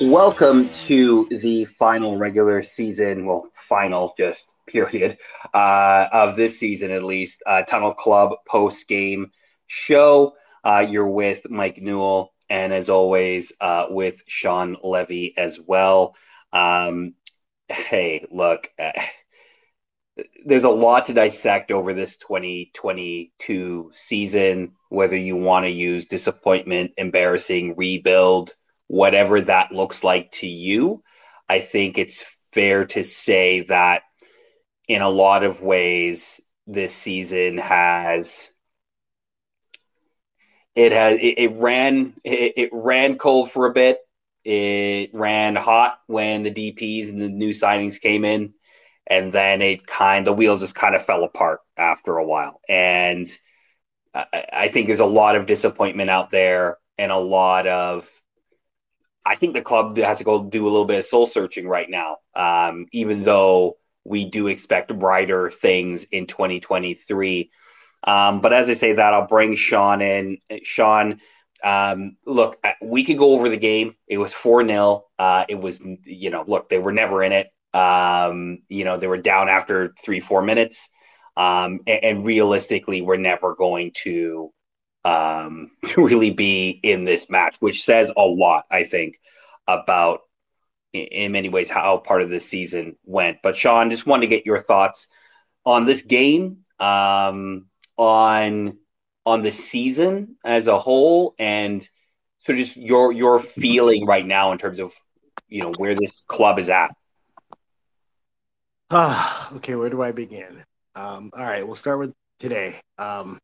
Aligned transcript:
Welcome 0.00 0.68
to 0.84 1.26
the 1.28 1.64
final 1.64 2.18
regular 2.18 2.62
season, 2.62 3.26
well, 3.26 3.48
final 3.52 4.14
just 4.16 4.48
period 4.68 5.18
uh, 5.52 6.06
of 6.12 6.36
this 6.36 6.56
season 6.56 6.92
at 6.92 7.02
least, 7.02 7.42
uh, 7.44 7.62
Tunnel 7.62 7.94
Club 7.94 8.36
post 8.46 8.86
game 8.86 9.32
show. 9.66 10.34
Uh, 10.64 10.86
you're 10.88 11.08
with 11.08 11.50
Mike 11.50 11.78
Newell, 11.82 12.32
and 12.48 12.72
as 12.72 12.88
always, 12.88 13.52
uh, 13.60 13.86
with 13.90 14.22
Sean 14.28 14.76
Levy 14.84 15.34
as 15.36 15.58
well. 15.58 16.14
Um, 16.52 17.14
hey, 17.68 18.24
look, 18.30 18.70
uh, 18.78 18.92
there's 20.46 20.62
a 20.62 20.70
lot 20.70 21.06
to 21.06 21.12
dissect 21.12 21.72
over 21.72 21.92
this 21.92 22.18
2022 22.18 23.90
season, 23.92 24.72
whether 24.90 25.16
you 25.16 25.34
want 25.34 25.64
to 25.64 25.70
use 25.70 26.06
disappointment, 26.06 26.92
embarrassing, 26.98 27.74
rebuild 27.76 28.54
whatever 28.88 29.40
that 29.42 29.70
looks 29.70 30.02
like 30.02 30.30
to 30.32 30.48
you. 30.48 31.02
I 31.48 31.60
think 31.60 31.96
it's 31.96 32.24
fair 32.52 32.84
to 32.86 33.04
say 33.04 33.60
that 33.68 34.02
in 34.88 35.02
a 35.02 35.08
lot 35.08 35.44
of 35.44 35.62
ways, 35.62 36.40
this 36.66 36.94
season 36.94 37.58
has 37.58 38.50
it 40.74 40.92
has 40.92 41.14
it, 41.20 41.38
it 41.38 41.52
ran 41.56 42.14
it, 42.24 42.52
it, 42.56 42.70
ran 42.72 43.18
cold 43.18 43.50
for 43.50 43.66
a 43.66 43.72
bit. 43.72 43.98
It 44.44 45.10
ran 45.12 45.56
hot 45.56 45.98
when 46.06 46.42
the 46.42 46.50
DPS 46.50 47.08
and 47.08 47.20
the 47.20 47.28
new 47.28 47.50
signings 47.50 48.00
came 48.00 48.24
in, 48.24 48.54
and 49.06 49.32
then 49.32 49.60
it 49.62 49.86
kind 49.86 50.26
the 50.26 50.32
wheels 50.32 50.60
just 50.60 50.74
kind 50.74 50.94
of 50.94 51.04
fell 51.04 51.24
apart 51.24 51.60
after 51.76 52.16
a 52.16 52.24
while. 52.24 52.60
And 52.68 53.28
I, 54.14 54.44
I 54.52 54.68
think 54.68 54.86
there's 54.86 55.00
a 55.00 55.06
lot 55.06 55.36
of 55.36 55.46
disappointment 55.46 56.10
out 56.10 56.30
there 56.30 56.78
and 56.96 57.12
a 57.12 57.18
lot 57.18 57.66
of 57.66 58.08
I 59.28 59.36
think 59.36 59.52
the 59.52 59.60
club 59.60 59.98
has 59.98 60.18
to 60.18 60.24
go 60.24 60.42
do 60.42 60.64
a 60.64 60.70
little 60.70 60.86
bit 60.86 60.98
of 60.98 61.04
soul 61.04 61.26
searching 61.26 61.68
right 61.68 61.88
now. 61.88 62.16
Um, 62.34 62.86
even 62.92 63.24
though 63.24 63.76
we 64.04 64.24
do 64.24 64.46
expect 64.46 64.96
brighter 64.98 65.50
things 65.50 66.04
in 66.04 66.26
2023. 66.26 67.50
Um, 68.04 68.40
but 68.40 68.52
as 68.52 68.68
I 68.68 68.72
say 68.72 68.94
that, 68.94 69.14
I'll 69.14 69.26
bring 69.26 69.54
Sean 69.54 70.00
in. 70.00 70.38
Sean, 70.62 71.20
um, 71.62 72.16
look, 72.24 72.58
uh, 72.64 72.72
we 72.80 73.04
could 73.04 73.18
go 73.18 73.34
over 73.34 73.48
the 73.48 73.58
game. 73.58 73.94
It 74.06 74.18
was 74.18 74.32
4 74.32 74.66
0. 74.66 75.04
Uh, 75.18 75.44
it 75.48 75.56
was, 75.56 75.80
you 76.04 76.30
know, 76.30 76.44
look, 76.46 76.70
they 76.70 76.78
were 76.78 76.92
never 76.92 77.22
in 77.22 77.32
it. 77.32 77.48
Um, 77.74 78.62
you 78.68 78.84
know, 78.84 78.96
they 78.96 79.08
were 79.08 79.18
down 79.18 79.48
after 79.48 79.94
three, 80.02 80.20
four 80.20 80.40
minutes. 80.40 80.88
Um, 81.36 81.80
and, 81.86 82.04
and, 82.04 82.26
realistically, 82.26 83.00
we're 83.00 83.16
never 83.16 83.54
going 83.54 83.92
to 84.02 84.52
um, 85.04 85.70
really 85.96 86.30
be 86.30 86.70
in 86.82 87.04
this 87.04 87.28
match, 87.30 87.56
which 87.60 87.84
says 87.84 88.10
a 88.16 88.22
lot, 88.22 88.64
I 88.70 88.84
think, 88.84 89.20
about 89.66 90.20
in 90.92 91.32
many 91.32 91.48
ways 91.48 91.70
how 91.70 91.98
part 91.98 92.22
of 92.22 92.30
this 92.30 92.48
season 92.48 92.96
went. 93.04 93.38
But 93.42 93.56
Sean, 93.56 93.90
just 93.90 94.06
wanted 94.06 94.22
to 94.22 94.34
get 94.34 94.46
your 94.46 94.60
thoughts 94.60 95.08
on 95.64 95.84
this 95.84 96.02
game, 96.02 96.58
um, 96.78 97.66
on 97.96 98.78
on 99.26 99.42
the 99.42 99.52
season 99.52 100.36
as 100.44 100.68
a 100.68 100.78
whole, 100.78 101.34
and 101.38 101.86
sort 102.40 102.58
of 102.58 102.64
just 102.64 102.76
your 102.76 103.12
your 103.12 103.38
feeling 103.38 104.06
right 104.06 104.26
now 104.26 104.52
in 104.52 104.58
terms 104.58 104.80
of 104.80 104.92
you 105.48 105.62
know 105.62 105.72
where 105.76 105.94
this 105.94 106.10
club 106.26 106.58
is 106.58 106.70
at. 106.70 106.94
Ah, 108.90 109.54
okay. 109.56 109.74
Where 109.74 109.90
do 109.90 110.02
I 110.02 110.12
begin? 110.12 110.64
Um, 110.94 111.30
all 111.36 111.44
right, 111.44 111.64
we'll 111.64 111.76
start 111.76 111.98
with 111.98 112.14
today. 112.40 112.80
Um, 112.96 113.38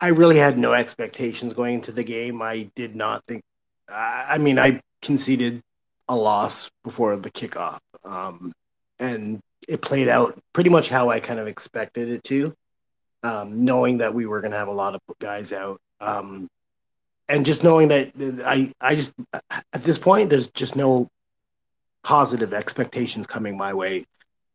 I 0.00 0.08
really 0.08 0.38
had 0.38 0.58
no 0.58 0.72
expectations 0.72 1.52
going 1.52 1.74
into 1.74 1.92
the 1.92 2.04
game. 2.04 2.40
I 2.40 2.70
did 2.74 2.96
not 2.96 3.24
think. 3.26 3.42
I 3.88 4.38
mean, 4.38 4.58
I 4.58 4.80
conceded 5.02 5.62
a 6.08 6.16
loss 6.16 6.70
before 6.84 7.16
the 7.16 7.30
kickoff, 7.30 7.80
um, 8.04 8.52
and 8.98 9.40
it 9.68 9.82
played 9.82 10.08
out 10.08 10.40
pretty 10.52 10.70
much 10.70 10.88
how 10.88 11.10
I 11.10 11.20
kind 11.20 11.40
of 11.40 11.46
expected 11.46 12.08
it 12.08 12.24
to, 12.24 12.54
um, 13.22 13.64
knowing 13.64 13.98
that 13.98 14.14
we 14.14 14.26
were 14.26 14.40
going 14.40 14.52
to 14.52 14.56
have 14.58 14.68
a 14.68 14.72
lot 14.72 14.94
of 14.94 15.00
guys 15.18 15.52
out, 15.52 15.80
um, 16.00 16.48
and 17.28 17.44
just 17.44 17.64
knowing 17.64 17.88
that 17.88 18.12
I 18.44 18.72
I 18.80 18.94
just 18.94 19.14
at 19.50 19.82
this 19.84 19.98
point 19.98 20.30
there's 20.30 20.50
just 20.50 20.76
no 20.76 21.08
positive 22.02 22.54
expectations 22.54 23.26
coming 23.26 23.56
my 23.56 23.74
way 23.74 24.04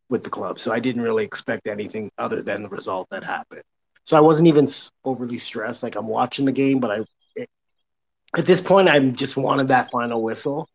with 0.09 0.23
the 0.23 0.29
club, 0.29 0.59
so 0.59 0.72
I 0.72 0.79
didn't 0.79 1.01
really 1.01 1.25
expect 1.25 1.67
anything 1.67 2.09
other 2.17 2.41
than 2.41 2.63
the 2.63 2.69
result 2.69 3.07
that 3.11 3.23
happened. 3.23 3.63
So 4.05 4.16
I 4.16 4.21
wasn't 4.21 4.47
even 4.47 4.67
overly 5.03 5.39
stressed. 5.39 5.83
Like 5.83 5.95
I'm 5.95 6.07
watching 6.07 6.45
the 6.45 6.51
game, 6.51 6.79
but 6.79 6.91
I, 6.91 6.99
it, 7.35 7.49
at 8.38 8.45
this 8.45 8.61
point, 8.61 8.88
I 8.88 8.99
just 8.99 9.35
wanted 9.35 9.69
that 9.69 9.91
final 9.91 10.21
whistle, 10.21 10.69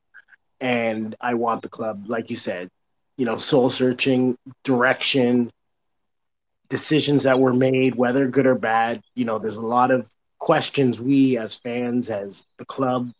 and 0.61 1.15
I 1.21 1.35
want 1.35 1.63
the 1.63 1.69
club, 1.69 2.05
like 2.07 2.31
you 2.31 2.37
said, 2.37 2.69
you 3.17 3.27
know, 3.27 3.39
soul 3.39 3.71
searching, 3.71 4.37
direction, 4.65 5.51
decisions 6.69 7.25
that 7.25 7.39
were 7.39 7.53
made, 7.53 7.95
whether 7.95 8.27
good 8.29 8.47
or 8.47 8.55
bad. 8.55 9.03
You 9.15 9.25
know, 9.27 9.39
there's 9.39 9.57
a 9.57 9.67
lot 9.67 9.91
of 9.91 10.09
questions 10.39 11.01
we 11.01 11.37
as 11.37 11.55
fans, 11.55 12.11
as 12.11 12.45
the 12.59 12.65
club. 12.65 13.13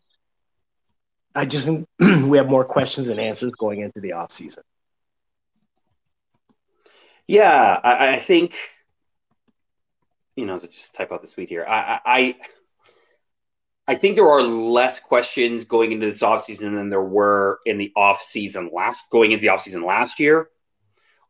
I 1.35 1.45
just 1.45 1.69
we 1.99 2.37
have 2.37 2.49
more 2.49 2.65
questions 2.65 3.07
than 3.07 3.19
answers 3.19 3.51
going 3.53 3.79
into 3.79 4.01
the 4.01 4.13
off 4.13 4.31
season. 4.31 4.63
Yeah, 7.27 7.79
I, 7.81 8.15
I 8.15 8.19
think 8.19 8.57
you 10.41 10.47
know, 10.47 10.57
just 10.57 10.93
type 10.95 11.11
out 11.11 11.21
the 11.21 11.27
tweet 11.27 11.49
here. 11.49 11.63
I, 11.65 11.99
I, 12.03 12.35
I 13.87 13.95
think 13.95 14.15
there 14.15 14.27
are 14.27 14.41
less 14.41 14.99
questions 14.99 15.65
going 15.65 15.91
into 15.91 16.07
this 16.07 16.21
offseason 16.21 16.75
than 16.75 16.89
there 16.89 17.03
were 17.03 17.59
in 17.63 17.77
the 17.77 17.91
offseason 17.95 18.73
last 18.73 19.05
going 19.11 19.31
into 19.31 19.43
the 19.43 19.49
offseason 19.49 19.85
last 19.85 20.19
year. 20.19 20.49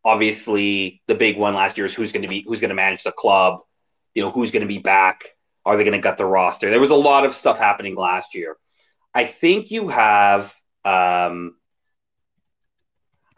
Obviously, 0.05 1.01
the 1.07 1.15
big 1.15 1.37
one 1.37 1.53
last 1.53 1.77
year 1.77 1.85
is 1.85 1.93
who's 1.93 2.13
going 2.13 2.21
to 2.21 2.29
be 2.29 2.45
who's 2.47 2.61
going 2.61 2.69
to 2.69 2.75
manage 2.75 3.03
the 3.03 3.11
club. 3.11 3.59
You 4.15 4.23
know, 4.23 4.31
who's 4.31 4.51
going 4.51 4.61
to 4.61 4.67
be 4.67 4.79
back? 4.79 5.35
Are 5.65 5.75
they 5.75 5.83
going 5.83 5.93
to 5.93 5.99
gut 5.99 6.17
the 6.17 6.25
roster? 6.25 6.69
There 6.69 6.79
was 6.79 6.89
a 6.89 6.95
lot 6.95 7.25
of 7.25 7.35
stuff 7.35 7.59
happening 7.59 7.95
last 7.95 8.33
year. 8.33 8.55
I 9.13 9.25
think 9.25 9.71
you 9.71 9.89
have 9.89 10.55
um, 10.85 11.55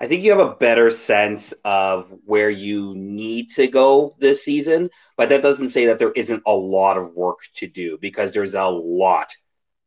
I 0.04 0.08
think 0.08 0.22
you 0.22 0.32
have 0.32 0.46
a 0.46 0.56
better 0.56 0.92
sense 0.92 1.54
of 1.64 2.14
where 2.26 2.50
you 2.50 2.94
need 2.94 3.52
to 3.52 3.68
go 3.68 4.18
this 4.20 4.44
season, 4.44 4.90
but 5.16 5.30
that 5.30 5.42
doesn't 5.42 5.70
say 5.70 5.86
that 5.86 5.98
there 5.98 6.12
isn't 6.12 6.44
a 6.46 6.52
lot 6.52 6.98
of 6.98 7.14
work 7.14 7.38
to 7.56 7.68
do 7.68 7.98
because 8.02 8.34
there's 8.34 8.54
a 8.54 8.66
lot, 8.66 9.34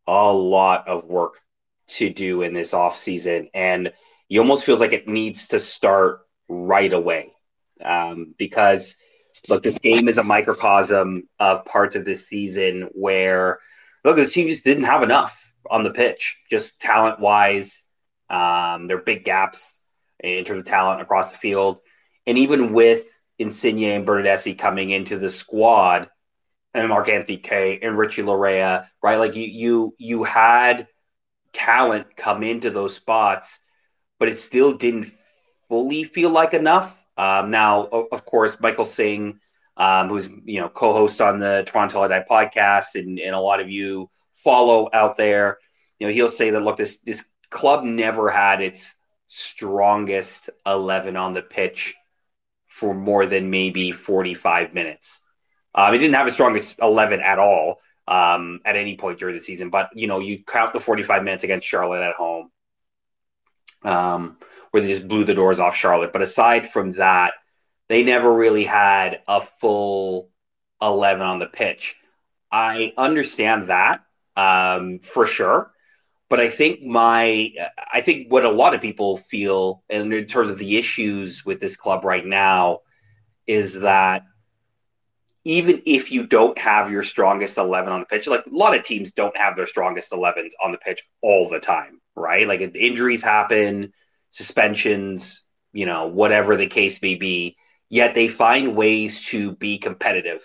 a 0.06 0.32
lot 0.32 0.88
of 0.88 1.04
work 1.04 1.42
to 1.88 2.08
do 2.08 2.40
in 2.40 2.54
this 2.54 2.72
off 2.72 2.98
season, 2.98 3.50
and 3.52 3.92
you 4.26 4.40
almost 4.40 4.64
feels 4.64 4.80
like 4.80 4.94
it 4.94 5.06
needs 5.06 5.48
to 5.48 5.58
start 5.58 6.20
right 6.48 6.94
away 6.94 7.34
um, 7.84 8.34
because 8.38 8.96
look, 9.50 9.62
this 9.62 9.78
game 9.78 10.08
is 10.08 10.16
a 10.16 10.24
microcosm 10.24 11.28
of 11.38 11.66
parts 11.66 11.94
of 11.94 12.06
this 12.06 12.26
season 12.26 12.88
where 12.94 13.58
look, 14.02 14.16
this 14.16 14.32
team 14.32 14.48
just 14.48 14.64
didn't 14.64 14.84
have 14.84 15.02
enough 15.02 15.38
on 15.70 15.84
the 15.84 15.90
pitch, 15.90 16.38
just 16.48 16.80
talent 16.80 17.20
wise. 17.20 17.82
Um, 18.30 18.86
there 18.86 18.96
are 18.96 19.02
big 19.02 19.22
gaps 19.22 19.75
in 20.20 20.44
terms 20.44 20.60
of 20.60 20.66
talent 20.66 21.00
across 21.00 21.30
the 21.30 21.38
field. 21.38 21.80
And 22.26 22.38
even 22.38 22.72
with 22.72 23.06
Insigne 23.38 23.92
and 23.92 24.06
Bernardeschi 24.06 24.56
coming 24.56 24.90
into 24.90 25.18
the 25.18 25.30
squad, 25.30 26.08
and 26.74 26.88
Mark 26.88 27.08
Anthony 27.08 27.38
Kaye 27.38 27.78
and 27.80 27.96
Richie 27.96 28.22
Laryea, 28.22 28.86
right? 29.02 29.16
Like 29.16 29.34
you, 29.34 29.46
you, 29.46 29.94
you 29.98 30.24
had 30.24 30.88
talent 31.52 32.16
come 32.16 32.42
into 32.42 32.70
those 32.70 32.94
spots, 32.94 33.60
but 34.18 34.28
it 34.28 34.36
still 34.36 34.74
didn't 34.74 35.10
fully 35.68 36.04
feel 36.04 36.30
like 36.30 36.52
enough. 36.52 37.02
Um, 37.16 37.50
now, 37.50 37.86
of 37.86 38.26
course, 38.26 38.60
Michael 38.60 38.84
Singh, 38.84 39.40
um, 39.78 40.08
who's 40.08 40.28
you 40.44 40.60
know 40.60 40.68
co-host 40.68 41.20
on 41.20 41.38
the 41.38 41.64
Toronto 41.66 42.06
Die 42.08 42.24
podcast, 42.30 42.94
and, 42.94 43.18
and 43.18 43.34
a 43.34 43.40
lot 43.40 43.60
of 43.60 43.70
you 43.70 44.10
follow 44.34 44.90
out 44.92 45.16
there, 45.16 45.58
you 45.98 46.06
know, 46.06 46.12
he'll 46.12 46.28
say 46.28 46.50
that 46.50 46.60
look, 46.60 46.76
this 46.76 46.98
this 46.98 47.26
club 47.50 47.84
never 47.84 48.28
had 48.28 48.60
its 48.60 48.94
strongest 49.28 50.50
11 50.64 51.16
on 51.16 51.34
the 51.34 51.42
pitch 51.42 51.94
for 52.66 52.94
more 52.94 53.26
than 53.26 53.50
maybe 53.50 53.92
45 53.92 54.74
minutes. 54.74 55.20
Um, 55.74 55.92
he 55.92 55.98
didn't 55.98 56.14
have 56.14 56.26
a 56.26 56.32
strongest 56.32 56.78
11 56.80 57.20
at 57.20 57.38
all 57.38 57.80
um, 58.08 58.60
at 58.64 58.76
any 58.76 58.96
point 58.96 59.18
during 59.18 59.34
the 59.34 59.40
season, 59.40 59.70
but 59.70 59.90
you 59.94 60.06
know, 60.06 60.20
you 60.20 60.42
count 60.44 60.72
the 60.72 60.80
45 60.80 61.22
minutes 61.22 61.44
against 61.44 61.66
Charlotte 61.66 62.02
at 62.02 62.14
home, 62.14 62.50
um, 63.82 64.38
where 64.70 64.82
they 64.82 64.88
just 64.88 65.08
blew 65.08 65.24
the 65.24 65.34
doors 65.34 65.60
off 65.60 65.76
Charlotte. 65.76 66.12
But 66.12 66.22
aside 66.22 66.68
from 66.68 66.92
that, 66.92 67.34
they 67.88 68.02
never 68.02 68.32
really 68.32 68.64
had 68.64 69.20
a 69.28 69.40
full 69.40 70.30
11 70.82 71.22
on 71.22 71.38
the 71.38 71.46
pitch. 71.46 71.96
I 72.50 72.92
understand 72.96 73.68
that 73.68 74.00
um, 74.36 75.00
for 75.00 75.26
sure. 75.26 75.72
But 76.28 76.40
I 76.40 76.50
think 76.50 76.82
my, 76.82 77.52
I 77.92 78.00
think 78.00 78.32
what 78.32 78.44
a 78.44 78.50
lot 78.50 78.74
of 78.74 78.80
people 78.80 79.16
feel, 79.16 79.84
and 79.88 80.12
in 80.12 80.26
terms 80.26 80.50
of 80.50 80.58
the 80.58 80.76
issues 80.76 81.44
with 81.44 81.60
this 81.60 81.76
club 81.76 82.04
right 82.04 82.26
now, 82.26 82.80
is 83.46 83.80
that 83.80 84.22
even 85.44 85.80
if 85.86 86.10
you 86.10 86.26
don't 86.26 86.58
have 86.58 86.90
your 86.90 87.04
strongest 87.04 87.56
11 87.56 87.92
on 87.92 88.00
the 88.00 88.06
pitch, 88.06 88.26
like 88.26 88.44
a 88.44 88.50
lot 88.50 88.74
of 88.74 88.82
teams 88.82 89.12
don't 89.12 89.36
have 89.36 89.54
their 89.54 89.68
strongest 89.68 90.10
11s 90.10 90.50
on 90.60 90.72
the 90.72 90.78
pitch 90.78 91.04
all 91.22 91.48
the 91.48 91.60
time, 91.60 92.00
right? 92.16 92.48
Like 92.48 92.60
injuries 92.60 93.22
happen, 93.22 93.92
suspensions, 94.30 95.44
you 95.72 95.86
know, 95.86 96.08
whatever 96.08 96.56
the 96.56 96.66
case 96.66 97.00
may 97.00 97.14
be, 97.14 97.56
yet 97.88 98.14
they 98.16 98.26
find 98.26 98.74
ways 98.74 99.24
to 99.26 99.52
be 99.52 99.78
competitive 99.78 100.42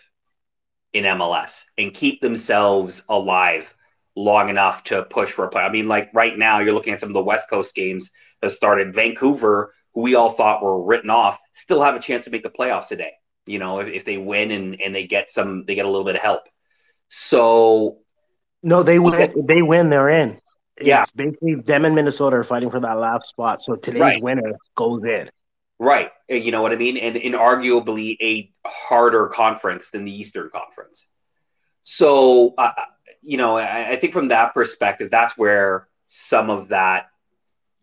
in 0.93 1.05
MLS 1.05 1.65
and 1.79 1.91
keep 1.93 2.21
themselves 2.21 3.03
alive 3.09 3.73
long 4.15 4.49
enough 4.49 4.83
to 4.85 5.03
push 5.03 5.31
for 5.31 5.45
a 5.45 5.49
play. 5.49 5.63
I 5.63 5.71
mean, 5.71 5.87
like 5.87 6.09
right 6.13 6.37
now, 6.37 6.59
you're 6.59 6.73
looking 6.73 6.93
at 6.93 6.99
some 6.99 7.09
of 7.09 7.13
the 7.13 7.23
West 7.23 7.49
Coast 7.49 7.73
games 7.75 8.11
that 8.41 8.51
started. 8.51 8.93
Vancouver, 8.93 9.73
who 9.93 10.01
we 10.01 10.15
all 10.15 10.29
thought 10.29 10.63
were 10.63 10.83
written 10.83 11.09
off, 11.09 11.39
still 11.53 11.81
have 11.81 11.95
a 11.95 11.99
chance 11.99 12.25
to 12.25 12.31
make 12.31 12.43
the 12.43 12.49
playoffs 12.49 12.87
today 12.87 13.11
you 13.45 13.59
know, 13.59 13.79
if, 13.79 13.87
if 13.87 14.05
they 14.05 14.17
win 14.17 14.51
and, 14.51 14.79
and 14.81 14.93
they 14.93 15.05
get 15.05 15.29
some, 15.29 15.65
they 15.65 15.75
get 15.75 15.85
a 15.85 15.89
little 15.89 16.05
bit 16.05 16.15
of 16.15 16.21
help. 16.21 16.47
So, 17.09 17.97
no, 18.63 18.83
they 18.83 18.99
win. 18.99 19.33
They 19.47 19.61
win. 19.61 19.89
They're 19.89 20.09
in. 20.09 20.39
Yeah, 20.79 21.03
it's 21.03 21.11
basically 21.11 21.55
them 21.55 21.85
and 21.85 21.93
Minnesota 21.93 22.37
are 22.37 22.43
fighting 22.43 22.71
for 22.71 22.79
that 22.79 22.97
last 22.97 23.27
spot. 23.27 23.61
So 23.61 23.75
today's 23.75 24.01
right. 24.01 24.23
winner 24.23 24.53
goes 24.75 25.03
in. 25.03 25.29
Right. 25.79 26.09
Uh, 26.31 26.35
you 26.35 26.51
know 26.51 26.61
what 26.61 26.71
I 26.71 26.75
mean? 26.75 26.97
And 26.97 27.17
in 27.17 27.33
arguably 27.33 28.15
a 28.21 28.51
harder 28.65 29.27
conference 29.27 29.89
than 29.89 30.05
the 30.05 30.11
Eastern 30.11 30.49
Conference. 30.49 31.05
So, 31.83 32.53
uh, 32.57 32.71
you 33.21 33.37
know, 33.37 33.57
I, 33.57 33.91
I 33.91 33.95
think 33.95 34.13
from 34.13 34.29
that 34.29 34.53
perspective, 34.53 35.09
that's 35.09 35.37
where 35.37 35.87
some 36.07 36.49
of 36.49 36.69
that 36.69 37.11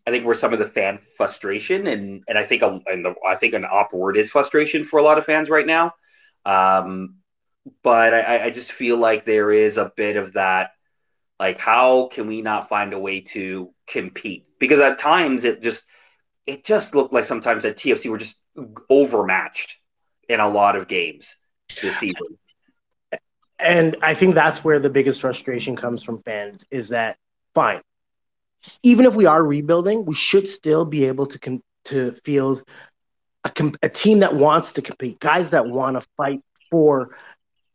I 0.09 0.11
think 0.11 0.25
where 0.25 0.33
some 0.33 0.53
of 0.53 0.59
the 0.59 0.65
fan 0.65 0.97
frustration 0.97 1.85
and 1.85 2.23
and 2.27 2.37
I 2.37 2.43
think 2.43 2.63
a, 2.63 2.81
and 2.87 3.05
the, 3.05 3.13
I 3.27 3.35
think 3.35 3.53
an 3.53 3.63
op 3.63 3.93
word 3.93 4.17
is 4.17 4.29
frustration 4.29 4.83
for 4.83 4.97
a 4.97 5.03
lot 5.03 5.19
of 5.19 5.25
fans 5.25 5.51
right 5.51 5.67
now. 5.67 5.93
Um, 6.45 7.17
but 7.83 8.15
I, 8.15 8.45
I 8.45 8.49
just 8.49 8.71
feel 8.71 8.97
like 8.97 9.23
there 9.23 9.51
is 9.51 9.77
a 9.77 9.91
bit 9.95 10.15
of 10.15 10.33
that. 10.33 10.71
Like, 11.39 11.59
how 11.59 12.07
can 12.07 12.25
we 12.25 12.41
not 12.41 12.69
find 12.69 12.93
a 12.93 12.99
way 12.99 13.21
to 13.21 13.71
compete? 13.85 14.47
Because 14.57 14.79
at 14.79 14.97
times 14.97 15.45
it 15.45 15.61
just 15.61 15.85
it 16.47 16.65
just 16.65 16.95
looked 16.95 17.13
like 17.13 17.25
sometimes 17.25 17.63
at 17.65 17.77
TFC 17.77 18.09
we're 18.09 18.17
just 18.17 18.39
overmatched 18.89 19.77
in 20.27 20.39
a 20.39 20.49
lot 20.49 20.75
of 20.75 20.87
games 20.87 21.37
this 21.83 21.97
season. 21.97 22.39
And 23.59 23.97
I 24.01 24.13
think 24.13 24.35
that's 24.35 24.63
where 24.63 24.79
the 24.79 24.89
biggest 24.89 25.21
frustration 25.21 25.75
comes 25.75 26.03
from 26.03 26.21
fans 26.23 26.65
is 26.71 26.89
that 26.89 27.17
fine, 27.53 27.81
even 28.83 29.05
if 29.05 29.15
we 29.15 29.25
are 29.25 29.43
rebuilding, 29.43 30.05
we 30.05 30.15
should 30.15 30.47
still 30.47 30.85
be 30.85 31.05
able 31.05 31.25
to 31.27 31.39
com- 31.39 31.63
to 31.85 32.13
field 32.23 32.63
a, 33.43 33.49
com- 33.49 33.75
a 33.81 33.89
team 33.89 34.19
that 34.19 34.35
wants 34.35 34.73
to 34.73 34.81
compete, 34.81 35.19
guys 35.19 35.51
that 35.51 35.67
want 35.67 35.99
to 35.99 36.07
fight 36.17 36.41
for 36.69 37.15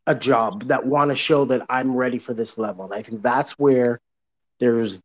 a 0.06 0.14
job, 0.14 0.64
that 0.69 0.86
want 0.86 1.10
to 1.10 1.14
show 1.14 1.44
that 1.46 1.62
I'm 1.69 1.96
ready 1.96 2.19
for 2.19 2.34
this 2.34 2.58
level. 2.58 2.84
And 2.84 2.94
I 2.94 3.02
think 3.02 3.22
that's 3.22 3.52
where 3.52 4.00
there's 4.60 5.02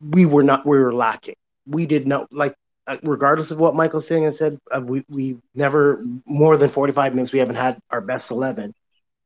we 0.00 0.26
were 0.26 0.42
not 0.42 0.66
we 0.66 0.78
were 0.78 0.94
lacking. 0.94 1.36
We 1.66 1.86
did 1.86 2.06
not 2.06 2.32
like 2.32 2.54
uh, 2.86 2.96
regardless 3.02 3.50
of 3.50 3.58
what 3.58 3.74
Michael 3.74 4.02
and 4.10 4.34
said, 4.34 4.58
uh, 4.70 4.80
we 4.80 5.04
we 5.08 5.38
never 5.54 6.04
more 6.24 6.56
than 6.56 6.70
45 6.70 7.14
minutes. 7.14 7.32
We 7.32 7.40
haven't 7.40 7.56
had 7.56 7.78
our 7.90 8.00
best 8.00 8.30
11. 8.30 8.74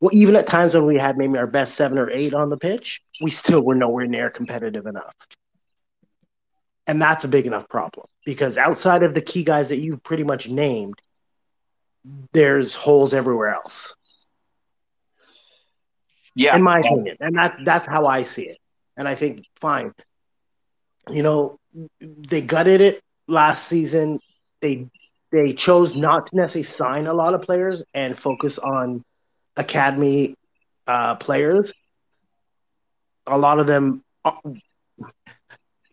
Well, 0.00 0.10
even 0.14 0.34
at 0.36 0.46
times 0.46 0.74
when 0.74 0.86
we 0.86 0.96
had 0.96 1.18
maybe 1.18 1.36
our 1.38 1.46
best 1.46 1.74
seven 1.74 1.98
or 1.98 2.10
eight 2.10 2.32
on 2.32 2.48
the 2.48 2.56
pitch, 2.56 3.02
we 3.22 3.30
still 3.30 3.60
were 3.60 3.74
nowhere 3.74 4.06
near 4.06 4.30
competitive 4.30 4.86
enough. 4.86 5.14
And 6.86 7.00
that's 7.00 7.24
a 7.24 7.28
big 7.28 7.46
enough 7.46 7.68
problem 7.68 8.06
because 8.24 8.56
outside 8.58 9.02
of 9.02 9.14
the 9.14 9.20
key 9.20 9.44
guys 9.44 9.68
that 9.68 9.78
you've 9.78 10.02
pretty 10.02 10.24
much 10.24 10.48
named, 10.48 10.94
there's 12.32 12.74
holes 12.74 13.12
everywhere 13.12 13.54
else. 13.54 13.94
Yeah. 16.34 16.56
In 16.56 16.62
my 16.62 16.80
opinion. 16.80 17.16
And 17.20 17.36
that 17.36 17.58
that's 17.64 17.86
how 17.86 18.06
I 18.06 18.22
see 18.22 18.48
it. 18.48 18.58
And 18.96 19.06
I 19.06 19.14
think 19.14 19.44
fine. 19.60 19.92
You 21.10 21.22
know, 21.22 21.58
they 22.00 22.40
gutted 22.40 22.80
it 22.80 23.02
last 23.28 23.66
season. 23.66 24.18
They 24.60 24.88
they 25.30 25.52
chose 25.52 25.94
not 25.94 26.28
to 26.28 26.36
necessarily 26.36 26.64
sign 26.64 27.06
a 27.06 27.12
lot 27.12 27.34
of 27.34 27.42
players 27.42 27.82
and 27.94 28.18
focus 28.18 28.58
on 28.58 29.04
academy 29.56 30.34
uh, 30.86 31.16
players. 31.16 31.72
A 33.26 33.38
lot 33.38 33.58
of 33.58 33.66
them 33.66 34.02
uh, 34.24 34.32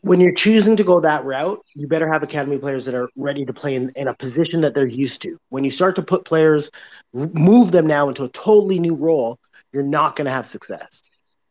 when 0.02 0.22
you're 0.22 0.34
choosing 0.34 0.76
to 0.78 0.84
go 0.84 1.02
that 1.02 1.26
route, 1.26 1.64
you 1.76 1.88
better 1.88 2.12
have 2.12 2.24
academy 2.24 2.58
players 2.58 2.86
that 2.86 2.96
are 2.96 3.10
ready 3.16 3.46
to 3.46 3.54
play 3.54 3.76
in, 3.76 3.92
in, 3.96 4.08
a 4.08 4.14
position 4.14 4.62
that 4.62 4.74
they're 4.74 4.88
used 4.88 5.22
to. 5.24 5.38
When 5.50 5.64
you 5.64 5.72
start 5.72 5.96
to 5.98 6.02
put 6.02 6.24
players, 6.24 6.72
move 7.14 7.72
them 7.72 7.88
now 7.88 8.08
into 8.08 8.24
a 8.24 8.30
totally 8.30 8.80
new 8.80 8.96
role, 8.96 9.38
you're 9.74 9.84
not 9.84 10.16
going 10.16 10.26
to 10.26 10.32
have 10.32 10.48
success. 10.48 11.02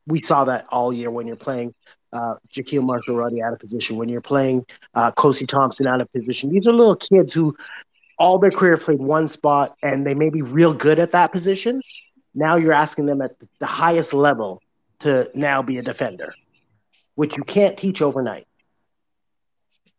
We 0.07 0.23
saw 0.23 0.45
that 0.45 0.67
all 0.71 0.93
year 0.93 1.11
when 1.11 1.27
you're 1.27 1.37
playing 1.37 1.75
uh, 2.13 2.37
Jahkeele 2.51 2.83
Marshall-Rutty 2.83 3.43
out 3.43 3.53
of 3.53 3.59
position, 3.59 3.97
when 3.97 4.09
you're 4.09 4.21
playing 4.21 4.65
uh, 4.95 5.13
Kosi 5.13 5.47
Thompson 5.47 5.87
out 5.87 6.01
of 6.01 6.09
position. 6.11 6.51
These 6.51 6.67
are 6.67 6.73
little 6.73 6.97
kids 6.97 7.35
who 7.35 7.57
all 8.19 8.39
their 8.39 8.51
career 8.51 8.77
played 8.77 9.01
one 9.01 9.29
spot 9.29 9.77
and 9.83 10.07
they 10.07 10.15
may 10.15 10.31
be 10.31 10.43
real 10.43 10.75
good 10.75 10.99
at 10.99 11.13
that 11.13 11.33
position. 11.33 11.81
Now 12.35 12.57
you're 12.57 12.73
asking 12.75 13.07
them 13.07 13.23
at 13.23 13.33
the 13.59 13.67
highest 13.67 14.13
level 14.15 14.63
to 15.01 15.31
now 15.35 15.63
be 15.63 15.79
a 15.79 15.83
defender 15.83 16.35
which 17.17 17.37
you 17.37 17.45
can't 17.45 17.77
teach 17.77 18.01
overnight. 18.03 18.47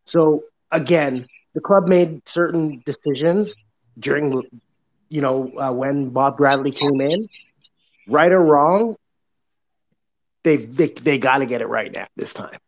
So 0.06 0.44
again, 0.70 1.26
the 1.54 1.60
club 1.60 1.86
made 1.88 2.26
certain 2.28 2.82
decisions 2.86 3.54
during, 3.98 4.42
you 5.08 5.20
know, 5.20 5.52
uh, 5.58 5.72
when 5.72 6.10
Bob 6.10 6.36
Bradley 6.38 6.70
came 6.70 7.00
in, 7.00 7.28
right 8.08 8.32
or 8.32 8.42
wrong. 8.42 8.96
they've, 10.44 10.74
they 10.74 10.88
they 10.88 11.18
got 11.18 11.38
to 11.38 11.46
get 11.46 11.60
it 11.60 11.66
right 11.66 11.92
now 11.92 12.06
this 12.16 12.34
time. 12.34 12.58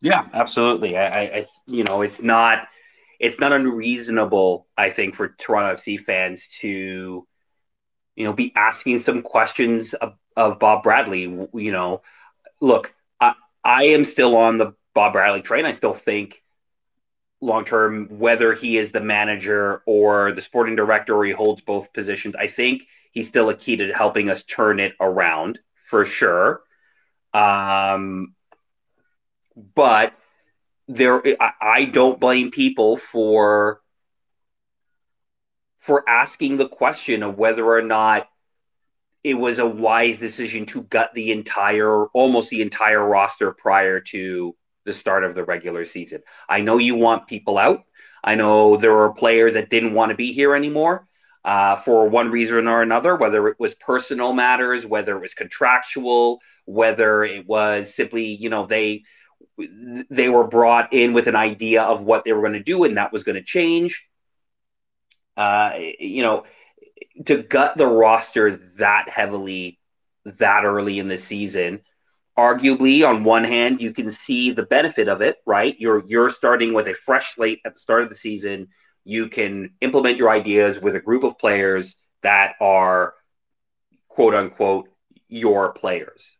Yeah, 0.00 0.26
absolutely. 0.32 0.96
I, 0.96 1.22
I, 1.22 1.46
you 1.66 1.84
know, 1.84 2.02
it's 2.02 2.20
not 2.20 2.68
it's 3.22 3.38
not 3.38 3.52
unreasonable. 3.52 4.66
I 4.76 4.90
think 4.90 5.14
for 5.14 5.28
Toronto 5.28 5.76
FC 5.76 5.98
fans 5.98 6.48
to, 6.58 7.24
you 8.16 8.24
know, 8.24 8.32
be 8.32 8.52
asking 8.56 8.98
some 8.98 9.22
questions 9.22 9.94
of, 9.94 10.14
of 10.36 10.58
Bob 10.58 10.82
Bradley. 10.82 11.20
You 11.20 11.72
know, 11.72 12.02
look, 12.60 12.92
I, 13.20 13.34
I 13.62 13.84
am 13.84 14.02
still 14.02 14.36
on 14.36 14.58
the 14.58 14.74
Bob 14.92 15.12
Bradley 15.12 15.40
train. 15.40 15.64
I 15.64 15.70
still 15.70 15.94
think 15.94 16.42
long 17.40 17.64
term, 17.64 18.08
whether 18.18 18.54
he 18.54 18.76
is 18.76 18.90
the 18.90 19.00
manager 19.00 19.82
or 19.86 20.32
the 20.32 20.42
sporting 20.42 20.74
director 20.74 21.14
or 21.14 21.24
he 21.24 21.30
holds 21.30 21.60
both 21.60 21.92
positions, 21.92 22.34
I 22.34 22.48
think 22.48 22.88
he's 23.12 23.28
still 23.28 23.50
a 23.50 23.54
key 23.54 23.76
to 23.76 23.92
helping 23.92 24.30
us 24.30 24.42
turn 24.42 24.80
it 24.80 24.94
around 25.00 25.60
for 25.84 26.04
sure. 26.04 26.62
Um, 27.32 28.34
but 29.76 30.12
there, 30.88 31.22
I, 31.60 31.84
don't 31.84 32.20
blame 32.20 32.50
people 32.50 32.96
for 32.96 33.80
for 35.78 36.08
asking 36.08 36.56
the 36.56 36.68
question 36.68 37.22
of 37.22 37.38
whether 37.38 37.66
or 37.66 37.82
not 37.82 38.28
it 39.24 39.34
was 39.34 39.58
a 39.58 39.66
wise 39.66 40.18
decision 40.18 40.64
to 40.66 40.82
gut 40.82 41.12
the 41.14 41.32
entire, 41.32 42.06
almost 42.06 42.50
the 42.50 42.62
entire 42.62 43.04
roster 43.04 43.52
prior 43.52 44.00
to 44.00 44.54
the 44.84 44.92
start 44.92 45.24
of 45.24 45.34
the 45.34 45.44
regular 45.44 45.84
season. 45.84 46.22
I 46.48 46.60
know 46.60 46.78
you 46.78 46.94
want 46.94 47.26
people 47.26 47.58
out. 47.58 47.84
I 48.22 48.34
know 48.36 48.76
there 48.76 48.94
were 48.94 49.12
players 49.12 49.54
that 49.54 49.70
didn't 49.70 49.94
want 49.94 50.10
to 50.10 50.16
be 50.16 50.32
here 50.32 50.54
anymore 50.54 51.06
uh, 51.44 51.76
for 51.76 52.08
one 52.08 52.30
reason 52.30 52.68
or 52.68 52.82
another, 52.82 53.16
whether 53.16 53.48
it 53.48 53.58
was 53.58 53.74
personal 53.74 54.32
matters, 54.32 54.86
whether 54.86 55.16
it 55.16 55.20
was 55.20 55.34
contractual, 55.34 56.40
whether 56.64 57.24
it 57.24 57.46
was 57.46 57.92
simply, 57.92 58.24
you 58.24 58.48
know, 58.48 58.66
they 58.66 59.02
they 59.58 60.28
were 60.28 60.46
brought 60.46 60.92
in 60.92 61.12
with 61.12 61.26
an 61.26 61.36
idea 61.36 61.82
of 61.82 62.02
what 62.02 62.24
they 62.24 62.32
were 62.32 62.40
going 62.40 62.52
to 62.54 62.62
do 62.62 62.84
and 62.84 62.96
that 62.96 63.12
was 63.12 63.24
going 63.24 63.36
to 63.36 63.42
change. 63.42 64.06
Uh, 65.36 65.72
you 65.98 66.22
know, 66.22 66.44
to 67.26 67.42
gut 67.42 67.76
the 67.76 67.86
roster 67.86 68.50
that 68.76 69.08
heavily 69.08 69.78
that 70.24 70.64
early 70.64 70.98
in 70.98 71.08
the 71.08 71.18
season 71.18 71.80
arguably 72.38 73.06
on 73.06 73.24
one 73.24 73.44
hand 73.44 73.82
you 73.82 73.92
can 73.92 74.10
see 74.10 74.50
the 74.50 74.62
benefit 74.62 75.08
of 75.08 75.20
it 75.20 75.36
right? 75.44 75.76
You're 75.78 76.04
you're 76.06 76.30
starting 76.30 76.72
with 76.72 76.88
a 76.88 76.94
fresh 76.94 77.34
slate 77.34 77.60
at 77.64 77.74
the 77.74 77.80
start 77.80 78.02
of 78.02 78.08
the 78.08 78.14
season. 78.14 78.68
You 79.04 79.28
can 79.28 79.70
implement 79.80 80.18
your 80.18 80.30
ideas 80.30 80.78
with 80.78 80.94
a 80.94 81.00
group 81.00 81.24
of 81.24 81.38
players 81.38 81.96
that 82.22 82.54
are 82.60 83.14
quote 84.08 84.34
unquote 84.34 84.88
your 85.28 85.72
players 85.72 86.36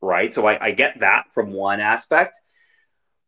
right 0.00 0.32
so 0.32 0.46
I, 0.46 0.66
I 0.66 0.70
get 0.70 1.00
that 1.00 1.32
from 1.32 1.52
one 1.52 1.80
aspect 1.80 2.36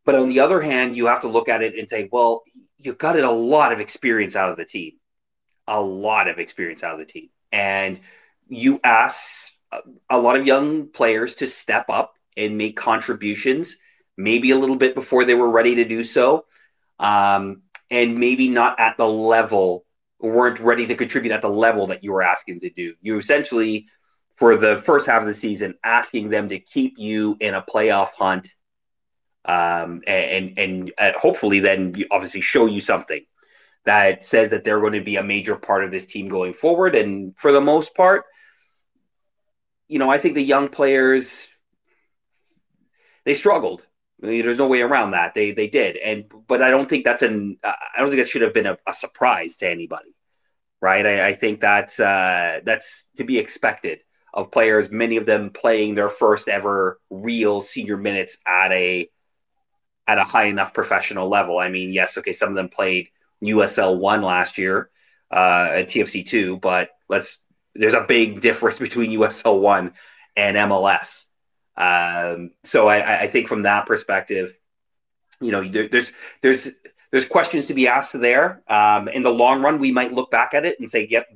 but 0.04 0.14
on 0.14 0.28
the 0.28 0.40
other 0.40 0.60
hand 0.60 0.96
you 0.96 1.06
have 1.06 1.20
to 1.20 1.28
look 1.28 1.48
at 1.48 1.62
it 1.62 1.78
and 1.78 1.88
say 1.88 2.08
well 2.10 2.42
you 2.78 2.94
got 2.94 3.18
a 3.18 3.30
lot 3.30 3.72
of 3.72 3.80
experience 3.80 4.36
out 4.36 4.50
of 4.50 4.56
the 4.56 4.64
team 4.64 4.92
a 5.70 5.80
lot 5.80 6.28
of 6.28 6.38
experience 6.38 6.82
out 6.82 6.94
of 6.94 6.98
the 6.98 7.06
team. 7.06 7.30
And 7.52 7.98
you 8.48 8.80
ask 8.84 9.52
a 10.10 10.18
lot 10.18 10.36
of 10.36 10.46
young 10.46 10.88
players 10.88 11.36
to 11.36 11.46
step 11.46 11.86
up 11.88 12.14
and 12.36 12.58
make 12.58 12.76
contributions, 12.76 13.76
maybe 14.16 14.50
a 14.50 14.58
little 14.58 14.76
bit 14.76 14.94
before 14.94 15.24
they 15.24 15.34
were 15.34 15.48
ready 15.48 15.76
to 15.76 15.84
do 15.84 16.02
so, 16.02 16.44
um, 16.98 17.62
and 17.90 18.18
maybe 18.18 18.48
not 18.48 18.78
at 18.80 18.96
the 18.96 19.06
level 19.06 19.84
weren't 20.18 20.58
ready 20.58 20.86
to 20.86 20.94
contribute 20.96 21.32
at 21.32 21.40
the 21.40 21.48
level 21.48 21.86
that 21.86 22.04
you 22.04 22.12
were 22.12 22.22
asking 22.22 22.60
to 22.60 22.70
do. 22.70 22.94
You 23.00 23.18
essentially, 23.18 23.86
for 24.40 24.56
the 24.56 24.78
first 24.78 25.06
half 25.06 25.20
of 25.20 25.28
the 25.28 25.34
season, 25.34 25.74
asking 25.84 26.30
them 26.30 26.48
to 26.48 26.58
keep 26.58 26.94
you 26.96 27.36
in 27.40 27.52
a 27.52 27.62
playoff 27.62 28.08
hunt, 28.16 28.48
um, 29.44 30.00
and 30.06 30.58
and, 30.58 30.92
and 30.98 31.16
hopefully 31.16 31.60
then 31.60 31.94
obviously 32.10 32.40
show 32.40 32.64
you 32.64 32.80
something 32.80 33.20
that 33.84 34.24
says 34.24 34.50
that 34.50 34.64
they're 34.64 34.80
going 34.80 34.94
to 34.94 35.02
be 35.02 35.16
a 35.16 35.22
major 35.22 35.56
part 35.56 35.84
of 35.84 35.90
this 35.90 36.06
team 36.06 36.26
going 36.26 36.54
forward. 36.54 36.94
And 36.94 37.38
for 37.38 37.52
the 37.52 37.60
most 37.60 37.94
part, 37.94 38.24
you 39.88 39.98
know, 39.98 40.10
I 40.10 40.18
think 40.18 40.34
the 40.34 40.42
young 40.42 40.68
players 40.68 41.48
they 43.24 43.34
struggled. 43.34 43.86
I 44.22 44.26
mean, 44.26 44.44
there's 44.44 44.58
no 44.58 44.68
way 44.68 44.80
around 44.80 45.10
that. 45.10 45.34
They 45.34 45.52
they 45.52 45.68
did, 45.68 45.98
and 45.98 46.24
but 46.48 46.62
I 46.62 46.70
don't 46.70 46.88
think 46.88 47.04
that's 47.04 47.22
an 47.22 47.58
I 47.62 47.74
don't 47.98 48.06
think 48.06 48.22
that 48.22 48.28
should 48.28 48.42
have 48.42 48.54
been 48.54 48.66
a, 48.66 48.78
a 48.86 48.94
surprise 48.94 49.58
to 49.58 49.68
anybody, 49.68 50.14
right? 50.80 51.04
I, 51.04 51.28
I 51.28 51.34
think 51.34 51.60
that's 51.60 52.00
uh, 52.00 52.60
that's 52.64 53.04
to 53.18 53.24
be 53.24 53.38
expected 53.38 54.00
of 54.32 54.50
players. 54.50 54.90
Many 54.90 55.16
of 55.16 55.26
them 55.26 55.50
playing 55.50 55.94
their 55.94 56.08
first 56.08 56.48
ever 56.48 57.00
real 57.10 57.60
senior 57.60 57.96
minutes 57.96 58.36
at 58.46 58.72
a 58.72 59.08
at 60.06 60.18
a 60.18 60.24
high 60.24 60.44
enough 60.44 60.74
professional 60.74 61.28
level. 61.28 61.58
I 61.58 61.68
mean, 61.68 61.92
yes, 61.92 62.18
okay, 62.18 62.32
some 62.32 62.48
of 62.48 62.54
them 62.54 62.68
played 62.68 63.08
USL 63.44 63.98
one 63.98 64.22
last 64.22 64.58
year 64.58 64.90
uh, 65.30 65.68
at 65.72 65.86
TFC 65.86 66.26
two, 66.26 66.58
but 66.58 66.90
let's 67.08 67.38
there's 67.74 67.94
a 67.94 68.04
big 68.06 68.40
difference 68.40 68.78
between 68.88 69.12
USL 69.12 69.60
one 69.60 69.92
and 70.36 70.56
MLS. 70.56 71.26
Um, 71.76 72.50
so 72.64 72.88
I, 72.88 73.22
I, 73.22 73.26
think 73.26 73.48
from 73.48 73.62
that 73.62 73.86
perspective, 73.86 74.54
you 75.40 75.50
know, 75.50 75.62
there, 75.62 75.88
there's 75.88 76.12
there's 76.42 76.70
there's 77.10 77.26
questions 77.26 77.66
to 77.66 77.74
be 77.74 77.88
asked 77.88 78.20
there. 78.20 78.62
Um, 78.68 79.08
in 79.08 79.22
the 79.22 79.30
long 79.30 79.62
run, 79.62 79.78
we 79.78 79.90
might 79.90 80.12
look 80.12 80.30
back 80.30 80.52
at 80.52 80.66
it 80.66 80.78
and 80.78 80.90
say, 80.90 81.06
"Yep, 81.08 81.26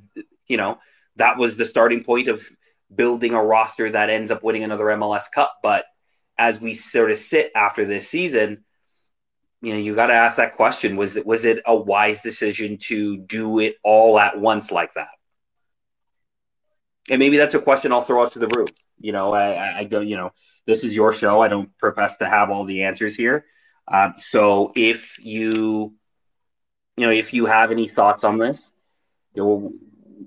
you 0.46 0.56
know, 0.56 0.78
that 1.16 1.38
was 1.38 1.56
the 1.56 1.64
starting 1.64 2.04
point 2.04 2.28
of 2.28 2.46
building 2.94 3.34
a 3.34 3.42
roster 3.42 3.90
that 3.90 4.10
ends 4.10 4.30
up 4.30 4.42
winning 4.42 4.64
another 4.64 4.86
MLS 4.86 5.30
Cup." 5.30 5.58
But 5.62 5.84
as 6.38 6.60
we 6.60 6.74
sort 6.74 7.10
of 7.10 7.16
sit 7.16 7.52
after 7.54 7.84
this 7.84 8.08
season, 8.08 8.64
you 9.62 9.72
know, 9.72 9.78
you 9.78 9.94
got 9.94 10.06
to 10.06 10.14
ask 10.14 10.36
that 10.36 10.56
question: 10.56 10.96
was 10.96 11.16
it 11.16 11.26
was 11.26 11.44
it 11.44 11.62
a 11.66 11.76
wise 11.76 12.20
decision 12.20 12.78
to 12.78 13.16
do 13.16 13.60
it 13.60 13.76
all 13.82 14.18
at 14.18 14.38
once 14.38 14.70
like 14.70 14.94
that? 14.94 15.08
And 17.10 17.18
maybe 17.18 17.36
that's 17.36 17.54
a 17.54 17.60
question 17.60 17.92
I'll 17.92 18.02
throw 18.02 18.22
out 18.22 18.32
to 18.32 18.38
the 18.38 18.48
room. 18.48 18.68
You 18.98 19.12
know, 19.12 19.34
I, 19.34 19.78
I 19.80 19.84
don't. 19.84 20.08
You 20.08 20.16
know, 20.16 20.32
this 20.66 20.84
is 20.84 20.94
your 20.94 21.12
show. 21.12 21.40
I 21.40 21.48
don't 21.48 21.76
profess 21.78 22.18
to 22.18 22.28
have 22.28 22.50
all 22.50 22.64
the 22.64 22.84
answers 22.84 23.14
here. 23.14 23.46
Um, 23.86 24.14
so 24.16 24.72
if 24.74 25.18
you, 25.18 25.94
you 26.96 27.06
know, 27.06 27.12
if 27.12 27.34
you 27.34 27.46
have 27.46 27.70
any 27.70 27.86
thoughts 27.86 28.24
on 28.24 28.38
this, 28.38 28.72
you 29.34 29.42
know, 29.42 29.72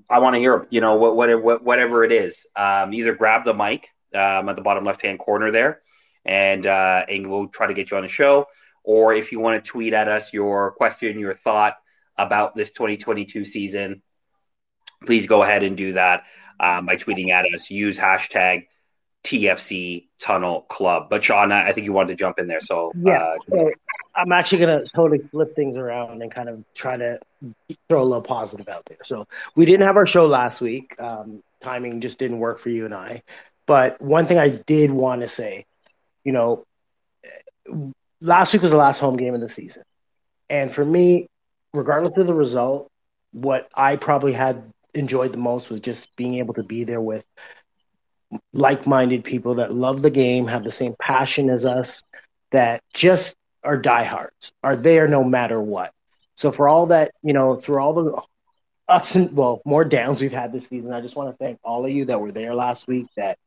I 0.10 0.20
want 0.20 0.36
to 0.36 0.40
hear. 0.40 0.68
You 0.70 0.82
know, 0.82 0.96
what, 0.96 1.16
what, 1.16 1.64
whatever 1.64 2.04
it 2.04 2.12
is, 2.12 2.46
um, 2.56 2.94
either 2.94 3.16
grab 3.16 3.44
the 3.46 3.54
mic 3.54 3.90
um, 4.14 4.50
at 4.50 4.56
the 4.56 4.62
bottom 4.62 4.84
left 4.84 5.02
hand 5.02 5.20
corner 5.20 5.52
there, 5.52 5.82
and 6.26 6.66
uh, 6.66 7.06
and 7.10 7.30
we'll 7.30 7.48
try 7.48 7.68
to 7.68 7.74
get 7.74 7.92
you 7.92 7.98
on 7.98 8.04
the 8.04 8.10
show. 8.10 8.48
Or 8.84 9.14
if 9.14 9.32
you 9.32 9.40
want 9.40 9.64
to 9.64 9.70
tweet 9.70 9.94
at 9.94 10.08
us 10.08 10.34
your 10.34 10.72
question, 10.72 11.20
your 11.20 11.34
thought 11.34 11.76
about 12.18 12.56
this 12.56 12.72
2022 12.72 13.44
season, 13.44 14.02
please 15.06 15.28
go 15.28 15.44
ahead 15.44 15.64
and 15.64 15.76
do 15.76 15.94
that 15.94 16.24
um, 16.60 16.86
by 16.86 16.96
tweeting 16.96 17.32
at 17.32 17.46
us. 17.54 17.70
Use 17.70 18.00
hashtag 18.00 18.68
TFC 19.24 20.08
Tunnel 20.20 20.62
Club. 20.62 21.10
But 21.10 21.24
Sean, 21.24 21.52
I 21.52 21.72
think 21.74 21.86
you 21.86 21.94
wanted 21.94 22.10
to 22.10 22.16
jump 22.16 22.40
in 22.40 22.48
there. 22.48 22.62
So 22.62 22.92
yeah, 22.96 23.20
uh, 23.22 23.36
so 23.50 23.72
I'm 24.18 24.32
actually 24.32 24.60
going 24.60 24.80
to 24.80 24.86
totally 24.96 25.20
flip 25.20 25.56
things 25.56 25.78
around 25.78 26.22
and 26.24 26.34
kind 26.34 26.50
of 26.50 26.64
try 26.74 26.98
to 26.98 27.20
throw 27.88 28.02
a 28.02 28.04
little 28.04 28.22
positive 28.22 28.68
out 28.68 28.84
there. 28.88 28.98
So 29.04 29.28
we 29.56 29.66
didn't 29.66 29.86
have 29.86 29.96
our 29.96 30.08
show 30.08 30.26
last 30.26 30.60
week. 30.60 31.00
Um, 31.00 31.44
timing 31.62 32.02
just 32.02 32.18
didn't 32.18 32.40
work 32.40 32.60
for 32.60 32.70
you 32.70 32.86
and 32.86 32.94
I. 32.94 33.22
But 33.68 34.02
one 34.02 34.26
thing 34.26 34.40
I 34.40 34.50
did 34.50 34.90
want 34.90 35.22
to 35.22 35.28
say, 35.28 35.66
you 36.24 36.32
know, 36.32 36.66
last 38.20 38.54
week 38.54 38.64
was 38.64 38.72
the 38.72 38.78
last 38.78 39.00
home 39.00 39.18
game 39.18 39.36
of 39.36 39.42
the 39.42 39.50
season. 39.50 39.84
And 40.50 40.74
for 40.74 40.84
me, 40.84 41.28
regardless 41.74 42.18
of 42.18 42.26
the 42.26 42.34
result, 42.34 42.90
what 43.34 43.70
I 43.76 43.98
probably 43.98 44.34
had 44.34 44.64
enjoyed 44.94 45.34
the 45.34 45.38
most 45.38 45.70
was 45.70 45.80
just 45.80 46.16
being 46.16 46.36
able 46.36 46.56
to 46.56 46.64
be 46.64 46.86
there 46.86 47.02
with 47.02 47.24
like-minded 48.54 49.24
people 49.24 49.56
that 49.56 49.74
love 49.74 50.02
the 50.02 50.10
game, 50.10 50.48
have 50.48 50.64
the 50.64 50.72
same 50.72 50.96
passion 51.00 51.50
as 51.50 51.66
us, 51.66 52.02
that 52.52 52.82
just 52.94 53.38
are 53.64 53.78
diehards, 53.78 54.52
are 54.64 54.76
there 54.76 55.08
no 55.08 55.24
matter 55.24 55.62
what. 55.62 55.94
So 56.36 56.52
for 56.52 56.70
all 56.70 56.88
that, 56.88 57.12
you 57.24 57.34
know, 57.34 57.56
through 57.56 57.80
all 57.80 57.94
the 57.94 58.22
ups 58.88 59.16
and 59.16 59.36
well, 59.36 59.62
more 59.66 59.84
downs 59.84 60.22
we've 60.22 60.32
had 60.32 60.54
this 60.54 60.68
season, 60.68 60.94
I 60.94 61.02
just 61.02 61.16
want 61.16 61.32
to 61.32 61.44
thank 61.44 61.60
all 61.64 61.86
of 61.86 61.92
you 61.92 62.06
that 62.06 62.22
were 62.22 62.32
there 62.32 62.54
last 62.54 62.88
week, 62.88 63.08
that 63.18 63.38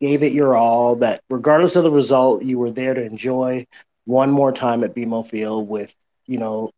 gave 0.00 0.22
it 0.22 0.32
your 0.32 0.56
all, 0.56 0.96
that 0.96 1.22
regardless 1.28 1.76
of 1.76 1.84
the 1.84 1.90
result, 1.90 2.42
you 2.42 2.58
were 2.58 2.70
there 2.70 2.94
to 2.94 3.02
enjoy 3.02 3.66
one 4.06 4.30
more 4.30 4.52
time 4.52 4.82
at 4.82 4.94
BMO 4.94 5.26
Field 5.26 5.68
with, 5.68 5.94
you 6.26 6.38
know, 6.38 6.70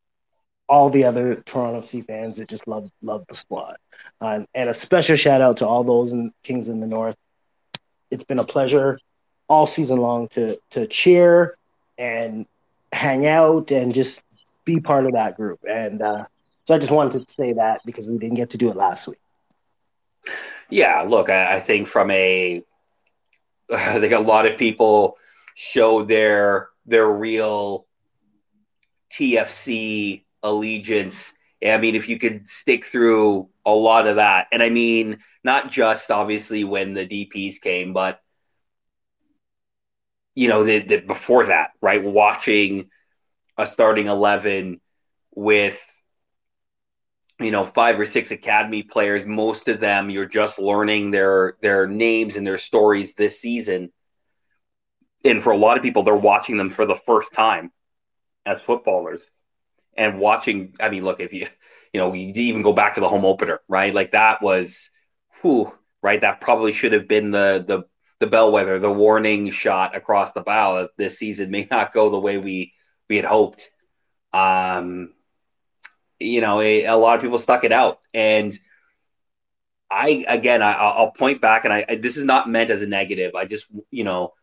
all 0.69 0.91
the 0.91 1.05
other 1.05 1.37
Toronto 1.37 1.81
FC 1.81 2.07
fans 2.07 2.39
that 2.39 2.49
just 2.49 2.67
love 2.67 2.91
love 3.03 3.25
the 3.29 3.37
squad. 3.37 3.77
Uh, 4.21 4.41
and 4.55 4.69
a 4.71 4.75
special 4.75 5.17
shout 5.17 5.41
out 5.41 5.59
to 5.59 5.67
all 5.67 5.85
those 5.85 6.12
in 6.12 6.33
Kings 6.43 6.69
in 6.69 6.81
the 6.81 6.87
North. 6.87 7.17
It's 8.11 8.25
been 8.25 8.39
a 8.39 8.45
pleasure 8.45 8.99
all 9.49 9.67
season 9.67 9.99
long 9.99 10.29
to 10.29 10.59
to 10.71 10.87
cheer 10.87 11.57
and 11.99 12.47
hang 12.92 13.26
out 13.26 13.70
and 13.70 13.94
just 13.94 14.22
be 14.64 14.80
part 14.80 15.06
of 15.06 15.12
that 15.12 15.37
group. 15.37 15.61
And 15.68 16.02
uh, 16.02 16.26
so 16.66 16.75
I 16.75 16.78
just 16.78 16.92
wanted 16.92 17.26
to 17.26 17.32
say 17.32 17.54
that 17.54 17.80
because 17.84 18.08
we 18.08 18.18
didn't 18.18 18.37
get 18.37 18.50
to 18.50 18.58
do 18.58 18.70
it 18.70 18.76
last 18.76 19.08
week. 19.08 19.18
Yeah, 20.70 21.02
look, 21.02 21.28
I, 21.28 21.56
I 21.56 21.61
think 21.61 21.87
from 21.87 22.11
a, 22.11 22.62
I 23.72 24.00
think 24.00 24.12
a 24.12 24.18
lot 24.18 24.46
of 24.46 24.58
people 24.58 25.18
show 25.54 26.02
their 26.02 26.68
their 26.87 27.08
real 27.08 27.87
TFC 29.12 30.25
allegiance. 30.42 31.34
I 31.64 31.78
mean, 31.78 31.94
if 31.94 32.08
you 32.08 32.18
could 32.18 32.49
stick 32.49 32.84
through 32.84 33.49
a 33.64 33.70
lot 33.70 34.06
of 34.06 34.16
that, 34.16 34.49
and 34.50 34.62
I 34.62 34.70
mean, 34.70 35.18
not 35.44 35.70
just 35.70 36.11
obviously 36.11 36.64
when 36.64 36.94
the 36.94 37.06
DPs 37.06 37.61
came, 37.61 37.92
but 37.92 38.20
you 40.35 40.49
know, 40.49 40.65
the, 40.65 40.81
the 40.81 40.99
before 40.99 41.47
that, 41.47 41.71
right? 41.81 42.03
Watching 42.03 42.91
a 43.57 43.67
starting 43.67 44.07
eleven 44.07 44.81
with 45.35 45.81
you 47.41 47.51
know 47.51 47.65
five 47.65 47.99
or 47.99 48.07
six 48.07 48.31
academy 48.31 48.83
players 48.83 49.25
most 49.25 49.67
of 49.69 49.81
them 49.81 50.11
you're 50.11 50.27
just 50.27 50.59
learning 50.59 51.11
their 51.11 51.57
their 51.62 51.87
names 51.87 52.37
and 52.37 52.47
their 52.47 52.59
stories 52.59 53.15
this 53.15 53.41
season 53.41 53.91
and 55.25 55.43
for 55.43 55.53
a 55.53 55.57
lot 55.57 55.77
of 55.77 55.83
people 55.83 56.03
they're 56.03 56.15
watching 56.15 56.57
them 56.57 56.71
for 56.71 56.87
the 56.87 56.95
first 56.95 57.33
time 57.33 57.73
as 58.47 58.61
footballers 58.61 59.29
and 59.97 60.19
watching. 60.19 60.75
I 60.81 60.91
mean, 60.91 61.05
look, 61.05 61.21
if 61.21 61.33
you 61.33 61.47
you 61.93 62.01
know 62.01 62.12
you 62.12 62.33
even 62.35 62.62
go 62.62 62.73
back 62.73 62.95
to 62.95 63.01
the 63.01 63.09
home 63.09 63.25
opener, 63.25 63.61
right? 63.69 63.93
Like 63.95 64.12
that 64.12 64.43
was, 64.43 64.91
whew, 65.41 65.73
right? 66.03 66.21
That 66.21 66.41
probably 66.41 66.73
should 66.73 66.93
have 66.93 67.09
been 67.09 67.31
the 67.31 67.65
the 67.67 67.83
the 68.23 68.26
bellwether, 68.29 68.79
the 68.79 68.91
warning 68.91 69.50
shot 69.50 69.97
across 69.97 70.33
the 70.33 70.41
bow 70.41 70.76
that 70.76 70.97
this 70.97 71.19
season 71.19 71.50
may 71.50 71.67
not 71.71 71.93
go 71.93 72.09
the 72.09 72.21
way 72.21 72.38
we 72.38 72.73
we 73.09 73.17
had 73.17 73.25
hoped. 73.26 73.71
Um, 74.33 75.12
you 76.19 76.41
know, 76.41 76.61
a, 76.61 76.85
a 76.85 76.97
lot 76.97 77.17
of 77.17 77.21
people 77.21 77.38
stuck 77.38 77.64
it 77.64 77.73
out, 77.73 77.99
and 78.14 78.57
I 79.91 80.25
again, 80.29 80.62
I, 80.62 81.00
will 81.00 81.11
point 81.11 81.41
back, 81.41 81.64
and 81.64 81.75
I, 81.75 81.85
I 81.88 81.97
this 81.97 82.17
is 82.17 82.25
not 82.25 82.49
meant 82.49 82.71
as 82.71 82.81
a 82.81 82.88
negative. 82.88 83.35
I 83.35 83.45
just, 83.45 83.67
you 83.91 84.05
know, 84.05 84.35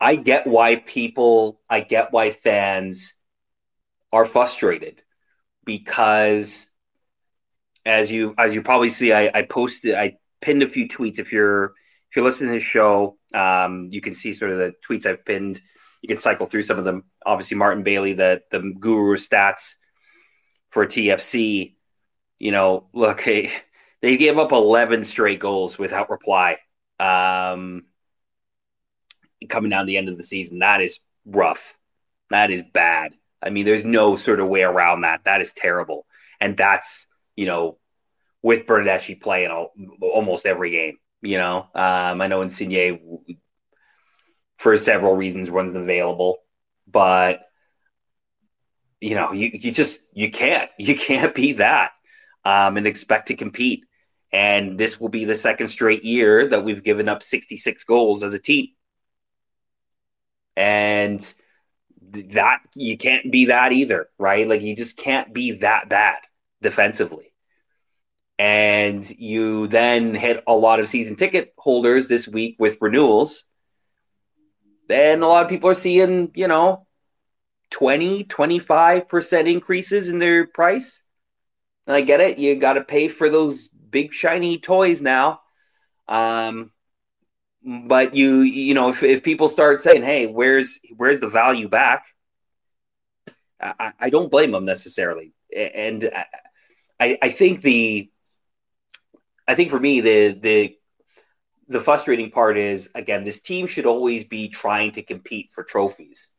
I 0.00 0.16
get 0.16 0.46
why 0.46 0.76
people, 0.76 1.60
I 1.70 1.80
get 1.80 2.12
why 2.12 2.32
fans 2.32 3.14
are 4.12 4.24
frustrated 4.24 5.00
because 5.64 6.68
as 7.84 8.10
you 8.10 8.34
as 8.36 8.54
you 8.54 8.62
probably 8.62 8.88
see 8.88 9.12
I, 9.12 9.30
I 9.32 9.42
posted 9.42 9.94
I 9.94 10.16
pinned 10.40 10.62
a 10.62 10.66
few 10.66 10.88
tweets 10.88 11.18
if 11.18 11.32
you're 11.32 11.74
if 12.10 12.16
you're 12.16 12.24
listening 12.24 12.50
to 12.50 12.58
the 12.58 12.64
show 12.64 13.16
um, 13.34 13.88
you 13.90 14.00
can 14.00 14.14
see 14.14 14.32
sort 14.32 14.50
of 14.50 14.58
the 14.58 14.74
tweets 14.88 15.06
I've 15.06 15.24
pinned. 15.24 15.60
You 16.02 16.08
can 16.08 16.18
cycle 16.18 16.46
through 16.46 16.62
some 16.62 16.78
of 16.78 16.84
them. 16.84 17.04
Obviously 17.24 17.56
Martin 17.56 17.82
Bailey 17.82 18.14
the 18.14 18.42
the 18.50 18.74
guru 18.78 19.16
stats 19.16 19.74
for 20.70 20.86
TFC 20.86 21.74
you 22.38 22.52
know 22.52 22.88
look 22.92 23.20
hey, 23.20 23.52
they 24.02 24.16
gave 24.16 24.38
up 24.38 24.52
11 24.52 25.04
straight 25.04 25.40
goals 25.40 25.78
without 25.78 26.10
reply. 26.10 26.58
Um, 26.98 27.84
coming 29.48 29.70
down 29.70 29.86
the 29.86 29.98
end 29.98 30.08
of 30.08 30.16
the 30.16 30.24
season 30.24 30.60
that 30.60 30.80
is 30.80 31.00
rough. 31.26 31.76
That 32.30 32.50
is 32.50 32.62
bad. 32.62 33.12
I 33.42 33.50
mean, 33.50 33.64
there's 33.64 33.84
no 33.84 34.16
sort 34.16 34.40
of 34.40 34.48
way 34.48 34.62
around 34.62 35.02
that. 35.02 35.24
That 35.24 35.40
is 35.40 35.52
terrible. 35.52 36.06
And 36.40 36.56
that's, 36.56 37.06
you 37.36 37.46
know, 37.46 37.78
with 38.42 38.66
Bernardeschi 38.66 39.20
playing 39.20 39.50
all, 39.50 39.72
almost 40.00 40.46
every 40.46 40.70
game, 40.70 40.96
you 41.26 41.38
know. 41.38 41.68
Um, 41.74 42.20
I 42.22 42.28
know 42.28 42.42
Insigne, 42.42 43.00
for 44.58 44.76
several 44.76 45.16
reasons, 45.16 45.50
wasn't 45.50 45.76
available, 45.76 46.38
but, 46.86 47.42
you 49.00 49.14
know, 49.14 49.32
you, 49.32 49.50
you 49.52 49.70
just, 49.72 50.00
you 50.12 50.30
can't, 50.30 50.70
you 50.78 50.96
can't 50.96 51.34
be 51.34 51.54
that. 51.54 51.92
um, 52.46 52.78
and 52.78 52.88
expect 52.88 53.28
to 53.28 53.36
compete. 53.36 53.86
And 54.32 54.78
this 54.78 55.00
will 55.00 55.10
be 55.10 55.26
the 55.26 55.36
second 55.36 55.68
straight 55.68 56.04
year 56.04 56.48
that 56.48 56.64
we've 56.64 56.84
given 56.84 57.08
up 57.08 57.22
66 57.24 57.84
goals 57.84 58.24
as 58.24 58.34
a 58.34 58.40
team. 58.40 58.68
And 60.56 61.34
that 62.00 62.60
you 62.74 62.96
can't 62.96 63.30
be 63.32 63.46
that 63.46 63.72
either, 63.72 64.08
right? 64.18 64.48
Like 64.48 64.62
you 64.62 64.76
just 64.76 64.96
can't 64.96 65.32
be 65.34 65.52
that 65.58 65.88
bad 65.88 66.18
defensively. 66.62 67.32
And 68.38 69.08
you 69.18 69.66
then 69.66 70.14
hit 70.14 70.44
a 70.46 70.52
lot 70.52 70.80
of 70.80 70.90
season 70.90 71.16
ticket 71.16 71.54
holders 71.56 72.08
this 72.08 72.28
week 72.28 72.56
with 72.58 72.78
renewals. 72.80 73.44
Then 74.88 75.22
a 75.22 75.26
lot 75.26 75.44
of 75.44 75.50
people 75.50 75.70
are 75.70 75.74
seeing, 75.74 76.30
you 76.34 76.46
know, 76.46 76.86
20, 77.70 78.24
25% 78.24 79.50
increases 79.50 80.10
in 80.10 80.18
their 80.18 80.46
price. 80.46 81.02
And 81.86 81.96
I 81.96 82.02
get 82.02 82.20
it. 82.20 82.38
You 82.38 82.56
got 82.56 82.74
to 82.74 82.84
pay 82.84 83.08
for 83.08 83.30
those 83.30 83.68
big 83.68 84.12
shiny 84.12 84.58
toys 84.58 85.00
now. 85.00 85.40
Um, 86.08 86.72
but 87.66 88.14
you 88.14 88.40
you 88.40 88.74
know 88.74 88.90
if, 88.90 89.02
if 89.02 89.22
people 89.22 89.48
start 89.48 89.80
saying 89.80 90.02
hey 90.02 90.26
where's 90.26 90.78
where's 90.96 91.18
the 91.18 91.28
value 91.28 91.68
back 91.68 92.06
i, 93.60 93.92
I 93.98 94.10
don't 94.10 94.30
blame 94.30 94.52
them 94.52 94.64
necessarily 94.64 95.32
and 95.54 96.10
I, 97.00 97.18
I 97.20 97.28
think 97.30 97.62
the 97.62 98.08
i 99.48 99.54
think 99.54 99.70
for 99.70 99.80
me 99.80 100.00
the 100.00 100.32
the 100.32 100.76
the 101.68 101.80
frustrating 101.80 102.30
part 102.30 102.56
is 102.56 102.88
again 102.94 103.24
this 103.24 103.40
team 103.40 103.66
should 103.66 103.86
always 103.86 104.24
be 104.24 104.48
trying 104.48 104.92
to 104.92 105.02
compete 105.02 105.52
for 105.52 105.64
trophies. 105.64 106.30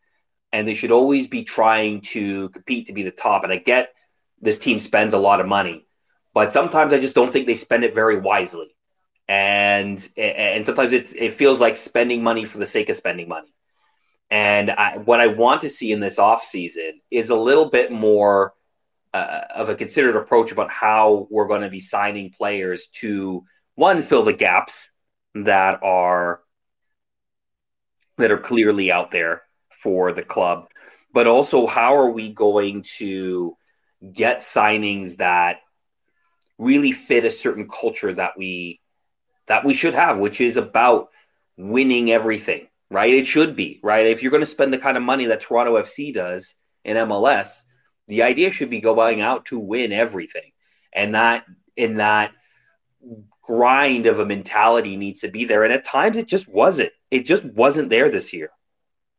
And 0.54 0.66
they 0.66 0.76
should 0.76 0.92
always 0.92 1.28
be 1.28 1.44
trying 1.44 2.00
to 2.14 2.48
compete 2.50 2.88
to 2.88 2.94
be 2.94 3.04
the 3.04 3.12
top. 3.12 3.44
And 3.44 3.52
i 3.52 3.58
get 3.58 3.94
this 4.40 4.58
team 4.58 4.80
spends 4.80 5.14
a 5.14 5.18
lot 5.18 5.42
of 5.42 5.48
money 5.48 5.86
but 6.34 6.52
sometimes 6.52 6.94
i 6.94 7.00
just 7.00 7.16
don't 7.16 7.34
think 7.34 7.48
they 7.48 7.56
spend 7.56 7.84
it 7.84 7.96
very 7.96 8.18
wisely. 8.18 8.76
And 9.28 10.08
and 10.16 10.66
sometimes 10.66 10.94
it's 10.94 11.12
it 11.14 11.34
feels 11.34 11.60
like 11.60 11.76
spending 11.76 12.24
money 12.24 12.46
for 12.46 12.60
the 12.60 12.66
sake 12.66 12.90
of 12.90 12.96
spending 12.96 13.28
money. 13.28 13.54
And 14.30 14.72
I, 14.72 14.98
what 14.98 15.22
I 15.22 15.28
want 15.28 15.62
to 15.62 15.70
see 15.70 15.92
in 15.92 16.00
this 16.00 16.20
off 16.20 16.44
season 16.44 17.02
is 17.12 17.30
a 17.30 17.36
little 17.36 17.70
bit 17.70 17.92
more 17.92 18.54
uh, 19.14 19.42
of 19.56 19.70
a 19.70 19.76
considered 19.76 20.16
approach 20.16 20.52
about 20.52 20.72
how 20.72 21.28
we're 21.30 21.48
going 21.48 21.62
to 21.62 21.70
be 21.70 21.80
signing 21.80 22.32
players 22.32 22.88
to 22.88 23.44
one 23.76 24.02
fill 24.02 24.24
the 24.24 24.34
gaps 24.34 24.90
that 25.36 25.82
are 25.84 26.42
that 28.18 28.32
are 28.32 28.40
clearly 28.40 28.92
out 28.92 29.12
there 29.12 29.44
for 29.70 30.12
the 30.12 30.24
club, 30.24 30.68
but 31.14 31.28
also 31.28 31.68
how 31.68 31.96
are 31.96 32.10
we 32.10 32.34
going 32.34 32.82
to 32.82 33.56
get 34.12 34.40
signings 34.40 35.18
that 35.18 35.58
really 36.58 36.92
fit 36.92 37.26
a 37.26 37.32
certain 37.32 37.68
culture 37.68 38.14
that 38.14 38.38
we 38.38 38.80
that 39.48 39.64
we 39.64 39.74
should 39.74 39.94
have, 39.94 40.18
which 40.18 40.42
is 40.42 40.58
about 40.58 41.10
winning 41.56 42.12
everything, 42.12 42.68
right? 42.90 43.14
It 43.14 43.26
should 43.26 43.56
be, 43.56 43.80
right? 43.82 44.06
If 44.06 44.22
you're 44.22 44.32
going 44.32 44.42
to 44.42 44.48
spend 44.48 44.74
the 44.74 44.78
kind 44.78 44.98
of 44.98 45.04
money 45.04 45.26
that 45.26 45.42
Toronto 45.42 45.82
FC 45.82 46.14
does 46.14 46.56
in 46.84 46.98
MLS, 46.98 47.62
the 48.08 48.24
idea 48.24 48.52
should 48.52 48.70
be 48.70 48.82
going 48.82 49.22
out 49.22 49.46
to 49.46 49.60
win 49.60 49.92
everything. 49.92 50.52
And 50.94 51.16
that 51.16 51.46
in 51.76 51.98
that 51.98 52.32
grind 53.42 54.06
of 54.06 54.20
a 54.20 54.26
mentality 54.26 54.98
needs 54.98 55.22
to 55.22 55.28
be 55.30 55.46
there. 55.46 55.64
And 55.64 55.74
at 55.74 55.84
times 55.84 56.18
it 56.18 56.28
just 56.28 56.48
wasn't. 56.48 56.92
It 57.12 57.26
just 57.26 57.46
wasn't 57.46 57.90
there 57.90 58.10
this 58.10 58.34
year. 58.34 58.50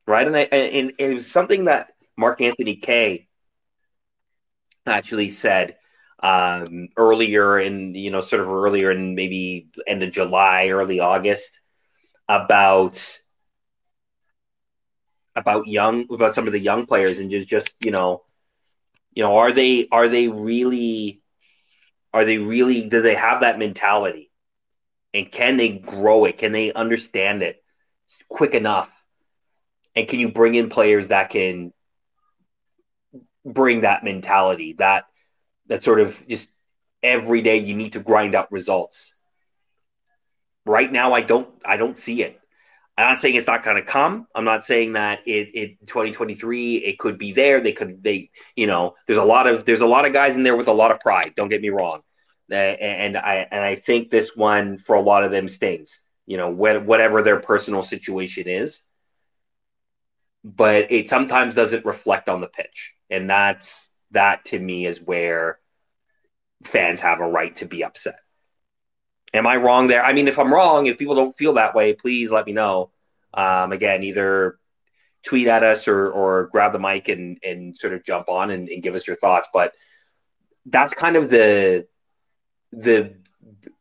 Right. 0.07 0.27
And 0.27 0.37
I, 0.37 0.43
and 0.43 0.93
it 0.99 1.15
was 1.15 1.31
something 1.31 1.67
that 1.67 1.89
Mark 2.17 2.41
Anthony 2.41 2.77
Kaye 2.77 3.29
actually 4.87 5.29
said 5.29 5.77
um, 6.21 6.89
earlier 6.97 7.59
in 7.59 7.95
you 7.95 8.11
know 8.11 8.21
sort 8.21 8.41
of 8.41 8.49
earlier 8.49 8.91
in 8.91 9.15
maybe 9.15 9.69
end 9.87 10.03
of 10.03 10.11
July, 10.11 10.69
early 10.69 11.01
August 11.01 11.61
about 12.29 13.21
about 15.37 15.67
young 15.67 16.07
about 16.11 16.35
some 16.35 16.47
of 16.47 16.53
the 16.53 16.59
young 16.59 16.87
players 16.87 17.19
and 17.19 17.31
just 17.31 17.49
just 17.49 17.75
you 17.81 17.91
know 17.91 18.23
you 19.13 19.23
know 19.23 19.39
are 19.39 19.53
they 19.53 19.89
are 19.91 20.09
they 20.09 20.29
really 20.29 21.21
are 22.13 22.25
they 22.25 22.39
really 22.39 22.89
do 22.89 23.03
they 23.03 23.15
have 23.15 23.41
that 23.41 23.59
mentality 23.59 24.31
and 25.15 25.31
can 25.31 25.57
they 25.57 25.71
grow 25.71 26.25
it 26.25 26.39
can 26.39 26.53
they 26.53 26.73
understand 26.73 27.43
it 27.43 27.63
quick 28.29 28.55
enough 28.55 28.91
and 29.95 30.09
can 30.09 30.21
you 30.21 30.31
bring 30.31 30.55
in 30.55 30.69
players 30.69 31.09
that 31.09 31.31
can 31.31 31.73
bring 33.45 33.83
that 33.83 34.05
mentality 34.05 34.75
that 34.79 35.05
that 35.69 35.85
sort 35.85 36.01
of 36.01 36.27
just 36.29 36.51
every 37.03 37.43
day 37.43 37.59
you 37.59 37.75
need 37.75 37.93
to 37.93 38.01
grind 38.01 38.35
out 38.35 38.51
results. 38.51 39.17
Right 40.65 40.91
now, 40.91 41.13
I 41.13 41.23
don't 41.23 41.49
I 41.65 41.77
don't 41.77 41.97
see 41.97 42.23
it. 42.23 42.41
I'm 42.99 43.11
not 43.11 43.21
saying 43.21 43.37
it's 43.37 43.47
not 43.47 43.63
going 43.63 43.77
to 43.77 43.83
come. 43.83 44.27
I'm 44.35 44.45
not 44.45 44.65
saying 44.65 44.95
that 44.95 45.21
it, 45.25 45.51
it 45.55 45.87
2023 45.87 46.77
it 46.77 46.99
could 46.99 47.17
be 47.17 47.31
there. 47.31 47.61
They 47.61 47.71
could 47.71 48.03
they 48.03 48.31
you 48.57 48.67
know 48.67 48.97
there's 49.07 49.19
a 49.19 49.25
lot 49.25 49.47
of 49.47 49.65
there's 49.65 49.83
a 49.83 49.87
lot 49.87 50.05
of 50.05 50.13
guys 50.13 50.37
in 50.37 50.43
there 50.43 50.57
with 50.57 50.67
a 50.67 50.73
lot 50.73 50.91
of 50.91 50.99
pride. 50.99 51.35
Don't 51.37 51.49
get 51.49 51.63
me 51.63 51.71
wrong, 51.71 52.01
and 52.51 53.17
I 53.17 53.47
and 53.51 53.63
I 53.63 53.77
think 53.77 54.11
this 54.11 54.35
one 54.35 54.79
for 54.79 54.97
a 54.97 55.01
lot 55.01 55.23
of 55.23 55.31
them 55.31 55.47
stings. 55.47 56.01
You 56.27 56.39
know 56.39 56.51
whatever 56.51 57.23
their 57.23 57.39
personal 57.39 57.83
situation 57.83 58.49
is, 58.49 58.81
but 60.43 60.91
it 60.91 61.09
sometimes 61.09 61.55
doesn't 61.55 61.85
reflect 61.85 62.29
on 62.29 62.41
the 62.41 62.49
pitch, 62.49 62.95
and 63.11 63.31
that's 63.31 63.91
that 64.11 64.45
to 64.47 64.59
me 64.59 64.87
is 64.87 65.01
where 65.01 65.61
fans 66.65 67.01
have 67.03 67.21
a 67.21 67.29
right 67.29 67.55
to 67.57 67.65
be 67.65 67.85
upset. 67.85 68.19
Am 69.35 69.47
I 69.47 69.57
wrong 69.57 69.89
there? 69.89 70.05
I 70.05 70.13
mean, 70.13 70.29
if 70.29 70.39
I'm 70.39 70.53
wrong, 70.53 70.87
if 70.87 70.99
people 70.99 71.15
don't 71.15 71.37
feel 71.37 71.55
that 71.55 71.75
way, 71.75 71.93
please 71.93 72.31
let 72.31 72.47
me 72.47 72.53
know. 72.53 72.91
Um, 73.35 73.73
again, 73.73 74.03
either 74.03 74.59
tweet 75.23 75.49
at 75.49 75.63
us 75.63 75.87
or, 75.87 76.11
or 76.11 76.47
grab 76.47 76.73
the 76.73 76.79
mic 76.79 77.09
and, 77.09 77.39
and 77.43 77.77
sort 77.77 77.93
of 77.93 78.05
jump 78.05 78.29
on 78.29 78.51
and, 78.51 78.69
and 78.69 78.83
give 78.83 78.95
us 78.95 79.07
your 79.07 79.17
thoughts. 79.17 79.49
But 79.53 79.75
that's 80.67 80.95
kind 80.95 81.17
of 81.17 81.29
the 81.31 81.87
the 82.73 83.15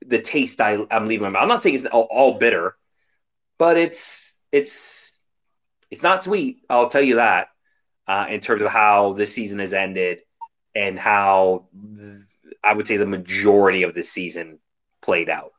the 0.06 0.20
taste 0.20 0.62
I, 0.62 0.86
I'm 0.90 1.08
leaving. 1.08 1.36
I'm 1.36 1.48
not 1.48 1.62
saying 1.62 1.76
it's 1.76 1.86
all, 1.86 2.08
all 2.10 2.38
bitter, 2.38 2.76
but 3.58 3.78
it's 3.78 4.34
it's 4.52 5.18
it's 5.90 6.04
not 6.04 6.24
sweet. 6.24 6.64
I'll 6.70 6.90
tell 6.90 7.02
you 7.02 7.16
that 7.16 7.48
uh, 8.08 8.26
in 8.30 8.40
terms 8.40 8.62
of 8.62 8.72
how 8.72 9.14
this 9.14 9.34
season 9.34 9.60
has 9.60 9.74
ended 9.74 10.22
and 10.76 10.98
how 10.98 11.68
I 12.64 12.74
would 12.74 12.88
say 12.88 12.98
the 12.98 13.06
majority 13.06 13.84
of 13.84 13.94
this 13.94 14.12
season 14.12 14.60
played 15.08 15.30
out. 15.30 15.54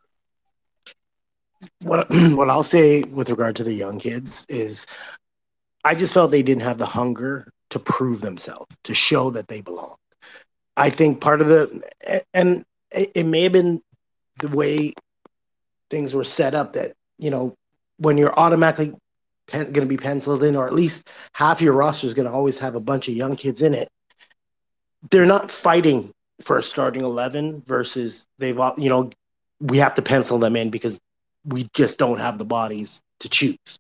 What 1.81 2.07
what 2.37 2.51
I'll 2.51 2.63
say 2.63 3.03
with 3.03 3.31
regard 3.31 3.57
to 3.57 3.65
the 3.65 3.73
young 3.73 3.99
kids 3.99 4.47
is 4.49 4.87
I 5.85 5.95
just 5.95 6.13
felt 6.15 6.31
they 6.31 6.43
didn't 6.43 6.63
have 6.63 6.79
the 6.79 6.87
hunger 6.87 7.51
to 7.71 7.79
prove 7.79 8.21
themselves, 8.21 8.69
to 8.85 8.95
show 8.95 9.31
that 9.31 9.49
they 9.49 9.63
belong. 9.63 9.97
I 10.77 10.91
think 10.91 11.21
part 11.21 11.41
of 11.41 11.49
the 11.49 11.83
and 12.35 12.65
it, 12.91 13.27
may 13.27 13.43
have 13.43 13.53
been 13.53 13.83
the 14.41 14.49
way 14.49 14.93
things 15.91 16.15
were 16.15 16.25
set 16.25 16.55
up 16.55 16.75
that, 16.75 16.93
you 17.19 17.31
know, 17.31 17.55
when 17.99 18.17
you're 18.17 18.39
automatically 18.39 18.95
going 19.51 19.73
to 19.73 19.87
be 19.87 19.97
penciled 19.97 20.45
in, 20.45 20.57
or 20.57 20.67
at 20.67 20.75
least 20.75 21.09
half 21.33 21.61
your 21.61 21.75
roster 21.75 22.07
is 22.07 22.15
going 22.15 22.29
to 22.29 22.33
always 22.33 22.59
have 22.59 22.75
a 22.75 22.81
bunch 22.81 23.09
of 23.09 23.15
young 23.15 23.35
kids 23.35 23.63
in 23.63 23.75
it. 23.75 23.89
They're 25.11 25.27
not 25.27 25.51
fighting 25.51 26.13
for 26.43 26.59
a 26.59 26.63
starting 26.63 27.03
11 27.03 27.65
versus 27.67 28.27
they've, 28.39 28.59
you 28.77 28.89
know, 28.89 29.11
we 29.61 29.79
have 29.79 29.95
to 29.95 30.03
pencil 30.03 30.39
them 30.39 30.57
in 30.57 30.71
because 30.71 31.01
we 31.45 31.69
just 31.75 31.99
don't 31.99 32.19
have 32.19 32.39
the 32.39 32.45
bodies 32.45 33.03
to 33.21 33.29
choose. 33.29 33.79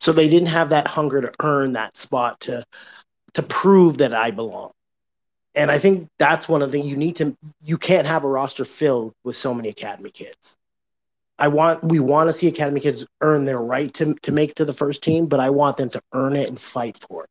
So 0.00 0.12
they 0.12 0.28
didn't 0.28 0.48
have 0.48 0.70
that 0.70 0.88
hunger 0.88 1.20
to 1.20 1.32
earn 1.42 1.74
that 1.74 1.96
spot 1.96 2.40
to 2.40 2.64
to 3.34 3.42
prove 3.42 3.98
that 3.98 4.12
I 4.12 4.30
belong. 4.30 4.72
And 5.54 5.70
I 5.70 5.78
think 5.78 6.08
that's 6.18 6.48
one 6.48 6.62
of 6.62 6.72
the 6.72 6.80
you 6.80 6.96
need 6.96 7.16
to 7.16 7.36
you 7.60 7.76
can't 7.76 8.06
have 8.06 8.24
a 8.24 8.28
roster 8.28 8.64
filled 8.64 9.14
with 9.24 9.36
so 9.36 9.52
many 9.52 9.68
academy 9.68 10.10
kids. 10.10 10.56
I 11.38 11.48
want 11.48 11.82
we 11.84 12.00
want 12.00 12.28
to 12.28 12.32
see 12.32 12.48
academy 12.48 12.80
kids 12.80 13.06
earn 13.20 13.44
their 13.44 13.60
right 13.60 13.92
to 13.94 14.14
to 14.14 14.32
make 14.32 14.54
to 14.56 14.64
the 14.64 14.72
first 14.72 15.02
team, 15.02 15.26
but 15.26 15.40
I 15.40 15.50
want 15.50 15.76
them 15.76 15.88
to 15.90 16.02
earn 16.12 16.36
it 16.36 16.48
and 16.48 16.60
fight 16.60 16.98
for 16.98 17.24
it. 17.24 17.30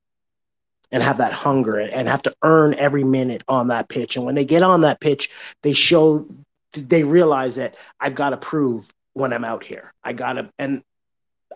And 0.92 1.04
have 1.04 1.18
that 1.18 1.34
hunger 1.34 1.78
and 1.78 2.08
have 2.08 2.24
to 2.24 2.34
earn 2.42 2.74
every 2.74 3.04
minute 3.04 3.44
on 3.48 3.68
that 3.68 3.90
pitch. 3.90 4.16
And 4.16 4.26
when 4.26 4.34
they 4.34 4.46
get 4.46 4.64
on 4.64 4.82
that 4.82 5.00
pitch, 5.00 5.30
they 5.62 5.74
show 5.74 6.28
they 6.74 7.04
realize 7.04 7.56
that 7.56 7.76
I've 8.00 8.16
got 8.16 8.32
to 8.32 8.38
prove 8.38 8.90
when 9.14 9.34
I'm 9.34 9.46
out 9.46 9.64
here. 9.64 9.94
I 10.04 10.14
got 10.14 10.34
to 10.34 10.50
and 10.60 10.84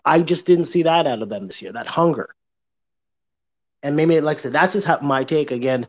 I 0.04 0.22
just 0.22 0.46
didn't 0.46 0.66
see 0.66 0.82
that 0.82 1.06
out 1.06 1.22
of 1.22 1.28
them 1.28 1.46
this 1.46 1.62
year, 1.62 1.72
that 1.72 1.86
hunger. 1.86 2.34
And 3.82 3.96
maybe 3.96 4.20
like 4.20 4.38
I 4.38 4.40
said, 4.40 4.52
that's 4.52 4.72
just 4.72 4.86
how 4.86 4.98
my 5.00 5.24
take 5.24 5.50
again. 5.50 5.86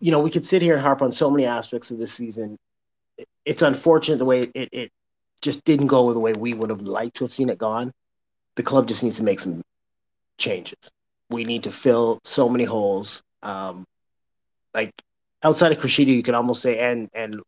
You 0.00 0.10
know, 0.10 0.20
we 0.20 0.30
could 0.30 0.44
sit 0.44 0.60
here 0.60 0.74
and 0.74 0.82
harp 0.82 1.02
on 1.02 1.12
so 1.12 1.30
many 1.30 1.46
aspects 1.46 1.90
of 1.90 1.98
this 1.98 2.12
season 2.12 2.58
it's 3.44 3.62
unfortunate 3.62 4.18
the 4.18 4.24
way 4.24 4.50
it, 4.54 4.68
it 4.72 4.92
just 5.40 5.64
didn't 5.64 5.88
go 5.88 6.12
the 6.12 6.20
way 6.20 6.32
we 6.32 6.54
would 6.54 6.70
have 6.70 6.82
liked 6.82 7.16
to 7.16 7.24
have 7.24 7.32
seen 7.32 7.48
it 7.48 7.58
gone. 7.58 7.92
The 8.56 8.62
club 8.62 8.88
just 8.88 9.02
needs 9.02 9.16
to 9.16 9.24
make 9.24 9.40
some 9.40 9.62
changes. 10.38 10.78
We 11.30 11.44
need 11.44 11.64
to 11.64 11.72
fill 11.72 12.20
so 12.24 12.48
many 12.48 12.64
holes. 12.64 13.22
Um, 13.42 13.84
like 14.74 14.92
outside 15.42 15.72
of 15.72 15.78
Criscito, 15.78 16.14
you 16.14 16.22
could 16.22 16.34
almost 16.34 16.62
say, 16.62 16.78
and 16.78 17.08
and 17.14 17.40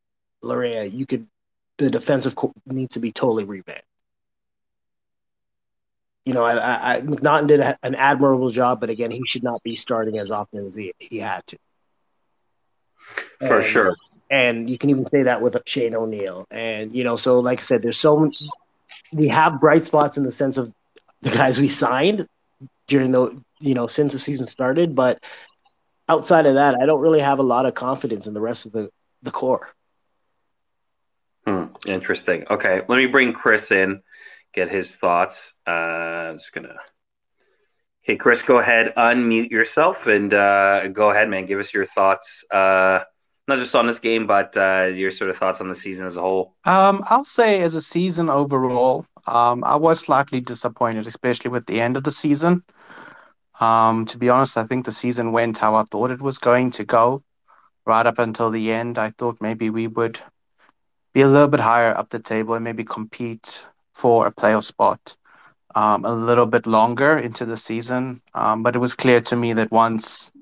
Laryea, 0.44 0.92
you 0.92 1.06
could 1.06 1.26
the 1.78 1.90
defensive 1.90 2.34
needs 2.66 2.94
to 2.94 3.00
be 3.00 3.12
totally 3.12 3.44
revamped. 3.44 3.82
You 6.24 6.32
know, 6.32 6.44
I, 6.44 6.96
I, 6.96 7.00
McNaughton 7.02 7.48
did 7.48 7.60
an 7.60 7.94
admirable 7.94 8.48
job, 8.48 8.80
but 8.80 8.88
again, 8.88 9.10
he 9.10 9.22
should 9.28 9.42
not 9.42 9.62
be 9.62 9.74
starting 9.76 10.18
as 10.18 10.30
often 10.30 10.66
as 10.66 10.74
he, 10.74 10.94
he 10.98 11.18
had 11.18 11.46
to. 11.48 11.58
For 13.40 13.58
and, 13.58 13.64
sure. 13.64 13.96
And 14.30 14.70
you 14.70 14.78
can 14.78 14.88
even 14.88 15.06
say 15.06 15.24
that 15.24 15.42
with 15.42 15.56
Shane 15.66 15.94
O'Neill. 15.94 16.46
And, 16.50 16.94
you 16.94 17.04
know, 17.04 17.16
so 17.16 17.40
like 17.40 17.58
I 17.58 17.62
said, 17.62 17.82
there's 17.82 17.98
so 17.98 18.16
many, 18.16 18.32
we 19.12 19.28
have 19.28 19.60
bright 19.60 19.84
spots 19.84 20.16
in 20.16 20.22
the 20.24 20.32
sense 20.32 20.56
of 20.56 20.72
the 21.20 21.30
guys 21.30 21.60
we 21.60 21.68
signed 21.68 22.26
during 22.86 23.12
the, 23.12 23.38
you 23.60 23.74
know, 23.74 23.86
since 23.86 24.14
the 24.14 24.18
season 24.18 24.46
started. 24.46 24.94
But 24.94 25.22
outside 26.08 26.46
of 26.46 26.54
that, 26.54 26.76
I 26.80 26.86
don't 26.86 27.00
really 27.00 27.20
have 27.20 27.38
a 27.38 27.42
lot 27.42 27.66
of 27.66 27.74
confidence 27.74 28.26
in 28.26 28.32
the 28.32 28.40
rest 28.40 28.64
of 28.64 28.72
the, 28.72 28.88
the 29.22 29.30
core. 29.30 29.74
Hmm, 31.46 31.64
interesting. 31.86 32.44
Okay, 32.50 32.80
let 32.88 32.96
me 32.96 33.06
bring 33.06 33.32
Chris 33.32 33.70
in, 33.70 34.02
get 34.54 34.70
his 34.70 34.90
thoughts. 34.90 35.52
Uh, 35.66 35.70
I'm 35.70 36.38
just 36.38 36.52
gonna. 36.52 36.76
Okay, 38.04 38.16
Chris, 38.16 38.42
go 38.42 38.58
ahead, 38.58 38.92
unmute 38.96 39.50
yourself, 39.50 40.06
and 40.06 40.32
uh, 40.32 40.88
go 40.88 41.10
ahead, 41.10 41.28
man. 41.28 41.46
Give 41.46 41.58
us 41.58 41.72
your 41.72 41.86
thoughts, 41.86 42.44
uh, 42.50 43.00
not 43.48 43.58
just 43.58 43.74
on 43.74 43.86
this 43.86 43.98
game, 43.98 44.26
but 44.26 44.56
uh, 44.56 44.90
your 44.94 45.10
sort 45.10 45.30
of 45.30 45.36
thoughts 45.36 45.60
on 45.60 45.68
the 45.68 45.74
season 45.74 46.06
as 46.06 46.16
a 46.16 46.20
whole. 46.20 46.54
Um, 46.64 47.02
I'll 47.08 47.24
say, 47.24 47.60
as 47.60 47.74
a 47.74 47.82
season 47.82 48.28
overall, 48.28 49.06
um, 49.26 49.64
I 49.64 49.76
was 49.76 50.00
slightly 50.00 50.40
disappointed, 50.40 51.06
especially 51.06 51.50
with 51.50 51.66
the 51.66 51.80
end 51.80 51.96
of 51.96 52.04
the 52.04 52.10
season. 52.10 52.62
Um, 53.60 54.06
to 54.06 54.18
be 54.18 54.28
honest, 54.28 54.56
I 54.56 54.66
think 54.66 54.84
the 54.84 54.92
season 54.92 55.32
went 55.32 55.58
how 55.58 55.74
I 55.74 55.84
thought 55.84 56.10
it 56.10 56.20
was 56.20 56.38
going 56.38 56.72
to 56.72 56.84
go. 56.84 57.22
Right 57.86 58.06
up 58.06 58.18
until 58.18 58.50
the 58.50 58.72
end, 58.72 58.98
I 58.98 59.10
thought 59.10 59.40
maybe 59.40 59.68
we 59.70 59.86
would 59.86 60.18
be 61.14 61.22
a 61.22 61.28
little 61.28 61.48
bit 61.48 61.60
higher 61.60 61.96
up 61.96 62.10
the 62.10 62.20
table 62.20 62.54
and 62.54 62.64
maybe 62.64 62.84
compete 62.84 63.66
for 63.94 64.26
a 64.26 64.32
playoff 64.32 64.64
spot 64.64 65.16
um, 65.74 66.04
a 66.04 66.14
little 66.14 66.46
bit 66.46 66.66
longer 66.66 67.18
into 67.18 67.46
the 67.46 67.56
season. 67.56 68.20
Um, 68.34 68.62
but 68.62 68.76
it 68.76 68.80
was 68.80 68.94
clear 68.94 69.20
to 69.22 69.36
me 69.36 69.54
that 69.54 69.72
once 69.72 70.32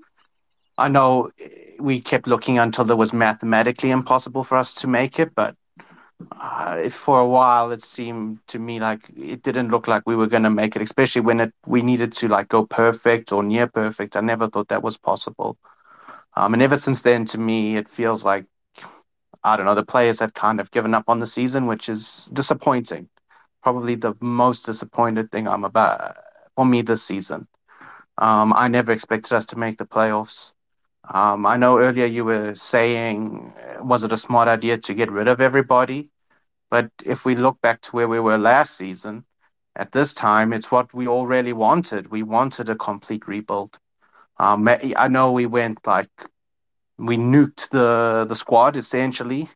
I 0.78 0.88
know 0.88 1.30
we 1.78 2.00
kept 2.00 2.26
looking 2.26 2.58
until 2.58 2.90
it 2.90 2.96
was 2.96 3.12
mathematically 3.12 3.90
impossible 3.90 4.44
for 4.44 4.56
us 4.56 4.74
to 4.76 4.88
make 4.88 5.18
it, 5.20 5.34
but 5.34 5.56
uh, 6.40 6.88
for 6.90 7.20
a 7.20 7.26
while 7.26 7.70
it 7.72 7.82
seemed 7.82 8.38
to 8.48 8.58
me 8.58 8.80
like 8.80 9.10
it 9.16 9.42
didn't 9.42 9.70
look 9.70 9.88
like 9.88 10.02
we 10.06 10.16
were 10.16 10.26
going 10.26 10.42
to 10.44 10.50
make 10.50 10.76
it, 10.76 10.82
especially 10.82 11.22
when 11.22 11.40
it 11.40 11.52
we 11.66 11.82
needed 11.82 12.12
to 12.14 12.28
like 12.28 12.48
go 12.48 12.64
perfect 12.66 13.32
or 13.32 13.42
near 13.42 13.66
perfect. 13.66 14.16
I 14.16 14.20
never 14.20 14.48
thought 14.48 14.68
that 14.68 14.82
was 14.82 14.96
possible. 14.96 15.56
Um, 16.36 16.54
and 16.54 16.62
ever 16.62 16.78
since 16.78 17.02
then, 17.02 17.24
to 17.26 17.38
me, 17.38 17.76
it 17.76 17.88
feels 17.88 18.24
like 18.24 18.46
I 19.44 19.56
don't 19.56 19.66
know, 19.66 19.74
the 19.74 19.84
players 19.84 20.20
have 20.20 20.34
kind 20.34 20.60
of 20.60 20.70
given 20.70 20.94
up 20.94 21.04
on 21.08 21.20
the 21.20 21.26
season, 21.26 21.66
which 21.66 21.88
is 21.88 22.30
disappointing. 22.32 23.08
Probably 23.62 23.94
the 23.96 24.14
most 24.20 24.66
disappointed 24.66 25.30
thing 25.30 25.48
I'm 25.48 25.64
about 25.64 26.14
for 26.56 26.64
me 26.64 26.82
this 26.82 27.02
season. 27.02 27.46
Um, 28.18 28.52
I 28.54 28.68
never 28.68 28.92
expected 28.92 29.32
us 29.32 29.46
to 29.46 29.58
make 29.58 29.78
the 29.78 29.86
playoffs. 29.86 30.52
Um, 31.12 31.46
I 31.46 31.56
know 31.56 31.78
earlier 31.78 32.06
you 32.06 32.24
were 32.24 32.54
saying, 32.54 33.52
was 33.80 34.04
it 34.04 34.12
a 34.12 34.16
smart 34.18 34.48
idea 34.48 34.78
to 34.78 34.94
get 34.94 35.10
rid 35.10 35.28
of 35.28 35.40
everybody? 35.40 36.10
But 36.70 36.90
if 37.04 37.24
we 37.24 37.34
look 37.36 37.60
back 37.60 37.80
to 37.82 37.90
where 37.96 38.08
we 38.08 38.20
were 38.20 38.38
last 38.38 38.76
season, 38.76 39.24
at 39.76 39.92
this 39.92 40.14
time, 40.14 40.52
it's 40.52 40.70
what 40.70 40.92
we 40.94 41.06
all 41.06 41.26
really 41.26 41.52
wanted. 41.52 42.10
We 42.10 42.22
wanted 42.22 42.68
a 42.68 42.76
complete 42.76 43.26
rebuild. 43.26 43.78
Um, 44.38 44.68
I 44.68 45.08
know 45.08 45.32
we 45.32 45.46
went 45.46 45.86
like 45.86 46.10
we 47.06 47.16
nuked 47.18 47.70
the 47.70 48.26
the 48.28 48.36
squad 48.36 48.76
essentially, 48.76 49.50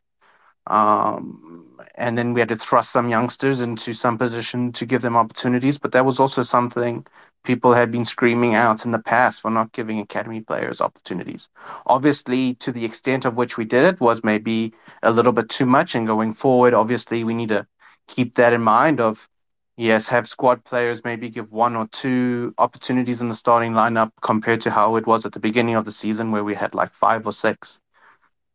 um, 0.67 1.79
and 1.95 2.17
then 2.17 2.33
we 2.33 2.41
had 2.41 2.49
to 2.49 2.57
thrust 2.57 2.91
some 2.91 3.09
youngsters 3.09 3.61
into 3.61 3.93
some 3.93 4.17
position 4.17 4.71
to 4.73 4.85
give 4.85 5.01
them 5.01 5.15
opportunities. 5.15 5.77
But 5.77 5.91
that 5.93 6.05
was 6.05 6.19
also 6.19 6.43
something 6.43 7.05
people 7.43 7.73
had 7.73 7.91
been 7.91 8.05
screaming 8.05 8.55
out 8.55 8.85
in 8.85 8.91
the 8.91 8.99
past 8.99 9.41
for 9.41 9.51
not 9.51 9.71
giving 9.71 9.99
academy 9.99 10.41
players 10.41 10.81
opportunities. 10.81 11.49
Obviously, 11.85 12.55
to 12.55 12.71
the 12.71 12.85
extent 12.85 13.25
of 13.25 13.35
which 13.35 13.57
we 13.57 13.65
did 13.65 13.85
it 13.85 14.01
was 14.01 14.23
maybe 14.23 14.73
a 15.03 15.11
little 15.11 15.31
bit 15.31 15.49
too 15.49 15.65
much. 15.65 15.95
And 15.95 16.07
going 16.07 16.33
forward, 16.33 16.73
obviously, 16.73 17.23
we 17.23 17.33
need 17.33 17.49
to 17.49 17.67
keep 18.07 18.35
that 18.35 18.53
in 18.53 18.61
mind. 18.61 18.99
Of 18.99 19.29
yes, 19.77 20.07
have 20.09 20.27
squad 20.27 20.63
players 20.65 21.03
maybe 21.05 21.29
give 21.29 21.51
one 21.51 21.75
or 21.75 21.87
two 21.87 22.53
opportunities 22.57 23.21
in 23.21 23.29
the 23.29 23.35
starting 23.35 23.73
lineup 23.73 24.11
compared 24.21 24.61
to 24.61 24.71
how 24.71 24.95
it 24.97 25.07
was 25.07 25.25
at 25.25 25.33
the 25.33 25.39
beginning 25.39 25.75
of 25.75 25.85
the 25.85 25.91
season 25.91 26.31
where 26.31 26.43
we 26.43 26.55
had 26.55 26.75
like 26.75 26.93
five 26.93 27.25
or 27.27 27.33
six. 27.33 27.81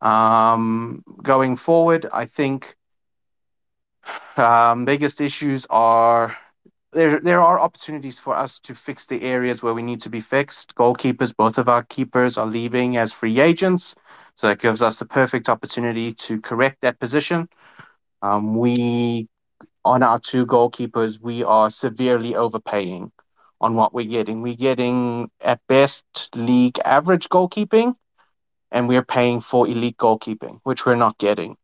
Um, 0.00 1.02
going 1.22 1.56
forward, 1.56 2.06
I 2.12 2.26
think 2.26 2.76
um, 4.36 4.84
biggest 4.84 5.20
issues 5.20 5.66
are 5.70 6.36
there. 6.92 7.20
There 7.20 7.40
are 7.42 7.60
opportunities 7.60 8.18
for 8.18 8.34
us 8.36 8.58
to 8.60 8.74
fix 8.74 9.06
the 9.06 9.22
areas 9.22 9.62
where 9.62 9.74
we 9.74 9.82
need 9.82 10.00
to 10.02 10.10
be 10.10 10.20
fixed. 10.20 10.74
Goalkeepers, 10.74 11.34
both 11.36 11.58
of 11.58 11.68
our 11.68 11.84
keepers 11.84 12.38
are 12.38 12.46
leaving 12.46 12.96
as 12.96 13.12
free 13.12 13.40
agents, 13.40 13.94
so 14.36 14.48
that 14.48 14.60
gives 14.60 14.82
us 14.82 14.98
the 14.98 15.06
perfect 15.06 15.48
opportunity 15.48 16.12
to 16.14 16.40
correct 16.40 16.80
that 16.82 16.98
position. 16.98 17.48
Um, 18.22 18.56
we 18.56 19.28
on 19.84 20.02
our 20.02 20.18
two 20.18 20.46
goalkeepers, 20.46 21.20
we 21.20 21.42
are 21.44 21.70
severely 21.70 22.34
overpaying 22.34 23.12
on 23.60 23.74
what 23.74 23.94
we're 23.94 24.04
getting. 24.08 24.42
We're 24.42 24.54
getting 24.54 25.30
at 25.40 25.60
best 25.68 26.28
league 26.34 26.78
average 26.84 27.28
goalkeeping, 27.28 27.94
and 28.70 28.88
we're 28.88 29.04
paying 29.04 29.40
for 29.40 29.66
elite 29.66 29.96
goalkeeping, 29.96 30.60
which 30.64 30.84
we're 30.84 30.96
not 30.96 31.18
getting. 31.18 31.56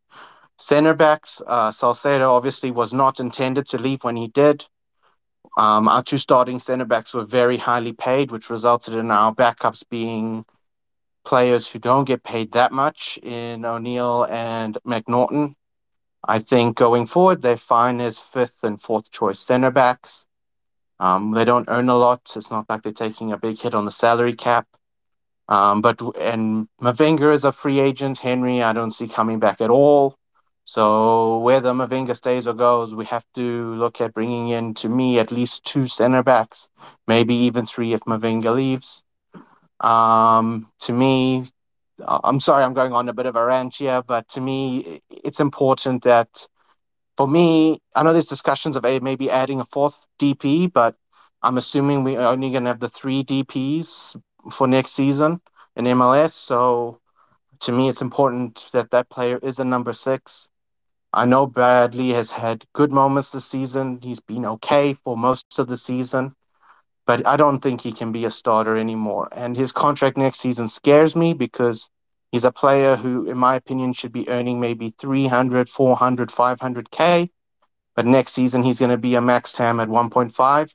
Center 0.59 0.95
backs, 0.95 1.41
uh, 1.47 1.71
Salcedo 1.71 2.33
obviously 2.35 2.71
was 2.71 2.93
not 2.93 3.21
intended 3.21 3.69
to 3.69 3.79
leave 3.79 4.03
when 4.03 4.17
he 4.17 4.29
did. 4.29 4.67
Um, 5.57 5.89
our 5.89 6.03
two 6.03 6.19
starting 6.19 6.59
center 6.59 6.85
backs 6.85 7.15
were 7.15 7.25
very 7.25 7.57
highly 7.57 7.93
paid, 7.93 8.31
which 8.31 8.51
resulted 8.51 8.95
in 8.95 9.11
our 9.11 9.35
backups 9.35 9.83
being 9.89 10.45
players 11.25 11.69
who 11.69 11.79
don't 11.79 12.05
get 12.05 12.23
paid 12.23 12.53
that 12.53 12.73
much 12.73 13.19
in 13.23 13.65
O'Neill 13.65 14.25
and 14.25 14.79
McNaughton. 14.87 15.55
I 16.25 16.41
think 16.41 16.77
going 16.77 17.07
forward, 17.07 17.43
they're 17.43 17.57
fine 17.57 18.01
as 18.01 18.19
fifth 18.19 18.63
and 18.63 18.81
fourth 18.81 19.11
choice 19.11 19.39
center 19.39 19.71
backs. 19.71 20.27
Um, 21.01 21.33
they 21.33 21.45
don't 21.45 21.69
earn 21.69 21.89
a 21.89 21.97
lot. 21.97 22.33
It's 22.35 22.51
not 22.51 22.67
like 22.69 22.83
they're 22.83 22.93
taking 22.93 23.33
a 23.33 23.39
big 23.39 23.59
hit 23.59 23.75
on 23.75 23.85
the 23.85 23.91
salary 23.91 24.35
cap. 24.35 24.67
Um, 25.49 25.81
but 25.81 26.01
and 26.17 26.69
Mavinga 26.83 27.33
is 27.33 27.45
a 27.45 27.53
free 27.53 27.81
agent. 27.81 28.19
Henry, 28.19 28.63
I 28.63 28.73
don't 28.73 28.93
see 28.93 29.09
coming 29.09 29.39
back 29.39 29.61
at 29.61 29.71
all. 29.71 30.19
So 30.65 31.39
whether 31.39 31.73
Mavinga 31.73 32.15
stays 32.15 32.47
or 32.47 32.53
goes, 32.53 32.95
we 32.95 33.07
have 33.07 33.25
to 33.37 33.75
look 33.77 34.03
at 34.03 34.13
bringing 34.13 34.49
in, 34.49 34.75
to 34.75 34.89
me, 34.91 35.19
at 35.19 35.33
least 35.33 35.65
two 35.65 35.87
center 35.87 36.23
backs, 36.23 36.69
maybe 37.07 37.35
even 37.35 37.65
three 37.65 37.95
if 37.95 38.01
Mavinga 38.03 38.55
leaves. 38.55 39.03
Um, 39.81 40.71
to 40.81 40.93
me, 40.93 41.51
I'm 42.07 42.41
sorry, 42.41 42.65
I'm 42.65 42.75
going 42.75 42.93
on 42.93 43.09
a 43.09 43.13
bit 43.13 43.27
of 43.27 43.37
a 43.37 43.45
rant 43.45 43.75
here, 43.75 44.03
but 44.07 44.29
to 44.31 44.41
me, 44.41 45.01
it's 45.11 45.41
important 45.41 46.05
that 46.05 46.47
for 47.17 47.27
me, 47.27 47.81
I 47.95 48.03
know 48.03 48.13
there's 48.13 48.27
discussions 48.27 48.77
of 48.77 48.85
maybe 48.85 49.31
adding 49.31 49.61
a 49.61 49.65
fourth 49.65 50.07
DP, 50.21 50.73
but 50.73 50.95
I'm 51.43 51.59
assuming 51.59 52.05
we're 52.05 52.21
only 52.21 52.51
going 52.51 52.65
to 52.65 52.71
have 52.71 52.81
the 52.81 52.89
three 52.89 53.25
DPs 53.25 54.21
for 54.53 54.69
next 54.69 54.93
season 54.93 55.41
in 55.77 55.85
MLS. 55.87 56.33
So 56.33 57.01
to 57.61 57.73
me, 57.73 57.89
it's 57.89 58.03
important 58.03 58.69
that 58.73 58.91
that 58.93 59.11
player 59.11 59.39
is 59.43 59.59
a 59.59 59.65
number 59.65 59.93
six. 59.93 60.49
I 61.13 61.25
know 61.25 61.47
Bradley 61.47 62.11
has 62.11 62.31
had 62.31 62.65
good 62.75 62.93
moments 62.93 63.33
this 63.33 63.47
season. 63.47 63.99
He's 64.03 64.21
been 64.21 64.45
okay 64.47 64.95
for 64.95 65.17
most 65.17 65.59
of 65.59 65.67
the 65.67 65.77
season 65.77 66.35
but 67.09 67.27
I 67.27 67.39
don't 67.39 67.61
think 67.61 67.81
he 67.81 67.93
can 67.93 68.13
be 68.13 68.27
a 68.27 68.31
starter 68.31 68.77
anymore. 68.77 69.31
And 69.33 69.57
his 69.57 69.73
contract 69.73 70.19
next 70.19 70.41
season 70.41 70.69
scares 70.69 71.17
me 71.17 71.33
because 71.33 71.89
he's 72.33 72.45
a 72.45 72.53
player 72.53 72.97
who, 72.97 73.25
in 73.25 73.39
my 73.39 73.57
opinion, 73.57 73.95
should 73.95 74.13
be 74.13 74.29
earning 74.29 74.61
maybe 74.61 74.95
300, 75.01 75.71
400, 75.71 76.31
500K. 76.31 77.31
But 77.97 78.05
next 78.05 78.35
season, 78.35 78.63
he's 78.63 78.79
going 78.79 78.91
to 78.91 78.99
be 78.99 79.15
a 79.15 79.23
max 79.23 79.53
TAM 79.53 79.81
at 79.81 79.89
1.5. 79.89 80.75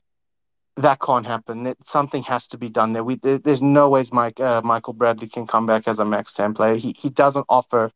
That 0.78 0.98
can't 1.00 1.24
happen. 1.24 1.68
It, 1.68 1.78
something 1.86 2.24
has 2.24 2.48
to 2.48 2.58
be 2.58 2.68
done 2.68 2.94
there. 2.94 3.04
We, 3.04 3.14
there, 3.14 3.38
There's 3.38 3.62
no 3.62 3.88
ways 3.88 4.12
Mike, 4.12 4.40
uh, 4.40 4.60
Michael 4.64 4.92
Bradley 4.94 5.28
can 5.28 5.46
come 5.46 5.66
back 5.66 5.86
as 5.86 6.00
a 6.00 6.04
max 6.04 6.32
TAM 6.32 6.54
player. 6.54 6.74
He, 6.74 6.96
he 6.98 7.10
doesn't 7.10 7.46
offer 7.48 7.92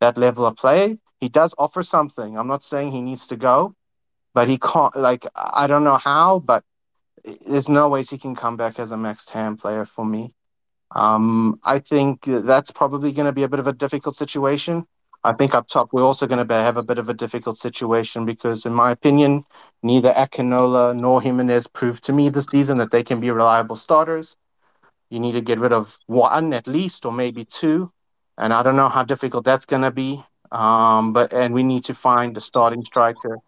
that 0.00 0.16
level 0.16 0.46
of 0.46 0.54
play. 0.54 0.96
He 1.18 1.28
does 1.28 1.56
offer 1.58 1.82
something. 1.82 2.38
I'm 2.38 2.46
not 2.46 2.62
saying 2.62 2.92
he 2.92 3.02
needs 3.02 3.26
to 3.26 3.36
go, 3.36 3.74
but 4.32 4.46
he 4.46 4.58
can't, 4.58 4.94
like, 4.94 5.26
I 5.34 5.66
don't 5.66 5.82
know 5.82 5.96
how, 5.96 6.38
but 6.38 6.62
there's 7.46 7.68
no 7.68 7.88
ways 7.88 8.10
he 8.10 8.18
can 8.18 8.34
come 8.36 8.56
back 8.56 8.78
as 8.78 8.92
a 8.92 8.96
max 8.96 9.24
TAM 9.24 9.56
player 9.56 9.84
for 9.84 10.04
me. 10.04 10.34
Um, 10.94 11.60
I 11.64 11.78
think 11.80 12.24
that's 12.26 12.70
probably 12.72 13.12
going 13.12 13.26
to 13.26 13.32
be 13.32 13.44
a 13.44 13.48
bit 13.48 13.60
of 13.60 13.66
a 13.66 13.72
difficult 13.72 14.16
situation. 14.16 14.86
I 15.24 15.34
think 15.34 15.54
up 15.54 15.68
top 15.68 15.90
we're 15.92 16.02
also 16.04 16.26
going 16.26 16.46
to 16.46 16.54
have 16.54 16.76
a 16.78 16.82
bit 16.82 16.98
of 16.98 17.08
a 17.10 17.14
difficult 17.14 17.58
situation 17.58 18.26
because, 18.26 18.66
in 18.66 18.74
my 18.74 18.90
opinion, 18.90 19.44
neither 19.82 20.12
Akinola 20.12 20.96
nor 20.96 21.20
Jimenez 21.22 21.66
proved 21.68 22.04
to 22.04 22.12
me 22.12 22.30
this 22.30 22.46
season 22.46 22.78
that 22.78 22.90
they 22.90 23.04
can 23.04 23.20
be 23.20 23.30
reliable 23.30 23.76
starters. 23.76 24.36
You 25.10 25.20
need 25.20 25.32
to 25.32 25.42
get 25.42 25.58
rid 25.60 25.72
of 25.72 25.96
one 26.06 26.52
at 26.54 26.66
least, 26.66 27.06
or 27.06 27.12
maybe 27.12 27.44
two. 27.44 27.92
and 28.38 28.52
I 28.52 28.62
don't 28.62 28.76
know 28.76 28.88
how 28.88 29.04
difficult 29.04 29.44
that's 29.44 29.66
going 29.66 29.82
to 29.82 29.90
be. 29.90 30.24
Um, 30.52 31.12
but 31.12 31.32
and 31.32 31.54
we 31.54 31.62
need 31.62 31.84
to 31.84 31.94
find 31.94 32.36
a 32.36 32.40
starting 32.40 32.84
striker. 32.84 33.38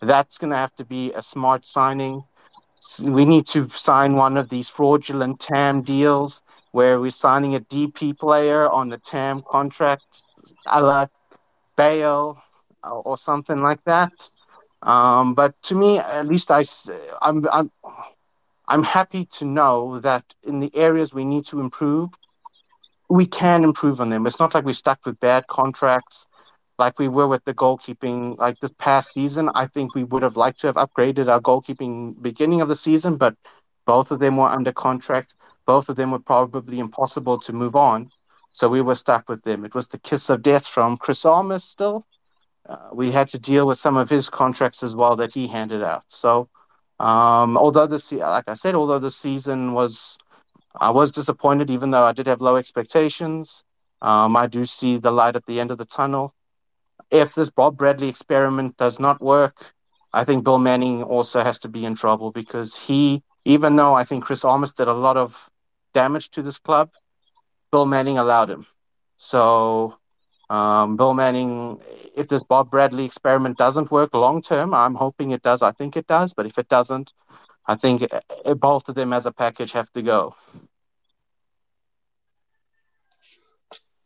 That's 0.00 0.38
going 0.38 0.50
to 0.50 0.56
have 0.56 0.74
to 0.76 0.84
be 0.84 1.12
a 1.12 1.22
smart 1.22 1.66
signing. 1.66 2.24
We 3.02 3.24
need 3.24 3.46
to 3.48 3.68
sign 3.68 4.14
one 4.16 4.36
of 4.36 4.48
these 4.48 4.68
fraudulent 4.68 5.40
TAM 5.40 5.82
deals 5.82 6.42
where 6.72 7.00
we're 7.00 7.10
signing 7.10 7.54
a 7.54 7.60
DP 7.60 8.18
player 8.18 8.68
on 8.70 8.88
the 8.88 8.98
TAM 8.98 9.42
contract, 9.48 10.22
a 10.66 10.82
la 10.82 11.06
Bale 11.76 12.42
or 12.82 13.16
something 13.16 13.62
like 13.62 13.82
that. 13.84 14.12
Um, 14.82 15.34
but 15.34 15.60
to 15.64 15.74
me, 15.74 15.98
at 15.98 16.26
least 16.26 16.50
I, 16.50 16.64
I'm, 17.20 17.46
I'm, 17.52 17.70
I'm 18.68 18.82
happy 18.82 19.26
to 19.38 19.44
know 19.44 20.00
that 20.00 20.34
in 20.42 20.60
the 20.60 20.74
areas 20.74 21.14
we 21.14 21.24
need 21.24 21.46
to 21.46 21.60
improve, 21.60 22.10
we 23.08 23.26
can 23.26 23.64
improve 23.64 24.00
on 24.00 24.08
them. 24.10 24.26
It's 24.26 24.40
not 24.40 24.54
like 24.54 24.64
we're 24.64 24.72
stuck 24.72 25.04
with 25.06 25.20
bad 25.20 25.46
contracts 25.46 26.26
like 26.82 26.98
we 26.98 27.08
were 27.16 27.28
with 27.28 27.44
the 27.44 27.54
goalkeeping 27.64 28.18
like 28.44 28.56
this 28.60 28.74
past 28.86 29.12
season. 29.12 29.44
I 29.62 29.66
think 29.74 29.94
we 29.94 30.04
would 30.10 30.22
have 30.28 30.36
liked 30.44 30.60
to 30.60 30.66
have 30.70 30.80
upgraded 30.84 31.26
our 31.32 31.40
goalkeeping 31.40 32.20
beginning 32.28 32.60
of 32.60 32.68
the 32.68 32.80
season, 32.86 33.16
but 33.24 33.34
both 33.86 34.10
of 34.10 34.18
them 34.20 34.36
were 34.36 34.48
under 34.58 34.72
contract. 34.72 35.34
Both 35.72 35.88
of 35.88 35.96
them 35.96 36.10
were 36.12 36.24
probably 36.32 36.78
impossible 36.86 37.38
to 37.46 37.52
move 37.62 37.76
on. 37.76 38.10
So 38.50 38.68
we 38.68 38.82
were 38.88 38.96
stuck 39.04 39.28
with 39.28 39.42
them. 39.44 39.64
It 39.64 39.74
was 39.78 39.86
the 39.88 39.98
kiss 40.08 40.28
of 40.30 40.42
death 40.42 40.66
from 40.66 40.96
Chris 41.04 41.24
Armas 41.24 41.64
still. 41.64 41.96
Uh, 42.68 42.88
we 43.00 43.06
had 43.18 43.28
to 43.34 43.38
deal 43.50 43.64
with 43.66 43.78
some 43.78 43.96
of 43.96 44.08
his 44.08 44.28
contracts 44.40 44.82
as 44.82 44.94
well 44.94 45.14
that 45.16 45.32
he 45.32 45.46
handed 45.46 45.82
out. 45.82 46.04
So, 46.08 46.48
um, 46.98 47.56
although 47.64 47.86
the 47.86 48.00
like 48.18 48.48
I 48.48 48.54
said, 48.54 48.74
although 48.74 48.98
the 49.06 49.10
season 49.26 49.72
was, 49.80 50.18
I 50.88 50.90
was 50.90 51.10
disappointed, 51.20 51.70
even 51.70 51.90
though 51.92 52.04
I 52.10 52.12
did 52.12 52.26
have 52.26 52.40
low 52.40 52.56
expectations. 52.56 53.64
Um, 54.10 54.36
I 54.36 54.46
do 54.56 54.64
see 54.64 54.98
the 54.98 55.12
light 55.20 55.36
at 55.36 55.46
the 55.46 55.58
end 55.60 55.70
of 55.70 55.78
the 55.78 55.84
tunnel. 55.98 56.34
If 57.12 57.34
this 57.34 57.50
Bob 57.50 57.76
Bradley 57.76 58.08
experiment 58.08 58.76
does 58.78 58.98
not 58.98 59.20
work, 59.22 59.74
I 60.12 60.24
think 60.24 60.44
Bill 60.44 60.58
Manning 60.58 61.04
also 61.04 61.42
has 61.42 61.60
to 61.60 61.68
be 61.68 61.84
in 61.84 61.94
trouble 61.94 62.32
because 62.32 62.76
he, 62.76 63.22
even 63.44 63.76
though 63.76 63.94
I 63.94 64.04
think 64.04 64.24
Chris 64.24 64.44
Armas 64.44 64.72
did 64.72 64.88
a 64.88 64.94
lot 64.94 65.16
of 65.16 65.50
damage 65.94 66.30
to 66.30 66.42
this 66.42 66.58
club, 66.58 66.90
Bill 67.70 67.86
Manning 67.86 68.18
allowed 68.18 68.50
him. 68.50 68.66
So 69.18 69.96
um, 70.50 70.96
Bill 70.96 71.14
Manning, 71.14 71.80
if 72.16 72.28
this 72.28 72.42
Bob 72.42 72.70
Bradley 72.70 73.04
experiment 73.04 73.58
doesn't 73.58 73.90
work 73.90 74.14
long 74.14 74.42
term, 74.42 74.74
I'm 74.74 74.94
hoping 74.94 75.30
it 75.30 75.42
does. 75.42 75.62
I 75.62 75.72
think 75.72 75.96
it 75.96 76.06
does. 76.06 76.32
But 76.34 76.46
if 76.46 76.58
it 76.58 76.68
doesn't, 76.68 77.12
I 77.66 77.76
think 77.76 78.06
uh, 78.12 78.54
both 78.54 78.88
of 78.88 78.94
them 78.94 79.12
as 79.12 79.26
a 79.26 79.32
package 79.32 79.72
have 79.72 79.90
to 79.92 80.02
go. 80.02 80.34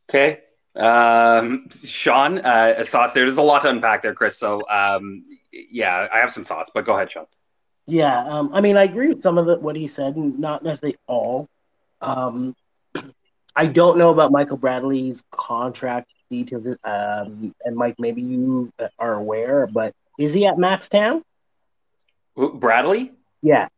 Okay. 0.08 0.45
Um, 0.76 1.68
Sean, 1.70 2.38
uh, 2.38 2.84
thoughts 2.86 3.14
there? 3.14 3.24
There's 3.24 3.38
a 3.38 3.42
lot 3.42 3.62
to 3.62 3.70
unpack 3.70 4.02
there, 4.02 4.14
Chris. 4.14 4.38
So, 4.38 4.68
um, 4.68 5.24
yeah, 5.52 6.06
I 6.12 6.18
have 6.18 6.32
some 6.32 6.44
thoughts, 6.44 6.70
but 6.72 6.84
go 6.84 6.94
ahead, 6.94 7.10
Sean. 7.10 7.26
Yeah, 7.86 8.24
um, 8.24 8.50
I 8.52 8.60
mean, 8.60 8.76
I 8.76 8.84
agree 8.84 9.08
with 9.08 9.22
some 9.22 9.38
of 9.38 9.48
it, 9.48 9.62
what 9.62 9.76
he 9.76 9.86
said, 9.86 10.16
and 10.16 10.38
not 10.38 10.62
necessarily 10.62 10.98
all. 11.06 11.48
Um, 12.00 12.54
I 13.56 13.66
don't 13.66 13.96
know 13.96 14.10
about 14.10 14.32
Michael 14.32 14.56
Bradley's 14.56 15.22
contract 15.30 16.10
details. 16.28 16.76
Um, 16.84 17.54
and 17.64 17.76
Mike, 17.76 17.94
maybe 17.98 18.20
you 18.20 18.72
are 18.98 19.14
aware, 19.14 19.66
but 19.66 19.94
is 20.18 20.34
he 20.34 20.46
at 20.46 20.58
Max 20.58 20.88
TAM? 20.88 21.22
Bradley? 22.36 23.12
Yeah. 23.40 23.68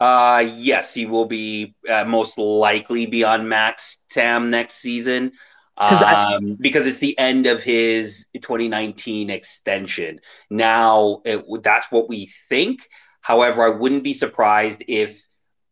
Uh, 0.00 0.44
yes, 0.54 0.94
he 0.94 1.04
will 1.04 1.26
be 1.26 1.74
uh, 1.90 2.04
most 2.04 2.38
likely 2.38 3.04
be 3.06 3.24
on 3.24 3.48
Max 3.48 3.98
Tam 4.08 4.48
next 4.48 4.76
season 4.76 5.32
um, 5.78 6.04
I, 6.04 6.38
because 6.60 6.86
it's 6.86 6.98
the 6.98 7.18
end 7.18 7.46
of 7.46 7.62
his 7.62 8.26
2019 8.34 9.30
extension. 9.30 10.20
Now, 10.50 11.22
it, 11.24 11.44
that's 11.62 11.86
what 11.90 12.08
we 12.08 12.30
think. 12.48 12.88
However, 13.20 13.64
I 13.64 13.68
wouldn't 13.68 14.04
be 14.04 14.12
surprised 14.12 14.82
if 14.88 15.22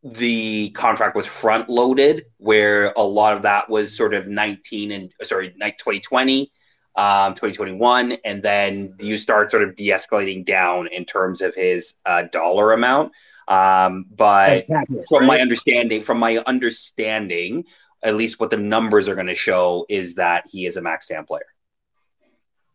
the 0.02 0.70
contract 0.70 1.16
was 1.16 1.26
front 1.26 1.68
loaded, 1.68 2.26
where 2.36 2.92
a 2.96 3.02
lot 3.02 3.32
of 3.32 3.42
that 3.42 3.68
was 3.68 3.96
sort 3.96 4.14
of 4.14 4.28
19 4.28 4.92
and 4.92 5.12
sorry, 5.22 5.50
2020, 5.50 6.52
um, 6.94 7.34
2021, 7.34 8.12
and 8.24 8.42
then 8.42 8.94
you 9.00 9.18
start 9.18 9.50
sort 9.50 9.64
of 9.64 9.74
de 9.74 9.88
escalating 9.88 10.44
down 10.44 10.86
in 10.88 11.04
terms 11.04 11.42
of 11.42 11.54
his 11.54 11.94
uh, 12.04 12.22
dollar 12.30 12.72
amount. 12.72 13.12
Um, 13.48 14.06
but 14.14 14.66
from 15.08 15.26
my 15.26 15.40
understanding, 15.40 16.02
from 16.02 16.18
my 16.18 16.38
understanding, 16.46 17.64
at 18.06 18.14
least 18.14 18.38
what 18.38 18.50
the 18.50 18.56
numbers 18.56 19.08
are 19.08 19.16
going 19.16 19.26
to 19.26 19.34
show 19.34 19.84
is 19.88 20.14
that 20.14 20.44
he 20.48 20.64
is 20.64 20.76
a 20.76 20.80
max 20.80 21.08
TAM 21.08 21.26
player. 21.26 21.42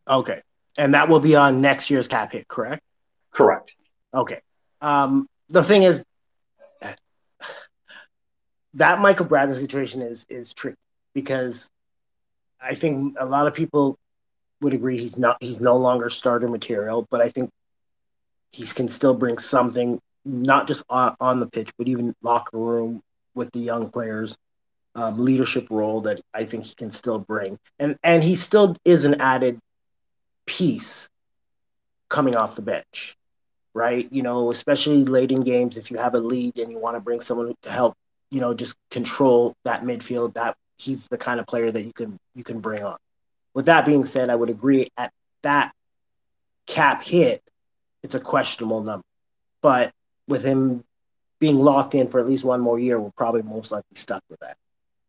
Okay. 0.05 0.41
And 0.77 0.93
that 0.93 1.07
will 1.07 1.21
be 1.21 1.37
on 1.37 1.61
next 1.61 1.89
year's 1.89 2.09
cap 2.09 2.33
hit, 2.33 2.49
correct? 2.49 2.83
Correct. 3.31 3.73
Okay. 4.13 4.41
Um, 4.81 5.27
the 5.47 5.63
thing 5.63 5.83
is, 5.83 6.03
that 8.75 8.99
Michael 8.99 9.25
Bradley 9.25 9.55
situation 9.55 10.01
is 10.01 10.25
is 10.29 10.53
tricky 10.53 10.77
because 11.13 11.69
I 12.61 12.75
think 12.75 13.15
a 13.19 13.25
lot 13.25 13.47
of 13.47 13.53
people 13.53 13.97
would 14.61 14.73
agree 14.73 14.97
he's 14.97 15.17
not 15.17 15.37
he's 15.41 15.59
no 15.59 15.77
longer 15.77 16.09
starter 16.09 16.47
material, 16.47 17.07
but 17.09 17.21
I 17.21 17.29
think 17.29 17.49
he 18.51 18.63
can 18.65 18.87
still 18.87 19.13
bring 19.13 19.37
something 19.37 19.99
not 20.23 20.67
just 20.67 20.83
on, 20.89 21.15
on 21.19 21.39
the 21.39 21.47
pitch, 21.47 21.69
but 21.77 21.87
even 21.87 22.13
locker 22.21 22.57
room 22.57 23.01
with 23.33 23.51
the 23.51 23.59
young 23.59 23.89
players, 23.89 24.37
um, 24.95 25.23
leadership 25.23 25.67
role 25.69 26.01
that 26.01 26.21
I 26.33 26.45
think 26.45 26.65
he 26.65 26.75
can 26.75 26.91
still 26.91 27.19
bring, 27.19 27.57
and 27.79 27.97
and 28.03 28.23
he 28.23 28.35
still 28.35 28.75
is 28.85 29.05
an 29.05 29.21
added 29.21 29.59
piece 30.45 31.09
coming 32.09 32.35
off 32.35 32.55
the 32.55 32.61
bench, 32.61 33.15
right? 33.73 34.07
You 34.11 34.21
know, 34.21 34.51
especially 34.51 35.05
late 35.05 35.31
in 35.31 35.41
games, 35.41 35.77
if 35.77 35.91
you 35.91 35.97
have 35.97 36.15
a 36.15 36.19
lead 36.19 36.57
and 36.59 36.71
you 36.71 36.77
want 36.77 36.95
to 36.95 37.01
bring 37.01 37.21
someone 37.21 37.53
to 37.61 37.71
help 37.71 37.95
you 38.31 38.39
know, 38.39 38.53
just 38.53 38.75
control 38.89 39.55
that 39.65 39.83
midfield. 39.83 40.33
That 40.33 40.55
he's 40.77 41.07
the 41.09 41.17
kind 41.17 41.39
of 41.39 41.45
player 41.45 41.69
that 41.69 41.83
you 41.83 41.93
can 41.93 42.17
you 42.33 42.43
can 42.43 42.59
bring 42.59 42.83
on. 42.83 42.97
With 43.53 43.65
that 43.65 43.85
being 43.85 44.05
said, 44.05 44.29
I 44.29 44.35
would 44.35 44.49
agree 44.49 44.89
at 44.97 45.11
that 45.43 45.73
cap 46.65 47.03
hit, 47.03 47.43
it's 48.01 48.15
a 48.15 48.19
questionable 48.19 48.81
number. 48.81 49.03
But 49.61 49.91
with 50.27 50.43
him 50.43 50.83
being 51.39 51.57
locked 51.57 51.93
in 51.93 52.07
for 52.07 52.19
at 52.19 52.27
least 52.27 52.45
one 52.45 52.61
more 52.61 52.79
year, 52.79 52.99
we're 52.99 53.11
probably 53.11 53.41
most 53.41 53.71
likely 53.71 53.95
stuck 53.95 54.23
with 54.29 54.39
that. 54.39 54.55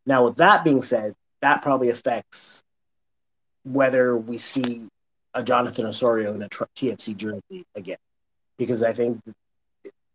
Now, 0.07 0.25
with 0.25 0.37
that 0.37 0.65
being 0.65 0.83
said, 0.83 1.15
that 1.41 1.63
probably 1.63 1.91
affects 1.91 2.63
whether 3.65 4.17
we 4.17 4.39
see 4.39 4.89
a 5.35 5.43
Jonathan 5.43 5.87
Osorio 5.87 6.35
in 6.35 6.43
a 6.43 6.49
TFC 6.49 7.17
jersey 7.17 7.65
again, 7.75 7.99
because 8.59 8.83
I 8.83 8.93
think 8.93 9.21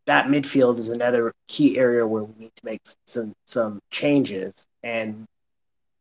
that 0.06 0.28
midfield 0.28 0.78
is 0.78 0.90
another 0.90 1.34
key 1.48 1.78
area 1.78 2.06
where 2.06 2.24
we 2.24 2.34
need 2.38 2.52
to 2.56 2.66
make 2.66 2.82
some 3.06 3.34
some 3.46 3.80
changes, 3.92 4.66
and 4.84 5.26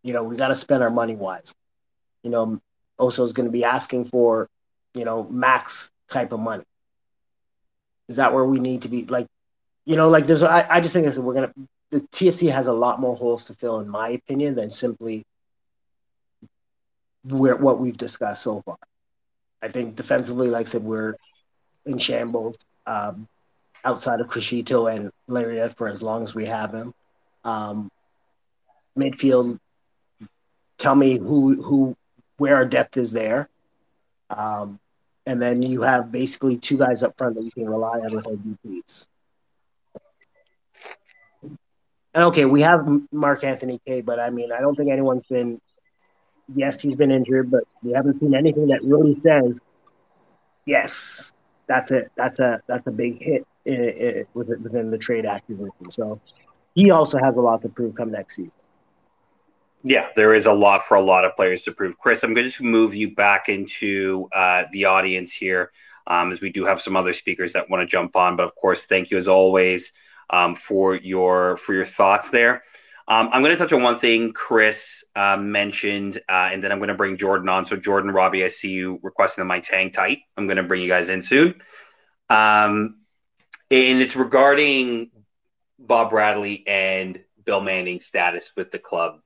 you 0.02 0.12
know 0.12 0.22
we 0.22 0.36
got 0.36 0.48
to 0.48 0.54
spend 0.54 0.82
our 0.82 0.90
money 0.90 1.16
wise. 1.16 1.54
You 2.22 2.30
know, 2.30 2.60
Oso 2.98 3.24
is 3.24 3.32
going 3.32 3.46
to 3.46 3.52
be 3.52 3.64
asking 3.64 4.06
for 4.06 4.48
you 4.94 5.04
know 5.04 5.24
max 5.24 5.90
type 6.08 6.32
of 6.32 6.40
money. 6.40 6.64
Is 8.08 8.16
that 8.16 8.32
where 8.32 8.44
we 8.44 8.60
need 8.60 8.82
to 8.82 8.88
be? 8.88 9.04
Like, 9.04 9.26
you 9.84 9.96
know, 9.96 10.08
like 10.08 10.26
there's 10.26 10.42
I, 10.42 10.66
I 10.68 10.80
just 10.80 10.92
think 10.92 11.12
we're 11.16 11.34
gonna 11.34 11.52
the 11.90 12.00
TFC 12.00 12.50
has 12.50 12.66
a 12.66 12.72
lot 12.72 13.00
more 13.00 13.16
holes 13.16 13.44
to 13.46 13.54
fill, 13.54 13.80
in 13.80 13.88
my 13.88 14.10
opinion, 14.10 14.54
than 14.54 14.70
simply 14.70 15.24
where 17.24 17.56
what 17.56 17.78
we've 17.78 17.96
discussed 17.96 18.42
so 18.42 18.62
far. 18.62 18.76
I 19.62 19.68
think 19.68 19.96
defensively, 19.96 20.48
like 20.48 20.66
I 20.66 20.70
said, 20.70 20.82
we're 20.82 21.16
in 21.84 21.98
shambles. 21.98 22.58
Um, 22.86 23.28
outside 23.86 24.20
of 24.20 24.26
Criscito 24.26 24.92
and 24.92 25.10
Laryea 25.30 25.74
for 25.76 25.86
as 25.86 26.02
long 26.02 26.24
as 26.24 26.34
we 26.34 26.44
have 26.46 26.74
him. 26.74 26.92
Um, 27.44 27.90
midfield, 28.98 29.58
tell 30.76 30.94
me 30.94 31.18
who 31.18 31.62
who 31.62 31.96
where 32.36 32.56
our 32.56 32.66
depth 32.66 32.96
is 32.96 33.12
there. 33.12 33.48
Um, 34.28 34.80
and 35.24 35.40
then 35.40 35.62
you 35.62 35.82
have 35.82 36.12
basically 36.12 36.56
two 36.56 36.76
guys 36.76 37.02
up 37.02 37.16
front 37.16 37.36
that 37.36 37.44
you 37.44 37.50
can 37.50 37.68
rely 37.68 38.00
on 38.00 38.14
with 38.14 38.26
our 38.26 38.34
DPs. 38.34 39.06
And 41.42 41.58
okay, 42.24 42.44
we 42.44 42.62
have 42.62 42.88
Mark 43.12 43.44
Anthony 43.44 43.80
Kaye, 43.86 44.00
but 44.00 44.18
I 44.18 44.30
mean, 44.30 44.50
I 44.52 44.60
don't 44.60 44.74
think 44.74 44.90
anyone's 44.90 45.24
been. 45.24 45.60
Yes, 46.54 46.80
he's 46.80 46.94
been 46.94 47.10
injured, 47.10 47.50
but 47.50 47.64
we 47.82 47.92
haven't 47.92 48.20
seen 48.20 48.32
anything 48.34 48.68
that 48.68 48.84
really 48.84 49.20
says, 49.20 49.58
yes, 50.64 51.32
that's 51.66 51.90
it. 51.90 52.10
That's 52.16 52.38
a 52.38 52.62
that's 52.68 52.86
a 52.86 52.90
big 52.90 53.20
hit 53.20 53.46
within, 54.34 54.62
within 54.62 54.90
the 54.90 54.98
trade 54.98 55.26
acquisition. 55.26 55.90
So 55.90 56.20
he 56.74 56.90
also 56.90 57.18
has 57.18 57.36
a 57.36 57.40
lot 57.40 57.62
to 57.62 57.68
prove 57.68 57.96
come 57.96 58.12
next 58.12 58.36
season. 58.36 58.52
Yeah, 59.82 60.08
there 60.16 60.34
is 60.34 60.46
a 60.46 60.52
lot 60.52 60.84
for 60.84 60.96
a 60.96 61.00
lot 61.00 61.24
of 61.24 61.34
players 61.36 61.62
to 61.62 61.72
prove. 61.72 61.98
Chris, 61.98 62.22
I'm 62.22 62.34
going 62.34 62.44
to 62.44 62.48
just 62.48 62.60
move 62.60 62.94
you 62.94 63.14
back 63.14 63.48
into 63.48 64.28
uh, 64.32 64.64
the 64.72 64.84
audience 64.84 65.32
here, 65.32 65.70
um, 66.06 66.32
as 66.32 66.40
we 66.40 66.50
do 66.50 66.64
have 66.64 66.80
some 66.80 66.96
other 66.96 67.12
speakers 67.12 67.52
that 67.52 67.68
want 67.70 67.82
to 67.82 67.86
jump 67.86 68.16
on. 68.16 68.36
But 68.36 68.44
of 68.44 68.54
course, 68.56 68.86
thank 68.86 69.10
you 69.10 69.16
as 69.16 69.28
always 69.28 69.92
um, 70.30 70.54
for 70.54 70.94
your 70.94 71.56
for 71.56 71.74
your 71.74 71.84
thoughts 71.84 72.30
there. 72.30 72.62
Um, 73.08 73.28
I'm 73.32 73.40
going 73.40 73.56
to 73.56 73.56
touch 73.56 73.72
on 73.72 73.82
one 73.82 74.00
thing 74.00 74.32
Chris 74.32 75.04
uh, 75.14 75.36
mentioned, 75.36 76.18
uh, 76.28 76.50
and 76.52 76.62
then 76.62 76.72
I'm 76.72 76.78
going 76.78 76.88
to 76.88 76.94
bring 76.94 77.16
Jordan 77.16 77.48
on. 77.48 77.64
So, 77.64 77.76
Jordan, 77.76 78.10
Robbie, 78.10 78.44
I 78.44 78.48
see 78.48 78.70
you 78.70 78.98
requesting 79.02 79.46
the 79.46 79.52
mics 79.52 79.70
hang 79.70 79.92
tight. 79.92 80.18
I'm 80.36 80.48
going 80.48 80.56
to 80.56 80.64
bring 80.64 80.82
you 80.82 80.88
guys 80.88 81.08
in 81.08 81.22
soon. 81.22 81.54
Um, 82.28 82.96
and 83.70 84.00
it's 84.00 84.16
regarding 84.16 85.10
Bob 85.78 86.10
Bradley 86.10 86.64
and 86.66 87.20
Bill 87.44 87.60
Manning's 87.60 88.06
status 88.06 88.50
with 88.56 88.72
the 88.72 88.80
club. 88.80 89.20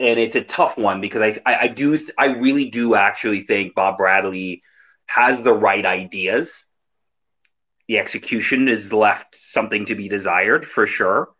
And 0.00 0.18
it's 0.18 0.34
a 0.34 0.42
tough 0.42 0.76
one 0.76 1.00
because 1.00 1.22
I, 1.22 1.40
I, 1.46 1.56
I 1.62 1.66
do, 1.68 1.96
I 2.18 2.26
really 2.26 2.70
do 2.70 2.96
actually 2.96 3.42
think 3.42 3.74
Bob 3.74 3.98
Bradley 3.98 4.62
has 5.06 5.42
the 5.42 5.52
right 5.52 5.84
ideas. 5.84 6.64
The 7.90 7.98
execution 7.98 8.68
is 8.68 8.92
left 8.92 9.36
something 9.36 9.84
to 9.86 9.94
be 9.94 10.08
desired 10.08 10.64
for 10.64 10.86
sure 10.86 11.34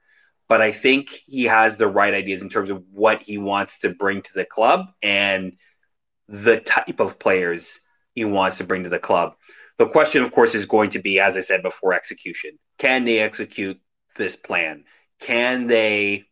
but 0.50 0.60
I 0.60 0.72
think 0.72 1.10
he 1.10 1.44
has 1.44 1.76
the 1.76 1.86
right 1.86 2.12
ideas 2.12 2.42
in 2.42 2.48
terms 2.48 2.70
of 2.70 2.82
what 2.90 3.22
he 3.22 3.38
wants 3.38 3.78
to 3.78 3.90
bring 3.90 4.20
to 4.20 4.34
the 4.34 4.44
club 4.44 4.86
and 5.00 5.52
the 6.28 6.58
type 6.58 6.98
of 6.98 7.20
players 7.20 7.78
he 8.16 8.24
wants 8.24 8.58
to 8.58 8.64
bring 8.64 8.82
to 8.82 8.88
the 8.88 8.98
club. 8.98 9.36
The 9.78 9.86
question, 9.86 10.24
of 10.24 10.32
course, 10.32 10.56
is 10.56 10.66
going 10.66 10.90
to 10.90 10.98
be, 10.98 11.20
as 11.20 11.36
I 11.36 11.40
said 11.40 11.62
before, 11.62 11.94
execution. 11.94 12.58
Can 12.78 13.04
they 13.04 13.20
execute 13.20 13.80
this 14.16 14.34
plan? 14.34 14.86
Can 15.20 15.68
they 15.68 16.24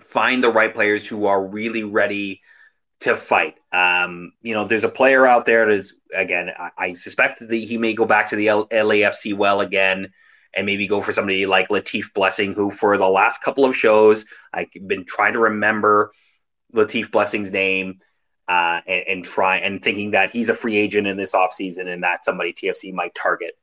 find 0.00 0.42
the 0.42 0.50
right 0.50 0.72
players 0.72 1.06
who 1.06 1.26
are 1.26 1.46
really 1.46 1.84
ready 1.84 2.40
to 3.02 3.16
fight? 3.16 3.58
Um, 3.72 4.32
you 4.42 4.54
know, 4.54 4.64
there's 4.64 4.84
a 4.84 4.88
player 4.88 5.26
out 5.26 5.44
there 5.44 5.66
that 5.66 5.74
is, 5.74 5.94
again, 6.14 6.50
I, 6.58 6.70
I 6.76 6.92
suspect 6.94 7.40
that 7.40 7.54
he 7.54 7.78
may 7.78 7.94
go 7.94 8.04
back 8.04 8.28
to 8.30 8.36
the 8.36 8.48
L- 8.48 8.68
LAFC 8.68 9.34
well 9.34 9.60
again 9.60 10.12
and 10.54 10.66
maybe 10.66 10.86
go 10.86 11.00
for 11.00 11.12
somebody 11.12 11.46
like 11.46 11.68
Latif 11.68 12.12
Blessing, 12.12 12.52
who 12.52 12.70
for 12.70 12.98
the 12.98 13.08
last 13.08 13.42
couple 13.42 13.64
of 13.64 13.76
shows, 13.76 14.24
I've 14.52 14.68
been 14.86 15.04
trying 15.04 15.32
to 15.32 15.38
remember 15.38 16.12
Latif 16.74 17.10
Blessing's 17.10 17.50
name 17.50 17.98
uh, 18.48 18.80
and, 18.86 19.04
and, 19.08 19.24
try 19.24 19.58
and 19.58 19.82
thinking 19.82 20.10
that 20.10 20.30
he's 20.30 20.48
a 20.48 20.54
free 20.54 20.76
agent 20.76 21.06
in 21.06 21.16
this 21.16 21.32
offseason 21.32 21.86
and 21.86 22.02
that 22.02 22.24
somebody 22.24 22.52
TFC 22.52 22.92
might 22.92 23.14
target. 23.14 23.54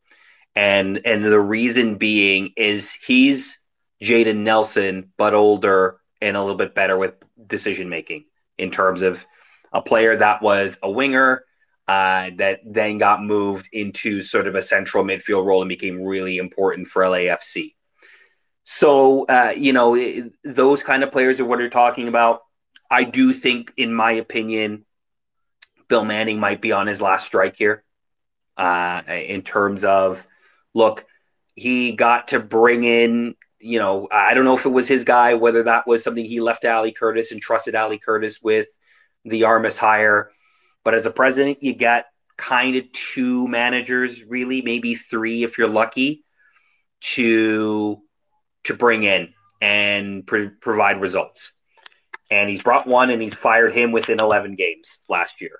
And 0.56 1.02
and 1.06 1.24
the 1.24 1.40
reason 1.40 1.96
being 1.96 2.54
is 2.58 2.94
he's 2.94 3.60
Jayden 4.02 4.38
Nelson, 4.38 5.12
but 5.16 5.34
older 5.34 6.00
and 6.22 6.36
a 6.36 6.42
little 6.42 6.56
bit 6.56 6.74
better 6.74 6.98
with 6.98 7.14
decision 7.46 7.90
making 7.90 8.26
in 8.60 8.72
terms 8.72 9.02
of 9.02 9.26
a 9.72 9.82
player 9.82 10.16
that 10.16 10.42
was 10.42 10.78
a 10.84 10.90
winger 10.90 11.44
uh, 11.88 12.30
that 12.38 12.60
then 12.66 12.98
got 12.98 13.24
moved 13.24 13.68
into 13.74 14.22
sort 14.22 14.48
of 14.48 14.56
a 14.56 14.62
central 14.62 15.04
midfield 15.04 15.46
role 15.46 15.62
and 15.62 15.70
became 15.70 16.04
really 16.04 16.38
important 16.38 16.88
for 16.88 17.02
LAFC. 17.02 17.74
So, 18.64 19.26
uh, 19.26 19.54
you 19.58 19.74
know, 19.74 19.96
it, 19.96 20.32
those 20.44 20.84
kind 20.84 21.02
of 21.02 21.12
players 21.12 21.40
are 21.40 21.46
what 21.46 21.60
you're 21.60 21.70
talking 21.70 22.08
about. 22.08 22.42
I 22.92 23.04
do 23.04 23.34
think, 23.34 23.74
in 23.78 23.94
my 23.94 24.12
opinion, 24.12 24.86
Bill 25.88 26.06
Manning 26.06 26.40
might 26.40 26.62
be 26.62 26.72
on 26.72 26.86
his 26.86 27.02
last 27.02 27.26
strike 27.26 27.56
here 27.56 27.84
uh, 28.58 29.02
in 29.08 29.42
terms 29.42 29.84
of, 29.84 30.26
look, 30.76 31.06
he 31.56 31.94
got 31.94 32.30
to 32.30 32.40
bring 32.40 32.84
in, 32.84 33.36
you 33.60 33.80
know, 33.80 34.08
I 34.12 34.34
don't 34.34 34.46
know 34.46 34.56
if 34.56 34.66
it 34.66 34.70
was 34.70 34.88
his 34.88 35.04
guy, 35.04 35.34
whether 35.34 35.64
that 35.64 35.88
was 35.88 36.04
something 36.04 36.26
he 36.26 36.40
left 36.40 36.66
Ali 36.66 36.92
Curtis 36.92 37.32
and 37.32 37.42
trusted 37.42 37.76
Ali 37.76 37.98
Curtis 37.98 38.42
with 38.42 38.68
the 39.26 39.44
Armas 39.44 39.78
hire 39.78 40.32
but 40.84 40.94
as 40.94 41.06
a 41.06 41.12
president, 41.12 41.62
you 41.62 41.76
got 41.76 42.06
kind 42.38 42.76
of 42.76 42.92
two 42.92 43.48
managers, 43.48 44.24
really, 44.24 44.62
maybe 44.62 44.96
three 44.96 45.44
if 45.44 45.58
you're 45.58 45.70
lucky, 45.70 46.24
to 47.02 48.02
to 48.64 48.74
bring 48.74 49.04
in 49.04 49.34
and 49.62 50.26
provide 50.26 51.02
results. 51.02 51.54
And 52.32 52.50
he's 52.50 52.62
brought 52.62 52.88
one, 52.88 53.10
and 53.10 53.22
he's 53.22 53.34
fired 53.34 53.74
him 53.74 53.92
within 53.92 54.20
11 54.20 54.56
games 54.56 55.00
last 55.08 55.42
year. 55.42 55.60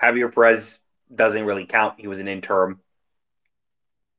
Javier 0.00 0.32
Perez 0.32 0.78
doesn't 1.14 1.44
really 1.44 1.66
count; 1.66 2.00
he 2.00 2.08
was 2.08 2.20
an 2.20 2.28
interim. 2.28 2.80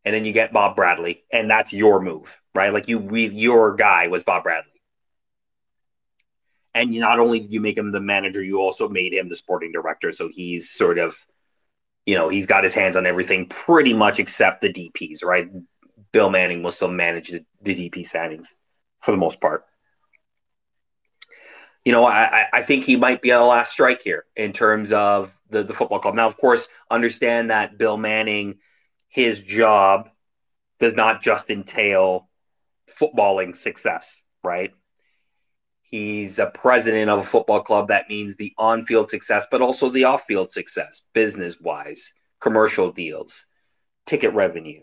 And 0.06 0.14
then 0.14 0.26
you 0.26 0.34
get 0.34 0.54
Bob 0.54 0.76
Bradley, 0.76 1.24
and 1.32 1.50
that's 1.50 1.72
your 1.72 2.02
move, 2.02 2.40
right? 2.56 2.74
Like 2.74 2.88
you, 2.88 3.00
we, 3.00 3.28
your 3.28 3.76
guy 3.76 4.08
was 4.08 4.24
Bob 4.24 4.44
Bradley 4.44 4.74
and 6.74 6.92
not 6.92 7.20
only 7.20 7.42
you 7.42 7.60
make 7.60 7.78
him 7.78 7.92
the 7.92 8.02
manager, 8.02 8.44
you 8.44 8.60
also 8.60 8.90
made 8.90 9.14
him 9.14 9.30
the 9.30 9.36
sporting 9.36 9.72
director. 9.72 10.12
So 10.12 10.28
he's 10.28 10.70
sort 10.70 10.98
of, 10.98 11.16
you 12.06 12.16
know, 12.16 12.30
he's 12.30 12.48
got 12.48 12.64
his 12.64 12.74
hands 12.74 12.96
on 12.96 13.06
everything 13.06 13.48
pretty 13.48 13.94
much 13.94 14.20
except 14.20 14.62
the 14.62 14.74
DPS, 14.74 15.24
right? 15.24 15.50
Bill 16.12 16.30
Manning 16.30 16.64
will 16.64 16.72
still 16.72 16.90
manage 16.90 17.30
the, 17.30 17.46
the 17.62 17.76
DP 17.76 18.10
signings 18.10 18.48
for 19.02 19.12
the 19.12 19.18
most 19.18 19.40
part. 19.40 19.66
You 21.86 21.92
know, 21.92 22.06
I, 22.06 22.46
I 22.52 22.62
think 22.62 22.86
he 22.86 22.96
might 22.96 23.22
be 23.22 23.32
on 23.34 23.42
the 23.42 23.48
last 23.48 23.72
strike 23.72 24.02
here 24.02 24.26
in 24.36 24.54
terms 24.54 24.94
of 24.94 25.38
the, 25.50 25.64
the 25.64 25.74
football 25.74 26.00
club. 26.00 26.16
Now, 26.16 26.28
of 26.28 26.38
course, 26.38 26.70
understand 26.90 27.50
that 27.50 27.78
Bill 27.78 27.98
Manning, 27.98 28.60
his 29.10 29.42
job 29.42 30.10
does 30.80 30.96
not 30.96 31.22
just 31.22 31.50
entail 31.50 32.30
footballing 32.90 33.56
success, 33.56 34.18
right? 34.44 34.72
He's 35.82 36.40
a 36.40 36.48
president 36.48 37.10
of 37.10 37.20
a 37.20 37.24
football 37.24 37.62
club. 37.62 37.90
That 37.90 38.10
means 38.10 38.36
the 38.36 38.54
on 38.58 38.86
field 38.86 39.10
success, 39.10 39.46
but 39.52 39.62
also 39.62 39.90
the 39.90 40.06
off 40.06 40.24
field 40.24 40.52
success, 40.52 41.04
business 41.14 41.60
wise, 41.60 42.14
commercial 42.42 42.92
deals, 42.92 43.46
ticket 44.06 44.34
revenue, 44.34 44.82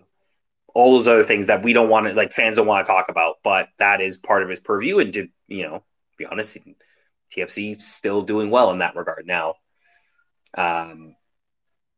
all 0.75 0.93
those 0.93 1.09
other 1.09 1.25
things 1.25 1.47
that 1.47 1.65
we 1.65 1.73
don't 1.73 1.89
want 1.89 2.07
to, 2.07 2.15
like 2.15 2.33
fans 2.33 2.57
don't 2.57 2.67
want 2.67 2.87
to 2.87 2.93
talk 2.93 3.09
about, 3.09 3.37
but 3.43 3.69
that 3.79 4.01
is 4.01 4.19
part 4.19 4.43
of 4.43 4.49
his 4.49 4.61
purview. 4.61 4.99
And 5.01 5.13
to, 5.15 5.29
you 5.49 5.65
know, 5.65 5.83
be 6.17 6.27
honest, 6.27 6.59
TFC 7.35 7.81
still 7.81 8.23
doing 8.23 8.51
well 8.51 8.71
in 8.71 8.79
that 8.79 8.97
regard 8.97 9.27
now. 9.27 9.55
Um, 10.57 11.15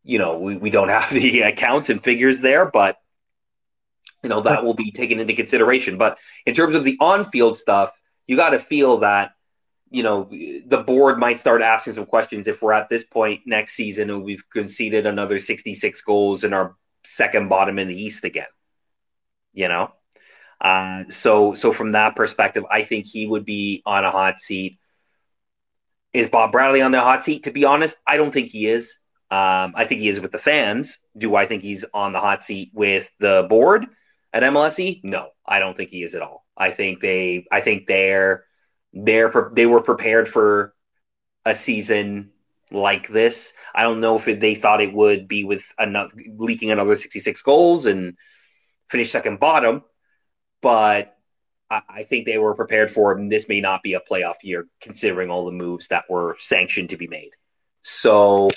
you 0.04 0.18
know, 0.18 0.38
we, 0.38 0.56
we 0.56 0.70
don't 0.70 0.88
have 0.88 1.10
the 1.12 1.42
accounts 1.42 1.90
and 1.90 2.02
figures 2.02 2.40
there, 2.40 2.66
but 2.66 2.96
you 4.22 4.28
know, 4.28 4.40
that 4.40 4.64
will 4.64 4.74
be 4.74 4.90
taken 4.90 5.18
into 5.20 5.34
consideration. 5.34 5.98
But 5.98 6.18
in 6.46 6.54
terms 6.54 6.74
of 6.74 6.84
the 6.84 6.96
on 7.00 7.24
field 7.24 7.56
stuff, 7.56 7.98
you 8.26 8.36
got 8.36 8.50
to 8.50 8.58
feel 8.58 8.98
that 8.98 9.32
you 9.90 10.02
know 10.02 10.28
the 10.66 10.82
board 10.84 11.18
might 11.18 11.38
start 11.38 11.60
asking 11.60 11.92
some 11.92 12.06
questions 12.06 12.48
if 12.48 12.62
we're 12.62 12.72
at 12.72 12.88
this 12.88 13.04
point 13.04 13.42
next 13.44 13.74
season 13.74 14.10
and 14.10 14.24
we've 14.24 14.48
conceded 14.50 15.06
another 15.06 15.38
66 15.38 16.00
goals 16.00 16.44
in 16.44 16.54
our 16.54 16.76
second 17.04 17.48
bottom 17.48 17.78
in 17.78 17.88
the 17.88 18.02
east 18.02 18.24
again 18.24 18.46
you 19.52 19.68
know? 19.68 19.92
Uh, 20.60 21.04
so 21.10 21.54
so 21.54 21.72
from 21.72 21.92
that 21.92 22.14
perspective 22.14 22.64
i 22.70 22.84
think 22.84 23.04
he 23.04 23.26
would 23.26 23.44
be 23.44 23.82
on 23.84 24.04
a 24.04 24.10
hot 24.10 24.38
seat. 24.38 24.78
Is 26.12 26.28
bob 26.28 26.52
bradley 26.52 26.82
on 26.82 26.92
the 26.92 27.00
hot 27.00 27.24
seat? 27.24 27.44
To 27.44 27.50
be 27.50 27.64
honest 27.64 27.96
i 28.06 28.16
don't 28.16 28.32
think 28.32 28.48
he 28.48 28.66
is. 28.68 28.98
Um, 29.30 29.72
i 29.74 29.84
think 29.84 30.00
he 30.00 30.08
is 30.08 30.20
with 30.20 30.30
the 30.30 30.38
fans. 30.38 30.98
Do 31.18 31.34
i 31.34 31.46
think 31.46 31.62
he's 31.62 31.84
on 31.92 32.12
the 32.12 32.20
hot 32.20 32.44
seat 32.44 32.70
with 32.72 33.10
the 33.18 33.44
board 33.48 33.86
at 34.32 34.42
mlse 34.42 35.00
no 35.04 35.28
i 35.46 35.58
don't 35.58 35.76
think 35.76 35.90
he 35.90 36.02
is 36.02 36.14
at 36.14 36.22
all 36.22 36.42
I 36.56 36.70
think 36.70 37.00
they 37.00 37.46
I 37.50 37.60
think 37.60 37.86
they're 37.86 38.44
they're 38.92 39.50
they 39.54 39.66
were 39.66 39.80
prepared 39.80 40.28
for 40.28 40.74
a 41.44 41.54
season 41.54 42.30
like 42.70 43.08
this. 43.08 43.52
I 43.74 43.82
don't 43.82 44.00
know 44.00 44.16
if 44.16 44.28
it, 44.28 44.40
they 44.40 44.54
thought 44.54 44.80
it 44.80 44.92
would 44.92 45.28
be 45.28 45.44
with 45.44 45.64
enough 45.78 46.12
leaking 46.36 46.70
another 46.70 46.96
66 46.96 47.42
goals 47.42 47.86
and 47.86 48.16
finish 48.88 49.10
second 49.10 49.40
bottom, 49.40 49.82
but 50.60 51.16
I, 51.70 52.02
think 52.02 52.26
they 52.26 52.36
were 52.36 52.54
prepared 52.54 52.90
for 52.90 53.12
it. 53.12 53.30
This 53.30 53.48
may 53.48 53.62
not 53.62 53.82
be 53.82 53.94
a 53.94 54.00
playoff 54.00 54.36
year 54.42 54.66
considering 54.82 55.30
all 55.30 55.46
the 55.46 55.52
moves 55.52 55.88
that 55.88 56.04
were 56.08 56.36
sanctioned 56.38 56.90
to 56.90 56.98
be 56.98 57.08
made. 57.08 57.30
So 57.80 58.50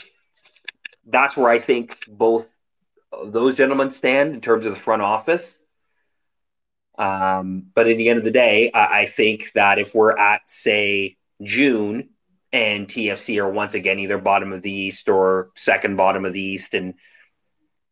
that's 1.05 1.37
where 1.37 1.49
I 1.49 1.59
think 1.59 1.97
both 2.09 2.49
those 3.25 3.55
gentlemen 3.55 3.89
stand 3.89 4.33
in 4.33 4.41
terms 4.41 4.65
of 4.65 4.73
the 4.73 4.79
front 4.79 5.01
office. 5.01 5.57
Um, 6.97 7.65
but 7.73 7.87
at 7.87 7.97
the 7.97 8.09
end 8.09 8.19
of 8.19 8.23
the 8.23 8.31
day, 8.31 8.71
I, 8.73 9.01
I 9.01 9.05
think 9.05 9.51
that 9.53 9.79
if 9.79 9.93
we're 9.93 10.17
at, 10.17 10.41
say, 10.49 11.17
June 11.41 12.09
and 12.53 12.87
TFC 12.87 13.37
are 13.39 13.49
once 13.49 13.73
again 13.73 13.99
either 13.99 14.17
bottom 14.17 14.53
of 14.53 14.61
the 14.61 14.71
East 14.71 15.09
or 15.09 15.51
second 15.55 15.97
bottom 15.97 16.25
of 16.25 16.33
the 16.33 16.41
East, 16.41 16.73
and 16.73 16.93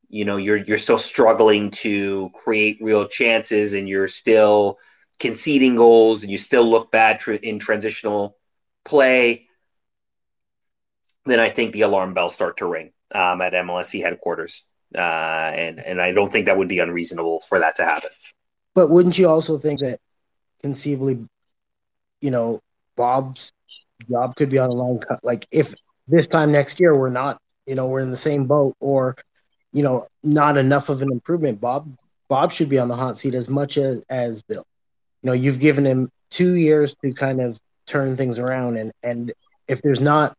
you 0.10 0.26
know 0.26 0.38
you're 0.38 0.58
you're 0.58 0.78
still 0.78 0.98
struggling 0.98 1.72
to 1.72 2.32
create 2.34 2.78
real 2.82 3.08
chances, 3.08 3.74
and 3.74 3.90
you're 3.90 4.08
still 4.08 4.78
conceding 5.20 5.76
goals, 5.76 6.24
and 6.24 6.32
you 6.32 6.38
still 6.38 6.64
look 6.64 6.92
bad 6.92 7.20
tr- 7.20 7.34
in 7.34 7.60
transitional 7.60 8.38
play, 8.86 9.48
then 11.26 11.40
I 11.40 11.50
think 11.50 11.74
the 11.74 11.82
alarm 11.82 12.14
bells 12.14 12.34
start 12.34 12.58
to 12.58 12.66
ring 12.66 12.92
um, 13.14 13.42
at 13.42 13.54
MLSE 13.54 14.02
headquarters, 14.02 14.64
uh, 14.96 15.00
and 15.00 15.80
and 15.80 16.02
I 16.02 16.12
don't 16.12 16.32
think 16.32 16.46
that 16.46 16.58
would 16.58 16.68
be 16.68 16.80
unreasonable 16.80 17.42
for 17.42 17.60
that 17.60 17.76
to 17.78 17.86
happen. 17.86 18.10
But 18.76 18.90
wouldn't 18.90 19.18
you 19.18 19.28
also 19.28 19.58
think 19.58 19.80
that 19.82 20.00
conceivably, 20.62 21.20
you 22.22 22.32
know, 22.32 22.60
Bob's 22.96 23.52
job 24.10 24.36
could 24.36 24.50
be 24.50 24.60
on 24.60 24.70
long 24.72 25.00
cut? 25.00 25.20
Like 25.24 25.48
if 25.52 25.74
this 26.08 26.28
time 26.28 26.52
next 26.52 26.80
year 26.80 26.96
we're 26.98 27.10
not, 27.10 27.38
you 27.66 27.76
know, 27.76 27.88
we're 27.88 28.00
in 28.00 28.12
the 28.12 28.18
same 28.18 28.46
boat 28.46 28.76
or, 28.80 29.16
you 29.72 29.84
know, 29.84 30.08
not 30.24 30.58
enough 30.58 30.90
of 30.90 31.02
an 31.02 31.12
improvement, 31.12 31.62
Bob 31.62 31.88
Bob 32.30 32.52
should 32.52 32.70
be 32.70 32.80
on 32.80 32.88
the 32.88 32.96
hot 32.96 33.18
seat 33.18 33.36
as 33.36 33.50
much 33.50 33.78
as 33.78 34.04
as 34.10 34.42
Bill. 34.42 34.64
You 35.22 35.28
know, 35.28 35.34
you've 35.34 35.60
given 35.60 35.86
him 35.86 36.10
two 36.30 36.56
years 36.56 36.96
to 37.04 37.14
kind 37.14 37.42
of 37.42 37.60
turn 37.86 38.18
things 38.18 38.40
around, 38.40 38.78
and 38.78 38.92
and 39.04 39.34
if 39.68 39.82
there's 39.82 40.00
not 40.00 40.36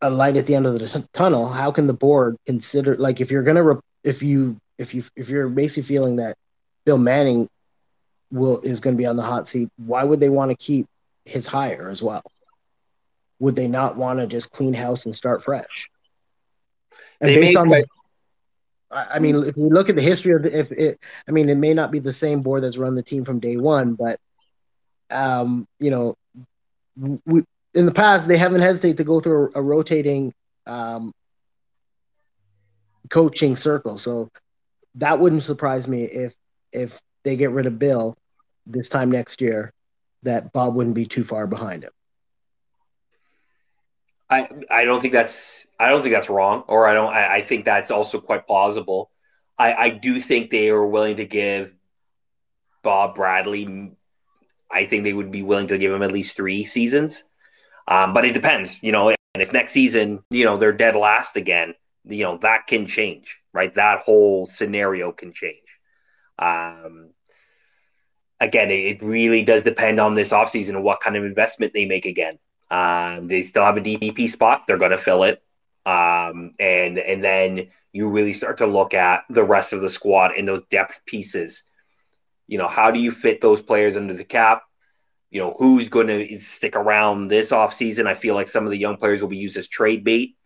a 0.00 0.10
light 0.10 0.36
at 0.36 0.46
the 0.46 0.54
end 0.54 0.66
of 0.66 0.78
the 0.78 0.86
t- 0.86 1.04
tunnel, 1.12 1.46
how 1.48 1.70
can 1.70 1.86
the 1.86 1.94
board 1.94 2.36
consider 2.46 2.96
like 2.96 3.20
if 3.20 3.30
you're 3.30 3.42
gonna 3.42 3.62
re- 3.62 3.80
if 4.02 4.22
you 4.22 4.56
if 4.78 4.94
you 4.94 5.04
if 5.16 5.28
you're 5.28 5.48
basically 5.48 5.84
feeling 5.84 6.16
that 6.16 6.36
Bill 6.84 6.98
Manning 6.98 7.48
will 8.30 8.60
is 8.60 8.80
going 8.80 8.96
to 8.96 8.98
be 8.98 9.06
on 9.06 9.16
the 9.16 9.22
hot 9.22 9.46
seat, 9.48 9.68
why 9.76 10.02
would 10.04 10.20
they 10.20 10.28
want 10.28 10.50
to 10.50 10.56
keep 10.56 10.86
his 11.24 11.46
hire 11.46 11.88
as 11.88 12.02
well? 12.02 12.22
Would 13.38 13.56
they 13.56 13.68
not 13.68 13.96
want 13.96 14.18
to 14.20 14.26
just 14.26 14.50
clean 14.50 14.74
house 14.74 15.06
and 15.06 15.14
start 15.14 15.42
fresh? 15.42 15.88
And 17.20 17.30
They 17.30 17.36
based 17.36 17.56
on 17.56 17.68
the, 17.68 17.86
I 18.90 19.06
I 19.14 19.18
mean, 19.18 19.36
if 19.44 19.56
we 19.56 19.70
look 19.70 19.88
at 19.88 19.96
the 19.96 20.02
history 20.02 20.34
of 20.34 20.42
the, 20.42 20.58
if 20.58 20.72
it, 20.72 21.00
I 21.28 21.32
mean, 21.32 21.48
it 21.48 21.56
may 21.56 21.74
not 21.74 21.90
be 21.90 21.98
the 21.98 22.12
same 22.12 22.42
board 22.42 22.62
that's 22.62 22.76
run 22.76 22.94
the 22.94 23.02
team 23.02 23.24
from 23.24 23.40
day 23.40 23.56
one, 23.56 23.94
but, 23.94 24.18
um, 25.10 25.66
you 25.78 25.90
know, 25.90 26.14
we 27.26 27.44
in 27.74 27.86
the 27.86 27.92
past 27.92 28.28
they 28.28 28.36
haven't 28.36 28.60
hesitated 28.60 28.98
to 28.98 29.04
go 29.04 29.20
through 29.20 29.50
a, 29.54 29.58
a 29.58 29.62
rotating, 29.62 30.32
um, 30.66 31.12
coaching 33.10 33.56
circle. 33.56 33.98
So 33.98 34.30
that 34.96 35.18
wouldn't 35.18 35.42
surprise 35.42 35.88
me 35.88 36.04
if 36.04 36.34
if 36.74 37.00
they 37.22 37.36
get 37.36 37.50
rid 37.50 37.66
of 37.66 37.78
Bill 37.78 38.16
this 38.66 38.88
time 38.88 39.10
next 39.10 39.40
year, 39.40 39.72
that 40.22 40.52
Bob 40.52 40.74
wouldn't 40.74 40.94
be 40.94 41.06
too 41.06 41.24
far 41.24 41.46
behind 41.46 41.84
him. 41.84 41.92
I 44.28 44.48
I 44.70 44.84
don't 44.84 45.00
think 45.00 45.12
that's 45.12 45.66
I 45.78 45.88
don't 45.88 46.02
think 46.02 46.14
that's 46.14 46.30
wrong, 46.30 46.64
or 46.66 46.86
I 46.86 46.94
don't. 46.94 47.12
I, 47.12 47.36
I 47.36 47.42
think 47.42 47.64
that's 47.64 47.90
also 47.90 48.20
quite 48.20 48.46
plausible. 48.46 49.10
I 49.58 49.74
I 49.74 49.88
do 49.90 50.18
think 50.20 50.50
they 50.50 50.70
are 50.70 50.86
willing 50.86 51.16
to 51.16 51.26
give 51.26 51.74
Bob 52.82 53.14
Bradley. 53.14 53.92
I 54.70 54.86
think 54.86 55.04
they 55.04 55.12
would 55.12 55.30
be 55.30 55.42
willing 55.42 55.68
to 55.68 55.78
give 55.78 55.92
him 55.92 56.02
at 56.02 56.10
least 56.10 56.36
three 56.36 56.64
seasons, 56.64 57.22
um, 57.86 58.12
but 58.12 58.24
it 58.24 58.32
depends, 58.32 58.78
you 58.82 58.92
know. 58.92 59.10
And 59.10 59.42
if 59.42 59.52
next 59.52 59.72
season, 59.72 60.22
you 60.30 60.44
know, 60.44 60.56
they're 60.56 60.72
dead 60.72 60.96
last 60.96 61.36
again, 61.36 61.74
you 62.04 62.22
know, 62.22 62.38
that 62.38 62.66
can 62.66 62.86
change, 62.86 63.40
right? 63.52 63.74
That 63.74 64.00
whole 64.00 64.46
scenario 64.46 65.12
can 65.12 65.32
change. 65.32 65.63
Um, 66.38 67.10
again, 68.40 68.70
it, 68.70 69.02
really 69.02 69.42
does 69.42 69.64
depend 69.64 70.00
on 70.00 70.14
this 70.14 70.32
offseason 70.32 70.70
and 70.70 70.84
what 70.84 71.00
kind 71.00 71.16
of 71.16 71.24
investment 71.24 71.72
they 71.72 71.86
make 71.86 72.06
again. 72.06 72.38
Um, 72.70 73.28
they 73.28 73.42
still 73.42 73.64
have 73.64 73.76
a 73.76 73.80
DPP 73.80 74.28
spot; 74.30 74.64
they're 74.66 74.78
going 74.78 74.90
to 74.90 74.96
fill 74.96 75.22
it, 75.22 75.42
um, 75.86 76.52
and 76.58 76.98
and 76.98 77.22
then 77.22 77.68
you 77.92 78.08
really 78.08 78.32
start 78.32 78.58
to 78.58 78.66
look 78.66 78.94
at 78.94 79.24
the 79.30 79.44
rest 79.44 79.72
of 79.72 79.80
the 79.80 79.90
squad 79.90 80.32
and 80.36 80.48
those 80.48 80.62
depth 80.70 81.00
pieces. 81.06 81.64
You 82.46 82.58
know, 82.58 82.68
how 82.68 82.90
do 82.90 83.00
you 83.00 83.10
fit 83.10 83.40
those 83.40 83.62
players 83.62 83.96
under 83.96 84.14
the 84.14 84.24
cap? 84.24 84.62
You 85.30 85.40
know, 85.40 85.56
who's 85.58 85.88
going 85.88 86.08
to 86.08 86.38
stick 86.38 86.76
around 86.76 87.28
this 87.28 87.52
offseason? 87.52 88.06
I 88.06 88.14
feel 88.14 88.34
like 88.34 88.48
some 88.48 88.64
of 88.64 88.70
the 88.70 88.78
young 88.78 88.96
players 88.96 89.20
will 89.20 89.28
be 89.28 89.36
used 89.36 89.56
as 89.56 89.68
trade 89.68 90.04
bait 90.04 90.36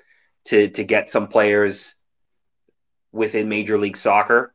to 0.47 0.69
to 0.69 0.85
get 0.85 1.09
some 1.09 1.29
players 1.29 1.95
within 3.13 3.49
Major 3.49 3.79
League 3.79 3.97
Soccer, 3.97 4.55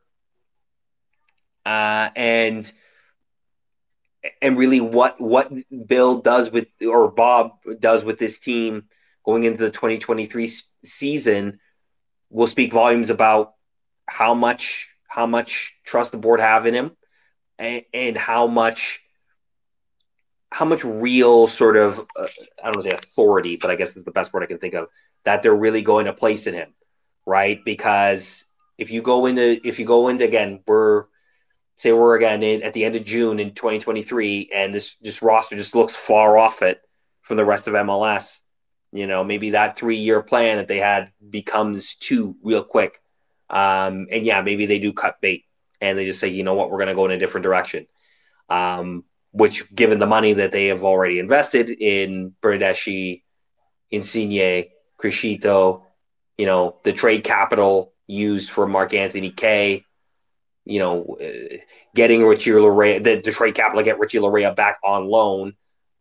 uh, 1.66 2.10
and 2.16 2.70
and 4.40 4.56
really 4.56 4.80
what 4.80 5.20
what 5.20 5.52
Bill 5.86 6.20
does 6.20 6.50
with 6.50 6.68
or 6.86 7.10
Bob 7.10 7.52
does 7.78 8.04
with 8.04 8.18
this 8.18 8.38
team 8.38 8.84
going 9.24 9.44
into 9.44 9.58
the 9.58 9.70
2023 9.70 10.50
season 10.84 11.58
will 12.30 12.46
speak 12.46 12.72
volumes 12.72 13.10
about 13.10 13.54
how 14.06 14.34
much 14.34 14.88
how 15.08 15.26
much 15.26 15.74
trust 15.84 16.12
the 16.12 16.18
board 16.18 16.40
have 16.40 16.66
in 16.66 16.74
him 16.74 16.90
and, 17.58 17.82
and 17.92 18.16
how 18.16 18.46
much 18.46 19.02
how 20.50 20.64
much 20.64 20.84
real 20.84 21.46
sort 21.46 21.76
of 21.76 21.98
uh, 22.00 22.26
I 22.62 22.66
don't 22.66 22.76
want 22.76 22.84
to 22.84 22.90
say 22.90 22.96
authority, 22.96 23.56
but 23.56 23.70
I 23.70 23.76
guess 23.76 23.96
is 23.96 24.04
the 24.04 24.10
best 24.10 24.32
word 24.32 24.42
I 24.42 24.46
can 24.46 24.58
think 24.58 24.74
of 24.74 24.88
that 25.24 25.42
they're 25.42 25.54
really 25.54 25.82
going 25.82 26.06
to 26.06 26.12
place 26.12 26.46
in 26.46 26.54
him, 26.54 26.74
right? 27.26 27.58
Because 27.64 28.44
if 28.78 28.90
you 28.90 29.02
go 29.02 29.26
into 29.26 29.60
if 29.66 29.78
you 29.78 29.86
go 29.86 30.08
into 30.08 30.24
again, 30.24 30.60
we're 30.66 31.06
say 31.76 31.92
we're 31.92 32.16
again 32.16 32.42
in, 32.42 32.62
at 32.62 32.72
the 32.72 32.84
end 32.84 32.96
of 32.96 33.04
June 33.04 33.40
in 33.40 33.54
2023, 33.54 34.50
and 34.54 34.74
this 34.74 34.96
this 34.96 35.22
roster 35.22 35.56
just 35.56 35.74
looks 35.74 35.94
far 35.94 36.36
off 36.36 36.62
it 36.62 36.80
from 37.22 37.36
the 37.36 37.44
rest 37.44 37.68
of 37.68 37.74
MLS. 37.74 38.40
You 38.92 39.06
know, 39.06 39.24
maybe 39.24 39.50
that 39.50 39.76
three 39.76 39.96
year 39.96 40.22
plan 40.22 40.58
that 40.58 40.68
they 40.68 40.78
had 40.78 41.12
becomes 41.28 41.96
two 41.96 42.36
real 42.42 42.62
quick. 42.62 43.00
Um, 43.50 44.06
and 44.10 44.24
yeah, 44.24 44.40
maybe 44.40 44.66
they 44.66 44.78
do 44.78 44.92
cut 44.92 45.20
bait 45.20 45.44
and 45.80 45.98
they 45.98 46.06
just 46.06 46.20
say, 46.20 46.28
you 46.28 46.44
know 46.44 46.54
what, 46.54 46.70
we're 46.70 46.78
going 46.78 46.88
to 46.88 46.94
go 46.94 47.04
in 47.04 47.10
a 47.10 47.18
different 47.18 47.44
direction. 47.44 47.86
Um, 48.48 49.04
which, 49.32 49.72
given 49.74 49.98
the 49.98 50.06
money 50.06 50.34
that 50.34 50.52
they 50.52 50.66
have 50.66 50.84
already 50.84 51.18
invested 51.18 51.68
in 51.68 52.34
Bernardeschi, 52.40 53.22
Insigne, 53.90 54.66
Criscito, 54.96 55.82
you 56.38 56.46
know, 56.46 56.78
the 56.84 56.92
trade 56.92 57.24
capital 57.24 57.92
used 58.06 58.50
for 58.50 58.66
Mark 58.66 58.94
Anthony 58.94 59.30
Kaye, 59.30 59.84
you 60.64 60.78
know, 60.78 61.16
getting 61.94 62.24
Richie 62.24 62.50
Laryea, 62.52 63.22
the, 63.22 63.30
trade 63.30 63.54
capital 63.54 63.82
get 63.82 63.98
Richie 63.98 64.18
Laryea 64.18 64.54
back 64.56 64.78
on 64.82 65.06
loan 65.06 65.54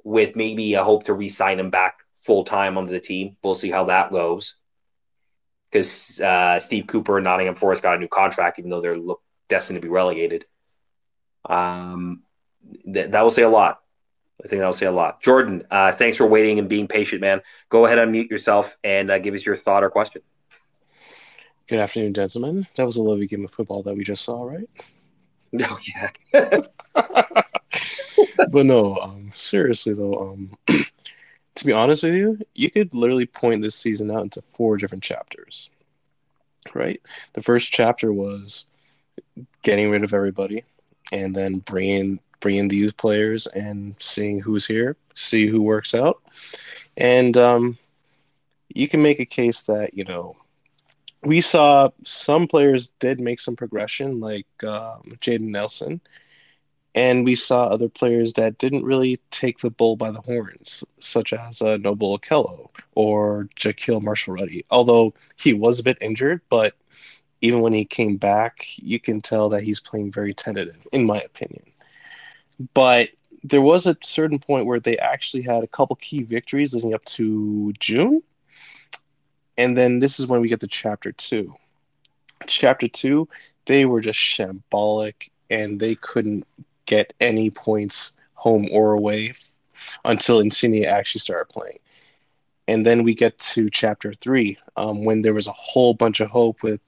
with 0.04 0.36
maybe 0.36 0.74
a 0.74 0.84
hope 0.84 1.06
to 1.06 1.14
re-sign 1.14 1.60
him 1.60 1.70
back 1.70 1.98
full 2.22 2.44
time 2.44 2.78
onto 2.78 2.94
the 2.94 3.00
team. 3.00 3.36
We'll 3.44 3.56
see 3.56 3.72
how 3.72 3.86
that 3.86 4.12
goes. 4.12 4.56
Because 5.70 6.22
uh, 6.22 6.60
Steve 6.60 6.88
Cooper 6.88 7.18
and 7.18 7.24
Nottingham 7.24 7.56
Forest 7.56 7.84
got 7.84 7.96
a 7.96 8.00
new 8.00 8.08
contract, 8.08 8.60
even 8.60 8.70
though 8.70 8.82
they're 8.82 8.98
look, 8.98 9.22
destined 9.50 9.78
to 9.78 9.82
be 9.82 9.92
relegated. 9.92 10.46
Um, 11.46 12.24
th- 12.86 13.10
that 13.10 13.22
will 13.22 13.30
say 13.30 13.42
a 13.42 13.50
lot. 13.50 13.82
I 14.44 14.48
think 14.48 14.60
that 14.60 14.66
will 14.66 14.74
say 14.74 14.86
a 14.86 14.92
lot. 14.92 15.22
Jordan, 15.22 15.64
uh, 15.72 15.92
thanks 15.92 16.18
for 16.18 16.28
waiting 16.28 16.60
and 16.60 16.70
being 16.70 16.88
patient, 16.88 17.22
man. 17.22 17.42
Go 17.70 17.86
ahead, 17.86 17.98
and 17.98 18.14
unmute 18.14 18.30
yourself, 18.30 18.78
and 18.84 19.10
uh, 19.10 19.20
give 19.20 19.34
us 19.34 19.46
your 19.46 19.56
thought 19.56 19.84
or 19.84 19.90
question. 19.90 20.22
Good 21.70 21.80
afternoon, 21.80 22.14
gentlemen. 22.14 22.68
That 22.76 22.86
was 22.86 22.98
a 22.98 23.02
lovely 23.02 23.26
game 23.26 23.46
of 23.46 23.52
football 23.52 23.84
that 23.84 23.96
we 23.96 24.04
just 24.04 24.24
saw, 24.24 24.44
right? 24.44 24.70
Oh 25.62 25.78
yeah. 25.88 26.10
but 28.50 28.66
no, 28.66 28.98
um, 28.98 29.32
seriously 29.36 29.94
though, 29.94 30.32
um, 30.32 30.58
to 31.56 31.66
be 31.66 31.72
honest 31.72 32.02
with 32.02 32.16
you, 32.16 32.40
you 32.56 32.72
could 32.72 32.92
literally 32.96 33.28
point 33.28 33.62
this 33.62 33.76
season 33.76 34.10
out 34.10 34.24
into 34.24 34.42
four 34.56 34.78
different 34.78 35.04
chapters. 35.04 35.70
Right? 36.74 37.00
The 37.34 37.44
first 37.44 37.72
chapter 37.72 38.12
was 38.12 38.66
getting 39.62 39.92
rid 39.92 40.04
of 40.04 40.16
everybody, 40.16 40.64
and 41.12 41.36
then 41.36 41.60
bringing 41.60 42.20
bringing 42.40 42.68
these 42.68 42.92
players 42.92 43.46
and 43.46 43.96
seeing 44.00 44.40
who's 44.40 44.66
here, 44.66 44.98
see 45.14 45.46
who 45.46 45.62
works 45.62 45.94
out, 45.94 46.20
and 46.98 47.38
um, 47.38 47.78
you 48.70 48.88
can 48.88 49.04
make 49.04 49.20
a 49.20 49.26
case 49.26 49.62
that 49.64 49.94
you 49.94 50.04
know 50.04 50.36
we 51.26 51.42
saw 51.42 51.90
some 52.04 52.48
players 52.48 52.90
did 53.00 53.20
make 53.20 53.40
some 53.40 53.56
progression, 53.56 54.20
like 54.20 54.48
um, 54.64 55.18
Jayden 55.22 55.50
Nelson, 55.50 56.02
and 56.96 57.26
we 57.26 57.36
saw 57.36 57.66
other 57.66 57.90
players 57.90 58.34
that 58.34 58.58
didn't 58.58 58.84
really 58.84 59.20
take 59.32 59.60
the 59.60 59.70
bull 59.70 59.96
by 59.96 60.12
the 60.12 60.22
horns, 60.22 60.84
such 61.00 61.34
as 61.34 61.62
uh, 61.62 61.78
Noble 61.78 62.18
Okello 62.18 62.70
or 62.96 63.50
Jahkeele 63.56 64.02
Marshall-Rutty. 64.02 64.66
Although 64.70 65.14
he 65.36 65.54
was 65.54 65.80
a 65.80 65.84
bit 65.84 65.98
injured, 66.02 66.42
but 66.50 66.76
even 67.42 67.62
when 67.62 67.74
he 67.74 67.84
came 67.86 68.18
back, 68.18 68.68
you 68.76 69.00
can 69.00 69.22
tell 69.22 69.50
that 69.50 69.64
he's 69.64 69.80
playing 69.80 70.12
very 70.12 70.34
tentative, 70.34 70.88
in 70.92 71.06
my 71.06 71.20
opinion. 71.22 71.64
But 72.74 73.10
there 73.44 73.62
was 73.62 73.86
a 73.86 73.98
certain 74.04 74.40
point 74.40 74.66
where 74.66 74.80
they 74.80 74.98
actually 74.98 75.44
had 75.44 75.64
a 75.64 75.68
couple 75.68 75.96
key 75.98 76.24
victories 76.24 76.74
leading 76.74 76.94
up 76.94 77.04
to 77.06 77.74
June. 77.80 78.22
And 79.58 79.78
then 79.78 80.00
this 80.00 80.20
is 80.20 80.28
when 80.28 80.42
we 80.42 80.50
get 80.50 80.62
to 80.62 80.68
chapter 80.68 81.12
two. 81.12 81.56
Chapter 82.48 82.88
two, 82.88 83.28
they 83.66 83.86
were 83.86 84.02
just 84.02 84.20
shambolic 84.20 85.30
and 85.50 85.80
they 85.80 85.96
couldn't 85.96 86.46
get 86.86 87.14
any 87.20 87.50
points 87.50 88.14
home 88.34 88.68
or 88.72 88.94
away 88.94 89.34
until 90.04 90.40
Insigne 90.40 90.86
actually 90.86 91.20
started 91.20 91.50
playing. 91.54 91.80
And 92.68 92.86
then 92.86 93.04
we 93.04 93.14
get 93.14 93.38
to 93.40 93.70
chapter 93.70 94.14
three, 94.14 94.58
um, 94.76 95.04
when 95.04 95.22
there 95.22 95.34
was 95.34 95.48
a 95.48 95.54
whole 95.54 95.94
bunch 95.94 96.20
of 96.20 96.30
hope 96.30 96.64
with 96.64 96.80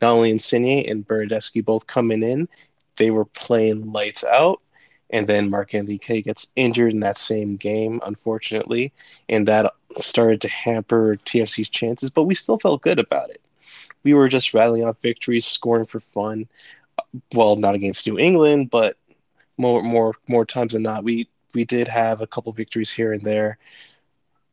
not 0.00 0.12
only 0.12 0.30
Insigne 0.30 0.88
and 0.88 1.06
Bernardeschi 1.06 1.64
both 1.64 1.86
coming 1.86 2.22
in, 2.22 2.48
they 2.96 3.10
were 3.10 3.24
playing 3.24 3.92
lights 3.92 4.24
out. 4.24 4.60
And 5.12 5.26
then 5.26 5.50
Mark 5.50 5.74
Anthony 5.74 5.98
Kaye 5.98 6.22
gets 6.22 6.48
injured 6.56 6.92
in 6.92 7.00
that 7.00 7.18
same 7.18 7.56
game, 7.56 8.00
unfortunately, 8.04 8.92
and 9.28 9.46
that 9.48 9.74
started 10.00 10.40
to 10.40 10.48
hamper 10.48 11.18
TFC's 11.24 11.68
chances. 11.68 12.10
But 12.10 12.24
we 12.24 12.34
still 12.34 12.58
felt 12.58 12.82
good 12.82 12.98
about 12.98 13.30
it. 13.30 13.40
We 14.04 14.14
were 14.14 14.28
just 14.28 14.54
rattling 14.54 14.84
off 14.84 14.96
victories, 15.02 15.44
scoring 15.46 15.86
for 15.86 16.00
fun. 16.00 16.48
Well, 17.34 17.56
not 17.56 17.74
against 17.74 18.06
New 18.06 18.18
England, 18.18 18.70
but 18.70 18.96
more 19.58 19.82
more 19.82 20.14
more 20.28 20.44
times 20.44 20.72
than 20.72 20.82
not, 20.82 21.04
we 21.04 21.28
we 21.54 21.64
did 21.64 21.88
have 21.88 22.20
a 22.20 22.26
couple 22.26 22.52
victories 22.52 22.90
here 22.90 23.12
and 23.12 23.22
there. 23.22 23.58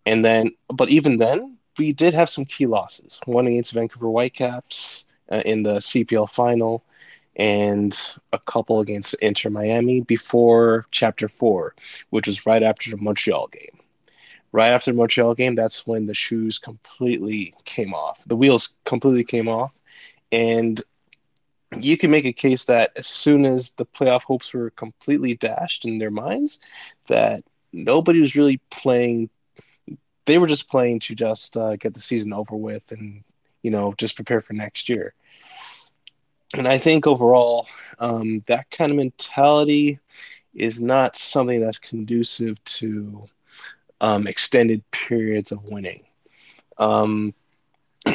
And 0.05 0.23
then, 0.23 0.51
but 0.67 0.89
even 0.89 1.17
then, 1.17 1.57
we 1.77 1.93
did 1.93 2.13
have 2.13 2.29
some 2.29 2.45
key 2.45 2.65
losses. 2.65 3.19
One 3.25 3.47
against 3.47 3.73
Vancouver 3.73 4.07
Whitecaps 4.07 5.05
uh, 5.31 5.41
in 5.45 5.63
the 5.63 5.75
CPL 5.81 6.29
final, 6.29 6.83
and 7.39 7.97
a 8.33 8.37
couple 8.37 8.81
against 8.81 9.13
Inter 9.15 9.49
Miami 9.49 10.01
before 10.01 10.85
Chapter 10.91 11.29
4, 11.29 11.73
which 12.09 12.27
was 12.27 12.45
right 12.45 12.61
after 12.61 12.91
the 12.91 12.97
Montreal 12.97 13.47
game. 13.47 13.79
Right 14.51 14.69
after 14.69 14.91
the 14.91 14.97
Montreal 14.97 15.35
game, 15.35 15.55
that's 15.55 15.87
when 15.87 16.05
the 16.05 16.13
shoes 16.13 16.59
completely 16.59 17.55
came 17.63 17.93
off. 17.93 18.21
The 18.27 18.35
wheels 18.35 18.75
completely 18.83 19.23
came 19.23 19.47
off. 19.47 19.71
And 20.33 20.81
you 21.79 21.97
can 21.97 22.11
make 22.11 22.25
a 22.25 22.33
case 22.33 22.65
that 22.65 22.91
as 22.97 23.07
soon 23.07 23.45
as 23.45 23.71
the 23.71 23.85
playoff 23.85 24.23
hopes 24.23 24.53
were 24.53 24.71
completely 24.71 25.35
dashed 25.35 25.85
in 25.85 25.97
their 25.97 26.11
minds, 26.11 26.59
that 27.07 27.43
nobody 27.71 28.19
was 28.19 28.35
really 28.35 28.59
playing. 28.69 29.29
They 30.25 30.39
were 30.39 30.47
just 30.47 30.69
playing 30.69 30.99
to 31.01 31.15
just 31.15 31.55
uh, 31.55 31.77
get 31.77 31.93
the 31.93 32.01
season 32.01 32.33
over 32.33 32.55
with 32.55 32.91
and 32.91 33.23
you 33.61 33.71
know 33.71 33.93
just 33.97 34.15
prepare 34.15 34.41
for 34.41 34.53
next 34.53 34.89
year. 34.89 35.13
And 36.53 36.67
I 36.67 36.77
think 36.77 37.05
overall, 37.05 37.67
um, 37.99 38.43
that 38.47 38.69
kind 38.71 38.91
of 38.91 38.97
mentality 38.97 39.99
is 40.53 40.81
not 40.81 41.15
something 41.15 41.61
that's 41.61 41.77
conducive 41.77 42.63
to 42.63 43.23
um, 44.01 44.27
extended 44.27 44.89
periods 44.91 45.51
of 45.51 45.63
winning. 45.65 46.03
Um, 46.77 47.33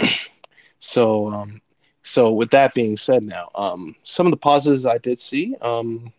so, 0.81 1.33
um, 1.33 1.61
so 2.03 2.33
with 2.33 2.51
that 2.51 2.75
being 2.75 2.97
said, 2.97 3.23
now 3.23 3.51
um, 3.55 3.95
some 4.03 4.27
of 4.27 4.31
the 4.31 4.37
pauses 4.37 4.85
I 4.85 4.99
did 4.99 5.19
see, 5.19 5.55
um, 5.61 6.13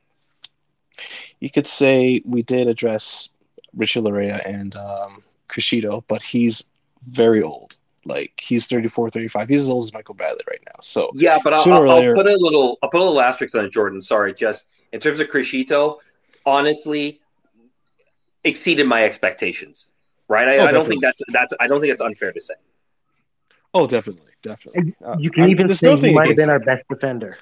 you 1.39 1.49
could 1.49 1.67
say 1.67 2.21
we 2.25 2.41
did 2.43 2.67
address 2.67 3.29
Richie 3.75 4.01
Laryea 4.01 4.41
and 4.45 4.75
um, 4.75 5.23
Criscito, 5.49 6.03
but 6.07 6.21
he's 6.21 6.69
very 7.07 7.43
old. 7.43 7.77
Like 8.05 8.39
he's 8.39 8.67
34, 8.67 9.09
35. 9.09 9.49
He's 9.49 9.61
as 9.61 9.69
old 9.69 9.85
as 9.85 9.93
Michael 9.93 10.13
Bradley 10.13 10.43
right 10.47 10.61
now. 10.65 10.79
So 10.81 11.11
yeah, 11.15 11.39
but 11.43 11.53
I'll, 11.53 11.73
I'll, 11.73 11.87
later... 11.87 12.11
I'll, 12.11 12.15
put 12.15 12.27
a 12.27 12.37
little, 12.37 12.77
I'll 12.83 12.89
put 12.89 13.01
a 13.01 13.03
little 13.03 13.21
asterisk 13.21 13.55
on 13.55 13.65
it, 13.65 13.71
Jordan. 13.71 14.01
Sorry, 14.01 14.33
just 14.33 14.67
in 14.91 14.99
terms 14.99 15.19
of 15.19 15.27
Criscito, 15.27 15.97
honestly, 16.45 17.19
exceeded 18.43 18.85
my 18.87 19.03
expectations. 19.03 19.87
Right? 20.27 20.47
I, 20.47 20.57
oh, 20.57 20.65
I 20.65 20.71
don't 20.71 20.87
think 20.87 21.01
that's 21.01 21.21
that's. 21.29 21.53
I 21.59 21.67
don't 21.67 21.81
think 21.81 21.93
it's 21.93 22.01
unfair 22.01 22.31
to 22.31 22.41
say. 22.41 22.55
Oh, 23.73 23.87
definitely, 23.87 24.31
definitely. 24.41 24.95
Uh, 25.03 25.17
you 25.19 25.29
can 25.29 25.43
I 25.43 25.49
even 25.49 25.73
say 25.73 25.97
he 25.97 26.13
might 26.13 26.27
have 26.27 26.37
been 26.37 26.49
our 26.49 26.59
best 26.59 26.83
defender. 26.89 27.37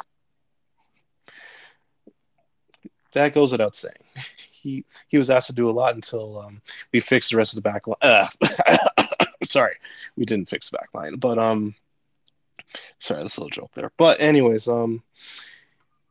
That 3.14 3.34
goes 3.34 3.52
without 3.52 3.76
saying. 3.76 3.94
He 4.64 4.86
he 5.10 5.18
was 5.18 5.30
asked 5.30 5.48
to 5.48 5.54
do 5.54 5.70
a 5.70 5.76
lot 5.76 5.94
until 5.94 6.40
um, 6.40 6.62
we 6.94 7.02
fixed 7.02 7.32
the 7.32 7.36
rest 7.36 7.52
of 7.52 7.62
the 7.62 7.70
back 7.70 7.86
line. 7.86 7.98
Uh, 8.02 8.30
sorry, 9.50 9.76
we 10.16 10.26
didn't 10.26 10.50
fix 10.50 10.70
the 10.70 10.78
back 10.78 10.90
line, 10.94 11.16
but 11.16 11.38
um, 11.38 11.76
sorry, 13.00 13.22
that's 13.22 13.38
a 13.38 13.42
little 13.42 13.50
joke 13.50 13.72
there. 13.74 13.92
But 13.98 14.22
anyways, 14.22 14.68
um, 14.68 15.04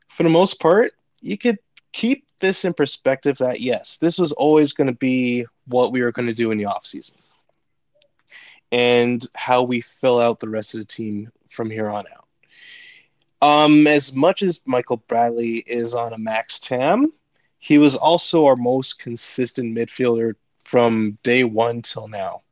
for 0.08 0.22
the 0.22 0.28
most 0.28 0.60
part, 0.60 0.92
you 1.20 1.38
could 1.38 1.58
keep 1.92 2.26
this 2.40 2.64
in 2.64 2.74
perspective 2.74 3.38
that 3.38 3.60
yes, 3.60 3.98
this 3.98 4.18
was 4.18 4.32
always 4.32 4.72
going 4.72 4.88
to 4.88 4.92
be 4.92 5.46
what 5.66 5.92
we 5.92 6.02
were 6.02 6.12
going 6.12 6.28
to 6.28 6.34
do 6.34 6.50
in 6.50 6.58
the 6.58 6.66
off 6.66 6.86
season, 6.86 7.18
and 8.70 9.26
how 9.34 9.62
we 9.62 9.80
fill 9.80 10.20
out 10.20 10.40
the 10.40 10.48
rest 10.48 10.74
of 10.74 10.80
the 10.80 10.86
team 10.86 11.30
from 11.50 11.70
here 11.70 11.88
on 11.88 12.04
out. 12.12 12.26
Um, 13.42 13.86
as 13.86 14.12
much 14.12 14.42
as 14.42 14.60
Michael 14.66 14.98
Bradley 15.08 15.58
is 15.58 15.94
on 15.94 16.12
a 16.12 16.18
max 16.18 16.60
TAM, 16.60 17.12
he 17.58 17.78
was 17.78 17.96
also 17.96 18.46
our 18.46 18.56
most 18.56 18.98
consistent 19.00 19.76
midfielder 19.76 20.34
from 20.64 21.18
day 21.22 21.42
one 21.44 21.82
till 21.82 22.08
now 22.08 22.42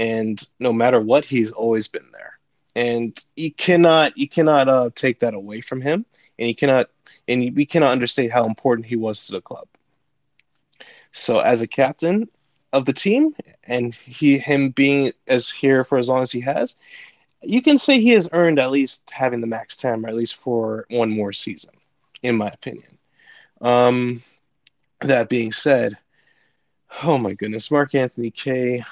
and 0.00 0.42
no 0.58 0.72
matter 0.72 0.98
what, 0.98 1.26
he's 1.26 1.52
always 1.52 1.86
been 1.86 2.10
there. 2.10 2.38
And 2.74 3.22
you 3.36 3.52
cannot 3.52 4.16
you 4.16 4.28
cannot 4.28 4.66
uh, 4.66 4.90
take 4.94 5.20
that 5.20 5.34
away 5.34 5.60
from 5.60 5.82
him, 5.82 6.06
and 6.38 6.48
you 6.48 6.54
cannot 6.54 6.88
and 7.28 7.54
we 7.54 7.66
cannot 7.66 7.92
understate 7.92 8.32
how 8.32 8.46
important 8.46 8.86
he 8.86 8.96
was 8.96 9.26
to 9.26 9.32
the 9.32 9.42
club. 9.42 9.68
So 11.12 11.40
as 11.40 11.60
a 11.60 11.66
captain 11.66 12.30
of 12.72 12.86
the 12.86 12.94
team, 12.94 13.36
and 13.64 13.94
he 13.94 14.38
him 14.38 14.70
being 14.70 15.12
as 15.26 15.50
here 15.50 15.84
for 15.84 15.98
as 15.98 16.08
long 16.08 16.22
as 16.22 16.32
he 16.32 16.40
has, 16.40 16.76
you 17.42 17.60
can 17.60 17.76
say 17.76 18.00
he 18.00 18.12
has 18.12 18.30
earned 18.32 18.58
at 18.58 18.70
least 18.70 19.10
having 19.10 19.42
the 19.42 19.46
max 19.46 19.76
TAM, 19.76 20.06
or 20.06 20.08
at 20.08 20.16
least 20.16 20.36
for 20.36 20.86
one 20.88 21.10
more 21.10 21.34
season, 21.34 21.72
in 22.22 22.36
my 22.36 22.48
opinion. 22.48 22.96
Um, 23.60 24.22
that 25.02 25.28
being 25.28 25.52
said, 25.52 25.98
oh 27.02 27.18
my 27.18 27.34
goodness, 27.34 27.70
Mark 27.70 27.94
Anthony 27.94 28.30
Kaye 28.30 28.82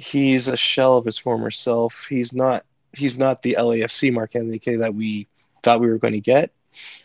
he's 0.00 0.48
a 0.48 0.56
shell 0.56 0.96
of 0.96 1.04
his 1.04 1.18
former 1.18 1.50
self. 1.50 2.06
He's 2.08 2.34
not 2.34 2.64
he's 2.92 3.18
not 3.18 3.42
the 3.42 3.56
LAFC 3.58 4.12
Mark 4.12 4.34
Anthony 4.34 4.58
Kaye 4.58 4.76
that 4.76 4.94
we 4.94 5.28
thought 5.62 5.80
we 5.80 5.88
were 5.88 5.98
going 5.98 6.14
to 6.14 6.20
get. 6.20 6.50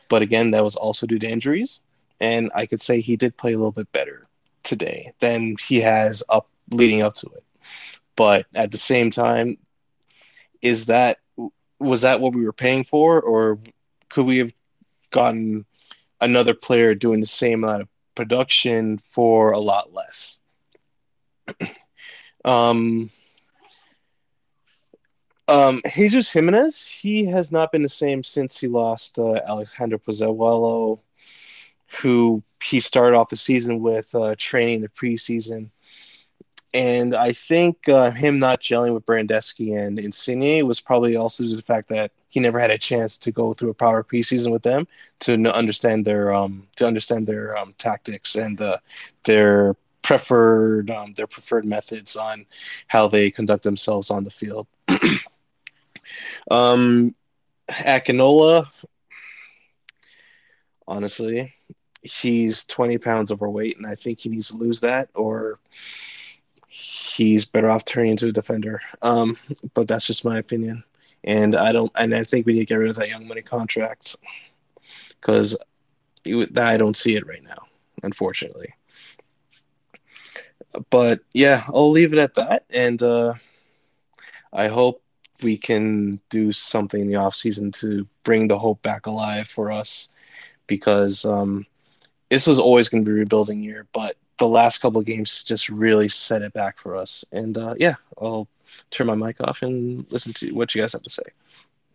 But 0.09 0.21
again, 0.21 0.51
that 0.51 0.63
was 0.63 0.75
also 0.75 1.05
due 1.05 1.19
to 1.19 1.27
injuries. 1.27 1.81
And 2.19 2.51
I 2.55 2.65
could 2.65 2.81
say 2.81 3.01
he 3.01 3.17
did 3.17 3.37
play 3.37 3.53
a 3.53 3.57
little 3.57 3.71
bit 3.71 3.91
better 3.91 4.27
today 4.63 5.11
than 5.19 5.57
he 5.67 5.81
has 5.81 6.23
up 6.29 6.47
leading 6.71 7.01
up 7.01 7.15
to 7.15 7.27
it. 7.35 7.43
But 8.15 8.45
at 8.55 8.71
the 8.71 8.77
same 8.77 9.11
time, 9.11 9.57
is 10.61 10.85
that 10.85 11.19
was 11.79 12.01
that 12.01 12.21
what 12.21 12.33
we 12.33 12.45
were 12.45 12.53
paying 12.53 12.85
for, 12.85 13.21
or 13.21 13.59
could 14.09 14.25
we 14.25 14.37
have 14.37 14.53
gotten 15.11 15.65
another 16.21 16.53
player 16.53 16.95
doing 16.95 17.19
the 17.19 17.27
same 17.27 17.63
amount 17.63 17.81
of 17.81 17.89
production 18.15 18.99
for 19.11 19.51
a 19.51 19.59
lot 19.59 19.93
less? 19.93 20.39
Um, 22.45 23.09
um, 25.47 25.81
Jesus 25.93 26.31
Jimenez, 26.31 26.85
he 26.85 27.25
has 27.25 27.51
not 27.51 27.71
been 27.71 27.81
the 27.81 27.89
same 27.89 28.23
since 28.23 28.57
he 28.57 28.67
lost 28.67 29.19
uh, 29.19 29.41
Alejandro 29.47 29.99
Pozuelo, 29.99 30.99
who 32.01 32.43
he 32.63 32.79
started 32.79 33.17
off 33.17 33.29
the 33.29 33.35
season 33.35 33.81
with 33.81 34.13
uh, 34.15 34.35
training 34.37 34.81
the 34.81 34.89
preseason. 34.89 35.69
And 36.73 37.15
I 37.15 37.31
think 37.31 37.87
uh, 37.87 38.11
him 38.11 38.37
not 38.37 38.61
gelling 38.61 38.93
with 38.93 39.05
Bernardeschi 39.05 39.77
and 39.77 39.97
Insigne 39.97 40.65
was 40.67 40.81
probably 40.81 41.15
also 41.15 41.43
due 41.43 41.51
to 41.51 41.55
the 41.55 41.61
fact 41.61 41.89
that 41.89 42.11
he 42.27 42.41
never 42.41 42.59
had 42.59 42.69
a 42.69 42.77
chance 42.77 43.17
to 43.19 43.31
go 43.31 43.53
through 43.53 43.69
a 43.69 43.73
proper 43.73 44.03
preseason 44.03 44.51
with 44.51 44.63
them 44.63 44.85
to 45.21 45.33
understand 45.53 46.05
their 46.05 46.33
um, 46.33 46.67
to 46.75 46.85
understand 46.85 47.27
their 47.27 47.55
um, 47.57 47.73
tactics 47.77 48.35
and 48.35 48.61
uh, 48.61 48.77
their 49.23 49.77
preferred 50.05 50.91
um, 50.91 51.13
their 51.15 51.25
preferred 51.25 51.65
methods 51.65 52.15
on 52.15 52.45
how 52.85 53.07
they 53.07 53.31
conduct 53.31 53.63
themselves 53.63 54.11
on 54.11 54.23
the 54.23 54.29
field. 54.29 54.67
um, 56.51 57.15
Akinola, 57.67 58.67
honestly, 60.87 61.51
he's 62.03 62.65
20 62.65 62.99
pounds 62.99 63.31
overweight, 63.31 63.77
and 63.77 63.87
I 63.87 63.95
think 63.95 64.19
he 64.19 64.29
needs 64.29 64.49
to 64.49 64.57
lose 64.57 64.79
that, 64.81 65.09
or 65.15 65.57
he's 66.67 67.43
better 67.43 67.71
off 67.71 67.83
turning 67.83 68.11
into 68.11 68.27
a 68.27 68.31
defender. 68.31 68.81
Um, 69.01 69.35
but 69.73 69.87
that's 69.87 70.05
just 70.05 70.23
my 70.23 70.37
opinion, 70.37 70.83
and 71.23 71.55
I 71.55 71.71
don't, 71.71 71.91
and 71.95 72.13
I 72.13 72.25
think 72.25 72.45
we 72.45 72.53
need 72.53 72.59
to 72.59 72.65
get 72.65 72.75
rid 72.75 72.91
of 72.91 72.95
that 72.97 73.09
young 73.09 73.27
money 73.27 73.41
contract 73.41 74.17
because 75.19 75.57
I 76.23 76.77
don't 76.77 76.95
see 76.95 77.15
it 77.15 77.25
right 77.25 77.43
now, 77.43 77.63
unfortunately 78.03 78.71
but 80.89 81.21
yeah, 81.33 81.63
I'll 81.67 81.91
leave 81.91 82.13
it 82.13 82.19
at 82.19 82.35
that. 82.35 82.65
And 82.69 83.01
uh, 83.01 83.33
I 84.53 84.67
hope 84.67 85.01
we 85.41 85.57
can 85.57 86.19
do 86.29 86.51
something 86.51 87.01
in 87.01 87.07
the 87.07 87.15
off 87.15 87.35
season 87.35 87.71
to 87.73 88.07
bring 88.23 88.47
the 88.47 88.57
hope 88.57 88.81
back 88.81 89.05
alive 89.05 89.47
for 89.47 89.71
us 89.71 90.09
because 90.67 91.25
um, 91.25 91.65
this 92.29 92.47
was 92.47 92.59
always 92.59 92.89
going 92.89 93.03
to 93.03 93.09
be 93.09 93.13
rebuilding 93.13 93.61
year, 93.61 93.85
but 93.93 94.15
the 94.37 94.47
last 94.47 94.79
couple 94.79 94.99
of 94.99 95.05
games 95.05 95.43
just 95.43 95.69
really 95.69 96.07
set 96.07 96.41
it 96.41 96.53
back 96.53 96.79
for 96.79 96.95
us. 96.95 97.23
And 97.31 97.57
uh, 97.57 97.75
yeah, 97.77 97.95
I'll 98.19 98.47
turn 98.91 99.07
my 99.07 99.15
mic 99.15 99.37
off 99.41 99.61
and 99.61 100.05
listen 100.11 100.33
to 100.33 100.51
what 100.51 100.73
you 100.73 100.81
guys 100.81 100.93
have 100.93 101.03
to 101.03 101.09
say. 101.09 101.23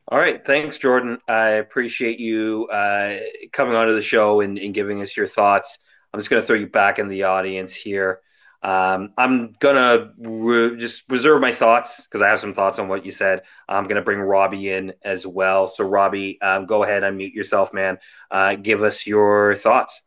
All 0.09 0.19
right. 0.19 0.45
Thanks, 0.45 0.79
Jordan. 0.79 1.19
I 1.29 1.51
appreciate 1.51 2.19
you 2.19 2.69
uh, 2.73 3.19
coming 3.53 3.77
onto 3.77 3.95
the 3.95 4.03
show 4.03 4.41
and, 4.41 4.59
and, 4.59 4.75
giving 4.75 5.03
us 5.03 5.17
your 5.17 5.27
thoughts. 5.27 5.79
I'm 6.13 6.19
just 6.19 6.31
going 6.31 6.43
to 6.43 6.47
throw 6.47 6.57
you 6.57 6.67
back 6.67 6.99
in 6.99 7.07
the 7.07 7.25
audience 7.25 7.75
here. 7.75 8.21
Um, 8.63 9.13
I'm 9.17 9.55
gonna 9.59 10.13
re- 10.19 10.77
just 10.77 11.11
reserve 11.11 11.41
my 11.41 11.53
thoughts 11.53 12.05
because 12.05 12.21
I 12.21 12.29
have 12.29 12.41
some 12.41 12.53
thoughts 12.53 12.79
on 12.79 12.89
what 12.89 13.07
you 13.07 13.11
said. 13.13 13.43
I'm 13.69 13.85
gonna 13.85 14.03
bring 14.03 14.21
Robbie 14.21 14.69
in 14.71 14.93
as 15.03 15.27
well. 15.27 15.67
So 15.67 15.89
Robbie, 15.89 16.41
um, 16.43 16.67
go 16.67 16.83
ahead, 16.83 17.03
unmute 17.03 17.33
yourself, 17.33 17.73
man. 17.73 17.99
Uh, 18.31 18.57
give 18.57 18.83
us 18.83 19.07
your 19.07 19.55
thoughts. 19.55 20.03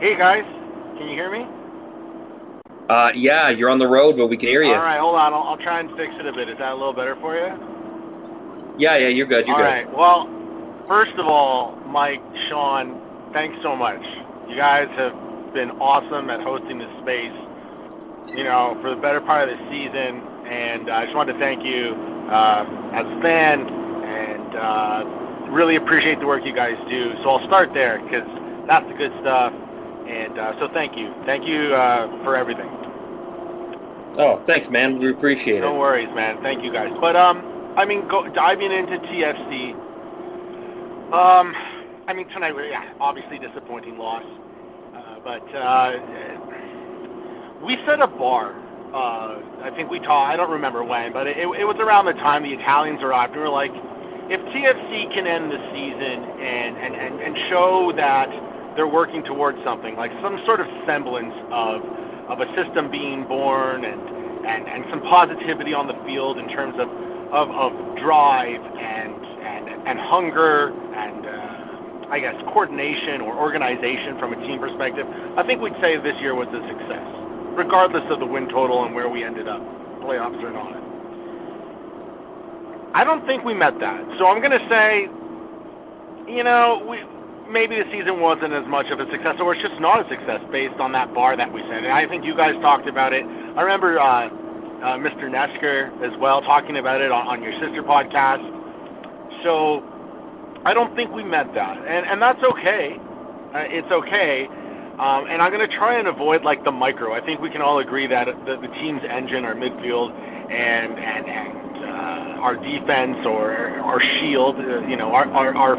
Hey 0.00 0.16
guys, 0.16 0.44
can 0.96 1.08
you 1.08 1.14
hear 1.14 1.30
me? 1.30 1.46
Uh, 2.88 3.12
yeah, 3.14 3.50
you're 3.50 3.68
on 3.68 3.78
the 3.78 3.86
road, 3.86 4.16
but 4.16 4.28
we 4.28 4.38
can 4.38 4.48
hear 4.48 4.62
you. 4.62 4.72
All 4.72 4.80
right, 4.80 4.98
hold 4.98 5.16
on. 5.16 5.34
I'll, 5.34 5.42
I'll 5.42 5.56
try 5.58 5.80
and 5.80 5.90
fix 5.90 6.14
it 6.18 6.26
a 6.26 6.32
bit. 6.32 6.48
Is 6.48 6.56
that 6.58 6.72
a 6.72 6.74
little 6.74 6.94
better 6.94 7.16
for 7.20 7.36
you? 7.36 7.52
Yeah, 8.78 8.96
yeah, 8.96 9.08
you're 9.08 9.26
good. 9.26 9.46
You're 9.46 9.56
all 9.56 9.62
good. 9.62 9.66
All 9.66 9.72
right. 9.72 9.92
Well, 9.92 10.86
first 10.88 11.12
of 11.18 11.26
all, 11.26 11.76
Mike, 11.86 12.22
Sean, 12.48 12.98
thanks 13.34 13.58
so 13.62 13.76
much. 13.76 14.00
You 14.48 14.56
guys 14.56 14.88
have 14.96 15.12
been 15.52 15.76
awesome 15.76 16.30
at 16.30 16.40
hosting 16.40 16.78
this 16.80 16.90
space, 17.04 17.36
you 18.32 18.44
know, 18.44 18.76
for 18.80 18.94
the 18.96 19.00
better 19.00 19.20
part 19.20 19.48
of 19.48 19.52
the 19.52 19.60
season. 19.68 20.24
And 20.48 20.88
I 20.88 21.04
just 21.04 21.14
wanted 21.16 21.36
to 21.36 21.38
thank 21.38 21.60
you 21.60 21.92
uh, 22.32 22.96
as 22.96 23.04
a 23.04 23.18
fan, 23.20 23.68
and 23.68 24.50
uh, 24.56 25.52
really 25.52 25.76
appreciate 25.76 26.20
the 26.20 26.26
work 26.26 26.44
you 26.44 26.56
guys 26.56 26.76
do. 26.88 27.12
So 27.22 27.36
I'll 27.36 27.46
start 27.46 27.76
there 27.76 28.00
because 28.00 28.24
that's 28.64 28.88
the 28.88 28.96
good 28.96 29.12
stuff. 29.20 29.52
And 29.52 30.40
uh, 30.40 30.56
so 30.60 30.72
thank 30.72 30.96
you, 30.96 31.12
thank 31.28 31.44
you 31.44 31.76
uh, 31.76 32.08
for 32.24 32.36
everything. 32.36 32.68
Oh, 34.16 34.42
thanks, 34.48 34.66
man. 34.68 34.98
We 34.98 35.12
appreciate 35.12 35.60
No 35.60 35.68
it. 35.68 35.72
No 35.72 35.78
worries, 35.78 36.08
man. 36.16 36.40
Thank 36.42 36.64
you 36.64 36.72
guys. 36.72 36.88
But 37.00 37.14
um, 37.14 37.44
I 37.76 37.84
mean, 37.84 38.08
go, 38.08 38.26
diving 38.32 38.72
into 38.72 38.96
TFC. 39.12 39.76
Um, 41.12 41.54
I 42.08 42.14
mean 42.14 42.26
tonight, 42.32 42.56
yeah, 42.56 42.96
obviously 43.04 43.36
disappointing 43.36 43.98
loss, 44.00 44.24
uh, 44.24 45.20
but 45.20 45.44
uh, 45.52 45.92
we 47.60 47.76
set 47.84 48.00
a 48.00 48.08
bar. 48.08 48.56
Uh, 48.88 49.68
I 49.68 49.68
think 49.76 49.90
we 49.92 50.00
talked. 50.00 50.32
I 50.32 50.34
don't 50.34 50.48
remember 50.50 50.82
when, 50.82 51.12
but 51.12 51.26
it, 51.26 51.36
it 51.36 51.68
was 51.68 51.76
around 51.76 52.08
the 52.08 52.16
time 52.16 52.48
the 52.48 52.56
Italians 52.56 53.04
arrived. 53.04 53.36
We 53.36 53.44
were 53.44 53.52
like, 53.52 53.76
if 54.32 54.40
TFC 54.40 55.12
can 55.12 55.28
end 55.28 55.52
the 55.52 55.60
season 55.68 56.18
and 56.40 56.72
and, 56.80 56.92
and, 56.96 57.14
and 57.20 57.32
show 57.52 57.92
that 58.00 58.32
they're 58.72 58.88
working 58.88 59.20
towards 59.28 59.60
something, 59.60 59.92
like 60.00 60.08
some 60.24 60.40
sort 60.48 60.64
of 60.64 60.66
semblance 60.88 61.36
of 61.52 61.84
of 62.32 62.40
a 62.40 62.48
system 62.56 62.88
being 62.88 63.28
born 63.28 63.84
and 63.84 64.00
and, 64.48 64.64
and 64.64 64.80
some 64.88 65.04
positivity 65.04 65.76
on 65.76 65.84
the 65.84 65.98
field 66.08 66.40
in 66.40 66.48
terms 66.56 66.80
of 66.80 66.88
of, 67.36 67.52
of 67.52 67.70
drive 68.00 68.64
and 68.64 69.12
and 69.44 69.64
and 69.84 70.00
hunger 70.08 70.72
and 70.72 71.26
uh, 71.28 71.47
I 72.10 72.18
guess 72.18 72.34
coordination 72.52 73.20
or 73.20 73.36
organization 73.36 74.16
from 74.18 74.32
a 74.32 74.38
team 74.48 74.58
perspective. 74.58 75.04
I 75.36 75.44
think 75.44 75.60
we'd 75.60 75.76
say 75.80 76.00
this 76.00 76.16
year 76.24 76.34
was 76.34 76.48
a 76.48 76.62
success, 76.64 77.04
regardless 77.52 78.04
of 78.08 78.18
the 78.18 78.26
win 78.26 78.48
total 78.48 78.84
and 78.88 78.94
where 78.94 79.08
we 79.08 79.24
ended 79.24 79.48
up, 79.48 79.60
playoffs 80.00 80.40
or 80.40 80.52
not. 80.52 80.72
I 82.96 83.04
don't 83.04 83.24
think 83.28 83.44
we 83.44 83.52
met 83.52 83.76
that, 83.80 84.00
so 84.16 84.26
I'm 84.26 84.40
going 84.40 84.56
to 84.56 84.64
say, 84.72 85.06
you 86.32 86.42
know, 86.42 86.80
we 86.88 86.98
maybe 87.48 87.76
the 87.76 87.88
season 87.92 88.20
wasn't 88.20 88.52
as 88.52 88.64
much 88.68 88.86
of 88.92 89.00
a 89.00 89.08
success, 89.08 89.40
or 89.40 89.56
it's 89.56 89.64
just 89.64 89.80
not 89.80 90.04
a 90.04 90.06
success 90.08 90.40
based 90.52 90.76
on 90.80 90.92
that 90.92 91.12
bar 91.16 91.36
that 91.36 91.48
we 91.48 91.60
set. 91.68 91.84
And 91.84 91.92
I 91.92 92.04
think 92.08 92.24
you 92.24 92.36
guys 92.36 92.52
talked 92.60 92.88
about 92.88 93.12
it. 93.12 93.24
I 93.24 93.60
remember 93.64 93.96
uh, 93.96 94.28
uh, 94.28 95.00
Mr. 95.00 95.28
Nesker 95.32 95.88
as 96.04 96.12
well 96.20 96.40
talking 96.44 96.76
about 96.76 97.00
it 97.00 97.10
on, 97.10 97.26
on 97.26 97.42
your 97.42 97.52
sister 97.56 97.82
podcast. 97.82 98.44
So 99.42 99.80
I 100.64 100.74
don't 100.74 100.94
think 100.94 101.10
we 101.12 101.22
met 101.24 101.46
that, 101.54 101.76
and 101.78 102.06
and 102.06 102.20
that's 102.20 102.42
okay. 102.42 102.96
Uh, 103.54 103.64
it's 103.70 103.90
okay. 103.90 104.46
Um, 104.98 105.30
and 105.30 105.38
I'm 105.40 105.54
going 105.54 105.62
to 105.62 105.76
try 105.78 105.98
and 105.98 106.08
avoid 106.08 106.42
like 106.42 106.64
the 106.64 106.72
micro. 106.74 107.14
I 107.14 107.24
think 107.24 107.40
we 107.40 107.50
can 107.50 107.62
all 107.62 107.78
agree 107.78 108.08
that 108.08 108.26
the, 108.44 108.58
the 108.58 108.66
team's 108.82 109.02
engine, 109.06 109.44
our 109.44 109.54
midfield, 109.54 110.10
and 110.10 110.98
and 110.98 111.24
and 111.30 111.68
uh, 111.86 112.42
our 112.42 112.56
defense 112.56 113.22
or 113.24 113.78
our 113.78 114.02
shield, 114.18 114.56
uh, 114.58 114.82
you 114.90 114.96
know, 114.96 115.14
our 115.14 115.30
our, 115.30 115.54
our 115.54 115.76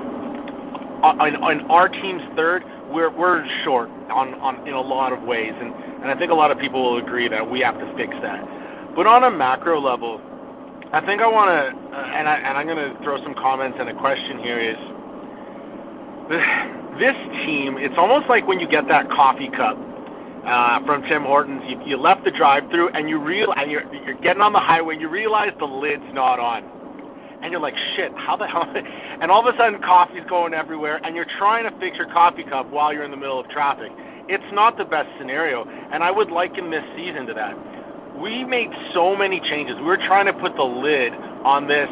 on, 1.03 1.35
on 1.43 1.69
our 1.69 1.89
team's 1.89 2.23
third, 2.35 2.63
we're 2.89 3.11
we're 3.11 3.43
short 3.63 3.89
on, 4.07 4.33
on 4.39 4.65
in 4.67 4.73
a 4.73 4.81
lot 4.81 5.11
of 5.11 5.23
ways, 5.23 5.51
and 5.51 5.73
and 6.01 6.07
I 6.07 6.15
think 6.17 6.31
a 6.31 6.35
lot 6.35 6.51
of 6.51 6.57
people 6.57 6.79
will 6.79 7.03
agree 7.03 7.27
that 7.27 7.43
we 7.43 7.59
have 7.59 7.75
to 7.75 7.87
fix 7.99 8.15
that. 8.23 8.39
But 8.95 9.05
on 9.05 9.23
a 9.23 9.31
macro 9.31 9.79
level, 9.79 10.21
I 10.89 11.05
think 11.05 11.21
I 11.21 11.29
want 11.29 11.53
to, 11.53 11.61
uh, 11.69 12.17
and 12.17 12.25
I 12.25 12.35
and 12.41 12.57
I'm 12.57 12.65
going 12.65 12.81
to 12.81 12.97
throw 13.05 13.21
some 13.21 13.37
comments 13.37 13.77
and 13.79 13.93
a 13.93 13.97
question 14.01 14.41
here 14.41 14.57
is 14.57 14.79
this 16.97 17.17
team. 17.45 17.77
It's 17.77 17.93
almost 17.97 18.25
like 18.25 18.47
when 18.49 18.59
you 18.59 18.65
get 18.65 18.89
that 18.89 19.05
coffee 19.13 19.53
cup 19.53 19.77
uh, 20.49 20.81
from 20.89 21.05
Tim 21.05 21.23
Hortons. 21.29 21.61
You, 21.69 21.77
you 21.85 21.97
left 21.97 22.25
the 22.25 22.31
drive-through 22.31 22.89
and 22.97 23.09
you 23.09 23.21
real 23.21 23.53
and 23.53 23.69
you're 23.69 23.85
you're 24.01 24.17
getting 24.25 24.41
on 24.41 24.53
the 24.53 24.59
highway. 24.59 24.97
and 24.97 25.01
You 25.01 25.09
realize 25.09 25.53
the 25.59 25.69
lid's 25.69 26.09
not 26.13 26.41
on, 26.41 26.65
and 27.43 27.51
you're 27.53 27.61
like, 27.61 27.77
shit, 27.95 28.09
how 28.17 28.35
the 28.35 28.47
hell? 28.49 28.65
And 29.21 29.29
all 29.29 29.45
of 29.45 29.53
a 29.53 29.57
sudden, 29.59 29.81
coffee's 29.83 30.23
going 30.29 30.53
everywhere, 30.55 31.01
and 31.03 31.13
you're 31.13 31.27
trying 31.37 31.69
to 31.69 31.73
fix 31.77 31.97
your 31.97 32.07
coffee 32.07 32.45
cup 32.49 32.71
while 32.71 32.93
you're 32.93 33.03
in 33.03 33.11
the 33.11 33.17
middle 33.19 33.37
of 33.37 33.49
traffic. 33.49 33.91
It's 34.31 34.47
not 34.53 34.77
the 34.77 34.85
best 34.85 35.09
scenario, 35.19 35.67
and 35.67 36.01
I 36.01 36.09
would 36.09 36.31
liken 36.31 36.71
this 36.71 36.83
season 36.95 37.27
to 37.27 37.33
that. 37.35 37.53
We 38.19 38.43
made 38.43 38.67
so 38.93 39.15
many 39.15 39.39
changes. 39.49 39.79
We 39.79 39.87
were 39.87 40.03
trying 40.07 40.27
to 40.27 40.35
put 40.35 40.55
the 40.59 40.67
lid 40.67 41.15
on 41.47 41.71
this 41.71 41.87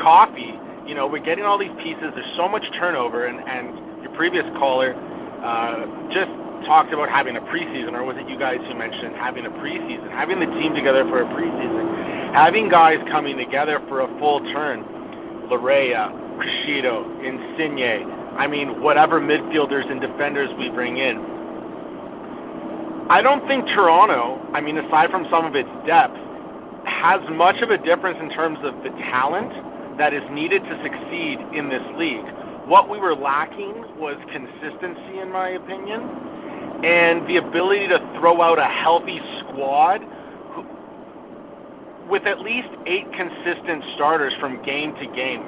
coffee. 0.00 0.56
You 0.88 0.96
know, 0.96 1.06
we're 1.06 1.24
getting 1.24 1.44
all 1.44 1.60
these 1.60 1.74
pieces. 1.84 2.08
There's 2.16 2.34
so 2.40 2.48
much 2.48 2.64
turnover, 2.80 3.26
and 3.28 3.36
and 3.44 4.00
your 4.00 4.12
previous 4.16 4.48
caller 4.56 4.96
uh, 5.44 5.84
just 6.08 6.32
talked 6.64 6.92
about 6.96 7.12
having 7.12 7.36
a 7.36 7.44
preseason, 7.52 7.92
or 7.92 8.02
was 8.08 8.16
it 8.16 8.24
you 8.32 8.38
guys 8.40 8.58
who 8.64 8.74
mentioned 8.74 9.12
having 9.20 9.44
a 9.44 9.52
preseason, 9.60 10.08
having 10.08 10.40
the 10.40 10.48
team 10.56 10.72
together 10.72 11.04
for 11.12 11.20
a 11.20 11.28
preseason, 11.36 12.32
having 12.32 12.72
guys 12.72 12.96
coming 13.12 13.36
together 13.36 13.78
for 13.92 14.00
a 14.02 14.08
full 14.18 14.40
turn, 14.56 14.80
Laryea, 15.52 16.10
Criscito, 16.40 17.04
Insigne, 17.20 18.08
I 18.36 18.46
mean, 18.46 18.80
whatever 18.80 19.20
midfielders 19.20 19.90
and 19.90 20.00
defenders 20.00 20.48
we 20.58 20.68
bring 20.68 20.96
in. 20.96 21.35
I 23.08 23.22
don't 23.22 23.46
think 23.46 23.64
Toronto, 23.70 24.34
I 24.50 24.60
mean, 24.60 24.78
aside 24.78 25.10
from 25.10 25.26
some 25.30 25.46
of 25.46 25.54
its 25.54 25.70
depth, 25.86 26.18
has 26.86 27.22
much 27.38 27.62
of 27.62 27.70
a 27.70 27.78
difference 27.78 28.18
in 28.18 28.30
terms 28.34 28.58
of 28.66 28.74
the 28.82 28.90
talent 29.14 29.54
that 29.98 30.10
is 30.10 30.26
needed 30.34 30.62
to 30.66 30.74
succeed 30.82 31.38
in 31.54 31.70
this 31.70 31.86
league. 31.94 32.26
What 32.66 32.90
we 32.90 32.98
were 32.98 33.14
lacking 33.14 33.78
was 33.94 34.18
consistency, 34.34 35.22
in 35.22 35.30
my 35.30 35.54
opinion, 35.54 36.02
and 36.82 37.22
the 37.30 37.38
ability 37.38 37.86
to 37.94 38.02
throw 38.18 38.42
out 38.42 38.58
a 38.58 38.66
healthy 38.66 39.22
squad 39.46 40.02
with 42.10 42.26
at 42.26 42.42
least 42.42 42.70
eight 42.90 43.06
consistent 43.14 43.86
starters 43.94 44.34
from 44.42 44.58
game 44.66 44.90
to 44.98 45.06
game. 45.14 45.46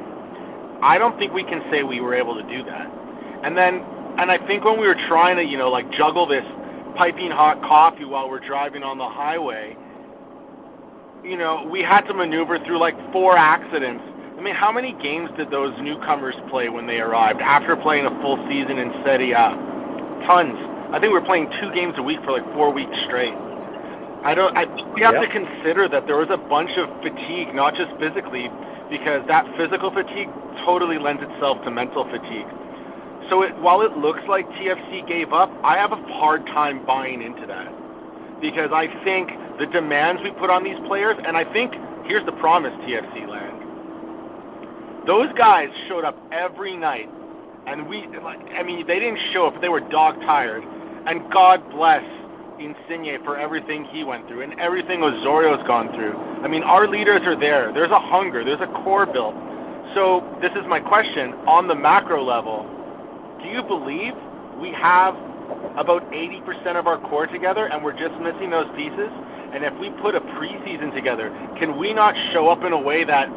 I 0.78 0.94
don't 0.94 1.18
think 1.18 1.34
we 1.34 1.42
can 1.42 1.58
say 1.74 1.82
we 1.82 1.98
were 1.98 2.14
able 2.14 2.38
to 2.38 2.46
do 2.46 2.62
that. 2.70 2.86
And 3.42 3.58
then, 3.58 3.82
and 4.18 4.30
I 4.30 4.38
think 4.46 4.62
when 4.62 4.78
we 4.78 4.86
were 4.86 4.98
trying 5.10 5.36
to, 5.36 5.42
you 5.42 5.58
know, 5.58 5.70
like 5.70 5.90
juggle 5.98 6.26
this 6.26 6.46
piping 6.98 7.30
hot 7.30 7.62
coffee 7.62 8.04
while 8.04 8.28
we're 8.28 8.44
driving 8.44 8.82
on 8.82 8.98
the 8.98 9.06
highway, 9.08 9.78
you 11.22 11.38
know, 11.38 11.62
we 11.70 11.80
had 11.80 12.02
to 12.10 12.14
maneuver 12.14 12.58
through 12.66 12.78
like 12.82 12.98
four 13.14 13.38
accidents. 13.38 14.02
I 14.36 14.42
mean, 14.42 14.54
how 14.54 14.70
many 14.74 14.94
games 15.02 15.30
did 15.38 15.50
those 15.50 15.72
newcomers 15.78 16.34
play 16.50 16.68
when 16.68 16.86
they 16.86 16.98
arrived 16.98 17.40
after 17.40 17.74
playing 17.78 18.06
a 18.06 18.14
full 18.22 18.36
season 18.50 18.78
in 18.78 18.90
Serie 19.06 19.30
A? 19.32 19.54
Tons. 20.26 20.58
I 20.90 20.98
think 20.98 21.14
we 21.14 21.18
were 21.18 21.26
playing 21.26 21.46
two 21.62 21.70
games 21.74 21.94
a 21.98 22.02
week 22.02 22.18
for 22.26 22.32
like 22.34 22.46
four 22.54 22.74
weeks 22.74 22.94
straight. 23.06 23.34
I 24.26 24.34
don't. 24.34 24.56
I, 24.58 24.66
we 24.94 25.00
have 25.02 25.14
Yep. 25.14 25.22
to 25.22 25.30
consider 25.30 25.88
that 25.88 26.06
there 26.06 26.18
was 26.18 26.30
a 26.30 26.36
bunch 26.38 26.70
of 26.74 26.90
fatigue, 27.02 27.54
not 27.54 27.78
just 27.78 27.90
physically, 28.02 28.50
because 28.90 29.22
that 29.30 29.46
physical 29.54 29.90
fatigue 29.94 30.30
totally 30.66 30.98
lends 30.98 31.22
itself 31.22 31.62
to 31.62 31.70
mental 31.70 32.02
fatigue. 32.10 32.50
So 33.30 33.42
it, 33.42 33.52
while 33.60 33.82
it 33.82 33.96
looks 33.96 34.20
like 34.28 34.48
TFC 34.56 35.06
gave 35.06 35.32
up, 35.32 35.52
I 35.64 35.76
have 35.76 35.92
a 35.92 36.00
hard 36.16 36.46
time 36.46 36.84
buying 36.86 37.20
into 37.22 37.46
that 37.46 37.68
because 38.40 38.70
I 38.72 38.88
think 39.04 39.28
the 39.58 39.66
demands 39.66 40.22
we 40.22 40.30
put 40.40 40.48
on 40.48 40.64
these 40.64 40.78
players, 40.86 41.16
and 41.26 41.36
I 41.36 41.44
think 41.52 41.72
here's 42.06 42.24
the 42.24 42.36
promise, 42.40 42.72
TFC 42.86 43.28
land. 43.28 45.06
Those 45.06 45.28
guys 45.36 45.68
showed 45.88 46.04
up 46.04 46.16
every 46.32 46.76
night, 46.76 47.08
and 47.66 47.88
we, 47.88 48.06
like, 48.22 48.40
I 48.56 48.62
mean, 48.62 48.86
they 48.86 48.98
didn't 48.98 49.20
show 49.32 49.46
up; 49.48 49.60
they 49.60 49.68
were 49.68 49.80
dog 49.80 50.16
tired. 50.24 50.62
And 51.08 51.24
God 51.32 51.64
bless 51.70 52.04
Insigne 52.60 53.22
for 53.24 53.38
everything 53.38 53.86
he 53.92 54.04
went 54.04 54.26
through 54.28 54.42
and 54.42 54.58
everything 54.60 55.00
Osorio's 55.00 55.64
gone 55.66 55.88
through. 55.94 56.12
I 56.44 56.48
mean, 56.48 56.62
our 56.62 56.88
leaders 56.88 57.22
are 57.24 57.38
there. 57.38 57.72
There's 57.72 57.90
a 57.90 58.00
hunger. 58.00 58.44
There's 58.44 58.60
a 58.60 58.70
core 58.84 59.06
built. 59.06 59.34
So 59.94 60.20
this 60.42 60.50
is 60.52 60.66
my 60.68 60.80
question 60.80 61.32
on 61.48 61.66
the 61.66 61.74
macro 61.74 62.22
level. 62.22 62.66
Do 63.42 63.46
you 63.48 63.62
believe 63.62 64.14
we 64.60 64.70
have 64.74 65.14
about 65.78 66.02
80% 66.10 66.78
of 66.78 66.86
our 66.86 66.98
core 67.08 67.26
together 67.26 67.66
and 67.66 67.84
we're 67.84 67.96
just 67.96 68.18
missing 68.20 68.50
those 68.50 68.66
pieces? 68.74 69.10
And 69.54 69.64
if 69.64 69.72
we 69.80 69.90
put 70.02 70.14
a 70.14 70.20
preseason 70.20 70.92
together, 70.94 71.30
can 71.58 71.78
we 71.78 71.94
not 71.94 72.14
show 72.32 72.48
up 72.48 72.64
in 72.64 72.72
a 72.72 72.80
way 72.80 73.04
that 73.04 73.28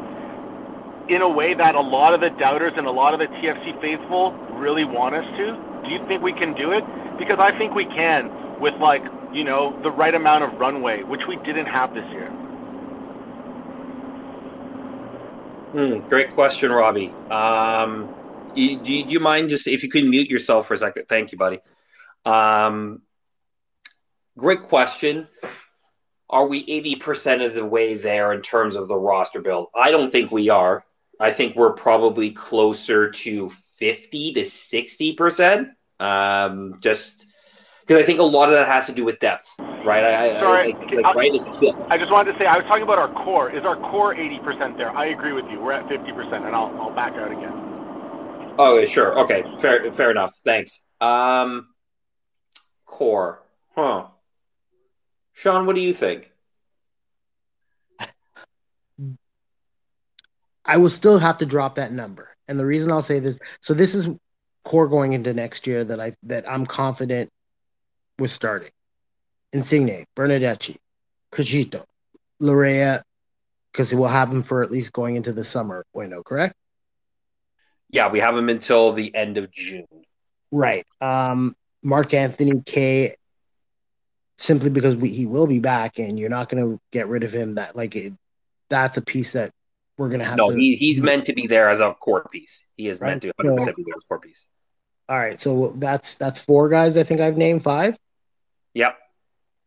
in 1.08 1.20
a 1.20 1.28
way 1.28 1.54
that 1.54 1.74
a 1.74 1.80
lot 1.80 2.14
of 2.14 2.20
the 2.20 2.30
doubters 2.38 2.72
and 2.76 2.86
a 2.86 2.90
lot 2.90 3.12
of 3.12 3.20
the 3.20 3.26
TFC 3.26 3.80
faithful 3.80 4.32
really 4.54 4.84
want 4.84 5.14
us 5.14 5.24
to? 5.36 5.56
Do 5.84 5.90
you 5.90 5.98
think 6.06 6.22
we 6.22 6.32
can 6.32 6.54
do 6.54 6.72
it? 6.72 6.84
Because 7.18 7.38
I 7.40 7.56
think 7.58 7.74
we 7.74 7.84
can 7.86 8.30
with 8.60 8.74
like, 8.80 9.02
you 9.32 9.44
know, 9.44 9.78
the 9.82 9.90
right 9.90 10.14
amount 10.14 10.44
of 10.44 10.58
runway, 10.60 11.02
which 11.02 11.22
we 11.28 11.36
didn't 11.36 11.66
have 11.66 11.94
this 11.94 12.04
year. 12.10 12.28
Hmm, 15.72 16.08
great 16.08 16.34
question, 16.34 16.70
Robbie. 16.70 17.12
Um, 17.30 18.14
you, 18.54 18.76
do, 18.76 18.92
you, 18.92 19.04
do 19.04 19.10
you 19.10 19.20
mind 19.20 19.48
just 19.48 19.66
if 19.66 19.82
you 19.82 19.88
could 19.88 20.04
mute 20.04 20.28
yourself 20.28 20.66
for 20.66 20.74
a 20.74 20.78
second? 20.78 21.06
Thank 21.08 21.32
you, 21.32 21.38
buddy. 21.38 21.60
Um, 22.24 23.02
great 24.36 24.62
question. 24.62 25.28
Are 26.30 26.46
we 26.46 26.64
80% 26.96 27.44
of 27.44 27.54
the 27.54 27.64
way 27.64 27.94
there 27.94 28.32
in 28.32 28.40
terms 28.40 28.76
of 28.76 28.88
the 28.88 28.96
roster 28.96 29.40
build? 29.40 29.68
I 29.74 29.90
don't 29.90 30.10
think 30.10 30.32
we 30.32 30.48
are. 30.48 30.84
I 31.20 31.30
think 31.30 31.56
we're 31.56 31.74
probably 31.74 32.30
closer 32.30 33.10
to 33.10 33.50
50 33.76 34.34
to 34.34 34.40
60%. 34.40 35.70
Um, 36.00 36.78
just 36.80 37.26
because 37.80 38.02
I 38.02 38.06
think 38.06 38.18
a 38.18 38.24
lot 38.24 38.48
of 38.48 38.54
that 38.54 38.66
has 38.66 38.86
to 38.86 38.92
do 38.92 39.04
with 39.04 39.18
depth. 39.18 39.48
right? 39.58 40.04
I, 40.04 40.40
Sorry, 40.40 40.72
I, 40.72 40.78
like, 40.78 41.04
like, 41.04 41.14
right? 41.14 41.34
It's 41.34 41.50
I 41.90 41.98
just 41.98 42.10
wanted 42.10 42.32
to 42.32 42.38
say 42.38 42.46
I 42.46 42.56
was 42.56 42.64
talking 42.66 42.82
about 42.82 42.98
our 42.98 43.12
core. 43.24 43.50
Is 43.50 43.64
our 43.64 43.76
core 43.76 44.14
80% 44.14 44.76
there? 44.76 44.90
I 44.90 45.06
agree 45.06 45.32
with 45.32 45.44
you. 45.50 45.60
We're 45.60 45.72
at 45.72 45.86
50%, 45.86 46.46
and 46.46 46.56
I'll 46.56 46.74
I'll 46.80 46.94
back 46.94 47.12
out 47.14 47.30
again. 47.30 47.71
Oh, 48.58 48.84
sure. 48.84 49.18
Okay, 49.20 49.44
fair, 49.58 49.92
fair 49.92 50.10
enough. 50.10 50.38
Thanks. 50.44 50.80
Um, 51.00 51.68
core, 52.86 53.42
huh? 53.74 54.06
Sean, 55.32 55.66
what 55.66 55.74
do 55.74 55.82
you 55.82 55.92
think? 55.92 56.30
I 60.64 60.76
will 60.76 60.90
still 60.90 61.18
have 61.18 61.38
to 61.38 61.46
drop 61.46 61.76
that 61.76 61.92
number. 61.92 62.28
And 62.46 62.58
the 62.58 62.66
reason 62.66 62.92
I'll 62.92 63.02
say 63.02 63.18
this, 63.18 63.38
so 63.60 63.74
this 63.74 63.94
is 63.94 64.08
core 64.64 64.88
going 64.88 65.12
into 65.12 65.34
next 65.34 65.66
year 65.66 65.82
that 65.84 66.00
I 66.00 66.12
that 66.24 66.48
I'm 66.48 66.66
confident 66.66 67.30
with 68.18 68.30
starting. 68.30 68.70
Insigne, 69.52 70.04
Bernardeschi, 70.14 70.76
Criscito, 71.32 71.84
Laryea, 72.40 73.02
because 73.72 73.92
it 73.92 73.96
will 73.96 74.08
happen 74.08 74.42
for 74.42 74.62
at 74.62 74.70
least 74.70 74.92
going 74.92 75.16
into 75.16 75.32
the 75.32 75.44
summer 75.44 75.84
window, 75.92 76.22
correct? 76.22 76.54
Yeah, 77.92 78.08
we 78.10 78.20
have 78.20 78.36
him 78.36 78.48
until 78.48 78.92
the 78.92 79.14
end 79.14 79.36
of 79.36 79.50
June. 79.52 79.86
Right. 80.50 80.86
Um, 81.00 81.54
Mark 81.82 82.14
Anthony 82.14 82.60
Kaye. 82.64 83.14
simply 84.38 84.70
because 84.70 84.96
we, 84.96 85.10
he 85.10 85.26
will 85.26 85.46
be 85.46 85.58
back, 85.60 85.98
and 85.98 86.18
you're 86.18 86.30
not 86.30 86.48
going 86.48 86.62
to 86.64 86.80
get 86.90 87.08
rid 87.08 87.22
of 87.22 87.32
him. 87.32 87.54
That 87.56 87.76
like 87.76 87.94
it, 87.94 88.14
that's 88.70 88.96
a 88.96 89.02
piece 89.02 89.32
that 89.32 89.52
we're 89.98 90.08
going 90.08 90.20
to 90.20 90.24
have. 90.24 90.36
No, 90.38 90.50
to, 90.50 90.56
he, 90.56 90.74
he's 90.76 91.00
meant 91.02 91.26
to 91.26 91.34
be 91.34 91.46
there 91.46 91.68
as 91.68 91.80
a 91.80 91.92
core 91.94 92.26
piece. 92.32 92.64
He 92.76 92.88
is 92.88 92.98
Right, 93.00 93.10
meant 93.10 93.22
to 93.22 93.32
100 93.36 93.50
so- 93.50 93.56
percent 93.58 93.76
be 93.76 93.82
there 93.84 93.94
as 93.96 94.02
a 94.02 94.08
core 94.08 94.18
piece. 94.20 94.46
All 95.08 95.18
right, 95.18 95.38
so 95.40 95.74
that's 95.76 96.14
that's 96.14 96.40
four 96.40 96.68
guys. 96.70 96.96
I 96.96 97.02
think 97.02 97.20
I've 97.20 97.36
named 97.36 97.62
five. 97.62 97.98
Yep. 98.72 98.96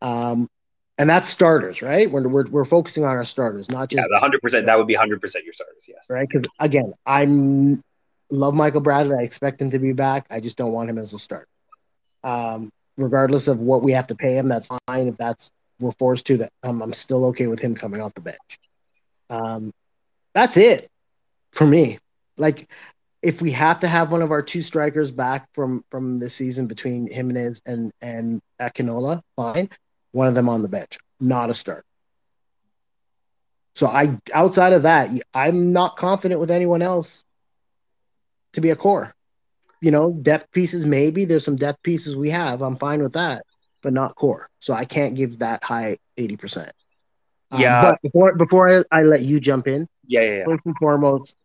Um, 0.02 0.50
and 0.98 1.08
that's 1.10 1.28
starters, 1.28 1.82
right? 1.84 2.10
We're 2.10 2.28
we're, 2.28 2.46
we're 2.48 2.66
focusing 2.66 3.04
on 3.04 3.12
our 3.12 3.24
starters, 3.26 3.70
not 3.70 3.90
just 3.90 4.08
the 4.08 4.14
100 4.14 4.42
percent. 4.42 4.66
That 4.66 4.78
would 4.80 4.88
be 4.88 4.96
100 4.96 5.22
percent 5.22 5.44
your 5.44 5.54
starters. 5.54 5.86
Yes. 5.88 6.06
right? 6.10 6.28
Because 6.28 6.48
again, 6.60 6.94
I'm 7.06 7.84
love 8.30 8.54
Michael 8.54 8.82
Bradley. 8.82 9.16
I 9.18 9.24
expect 9.24 9.62
him 9.62 9.72
to 9.72 9.80
be 9.80 9.94
back. 9.94 10.26
I 10.30 10.40
just 10.40 10.58
don't 10.58 10.72
want 10.72 10.90
him 10.90 10.98
as 10.98 11.14
a 11.14 11.20
start. 11.20 11.48
Um, 12.24 12.72
regardless 12.98 13.48
of 13.48 13.60
what 13.60 13.84
we 13.84 13.92
have 13.94 14.08
to 14.08 14.16
pay 14.16 14.38
him, 14.38 14.50
that's 14.50 14.68
fine. 14.68 15.08
If 15.08 15.18
that's 15.18 15.52
we're 15.80 15.92
forced 15.92 16.26
to, 16.28 16.38
that 16.38 16.52
um, 16.64 16.82
I'm 16.82 16.94
still 16.94 17.26
okay 17.26 17.48
with 17.48 17.60
him 17.60 17.76
coming 17.76 18.02
off 18.02 18.14
the 18.14 18.22
bench. 18.22 18.60
Um, 19.30 19.74
that's 20.34 20.58
it 20.58 20.90
for 21.52 21.66
me. 21.66 22.00
Like, 22.38 22.70
if 23.22 23.42
we 23.42 23.52
have 23.52 23.80
to 23.80 23.88
have 23.88 24.12
one 24.12 24.22
of 24.22 24.32
our 24.32 24.42
two 24.42 24.62
strikers 24.62 25.12
back 25.12 25.48
from 25.54 25.84
from 25.90 26.20
this 26.20 26.36
season 26.36 26.68
between 26.68 27.12
Jimenez 27.12 27.62
and 27.66 27.92
and 28.02 28.42
Akinola, 28.62 29.22
fine. 29.36 29.70
One 30.12 30.28
of 30.28 30.36
them 30.36 30.48
on 30.48 30.62
the 30.62 30.68
bench, 30.68 30.98
not 31.20 31.50
a 31.50 31.54
start. 31.54 31.86
So 33.76 33.88
I 33.88 34.18
outside 34.34 34.74
of 34.74 34.84
that, 34.84 35.10
I'm 35.34 35.74
not 35.74 35.98
confident 35.98 36.40
with 36.40 36.52
anyone 36.52 36.82
else 36.82 37.26
to 38.56 38.62
be 38.62 38.72
a 38.72 38.76
core. 38.76 39.14
You 39.82 39.92
know, 39.92 40.12
depth 40.22 40.52
pieces 40.52 40.86
maybe. 40.86 41.26
There's 41.26 41.46
some 41.46 41.56
depth 41.58 41.84
pieces 41.84 42.16
we 42.16 42.30
have. 42.32 42.62
I'm 42.62 42.76
fine 42.76 43.02
with 43.02 43.14
that, 43.14 43.44
but 43.84 43.94
not 43.94 44.16
core. 44.16 44.50
So 44.60 44.74
I 44.74 44.86
can't 44.86 45.16
give 45.16 45.40
that 45.40 45.64
high 45.64 45.98
80%. 46.18 46.72
Um, 47.52 47.62
Yeah. 47.62 47.80
but 47.80 48.02
before 48.02 48.36
before 48.36 48.70
I, 48.70 48.84
I 48.92 49.04
let 49.04 49.22
you 49.22 49.40
jump 49.40 49.68
in, 49.68 49.88
Yeah, 50.08 50.22
yeah, 50.22 50.36
yeah. 50.38 50.46
first 50.46 50.62
and 50.66 50.76
foremost, 50.80 51.36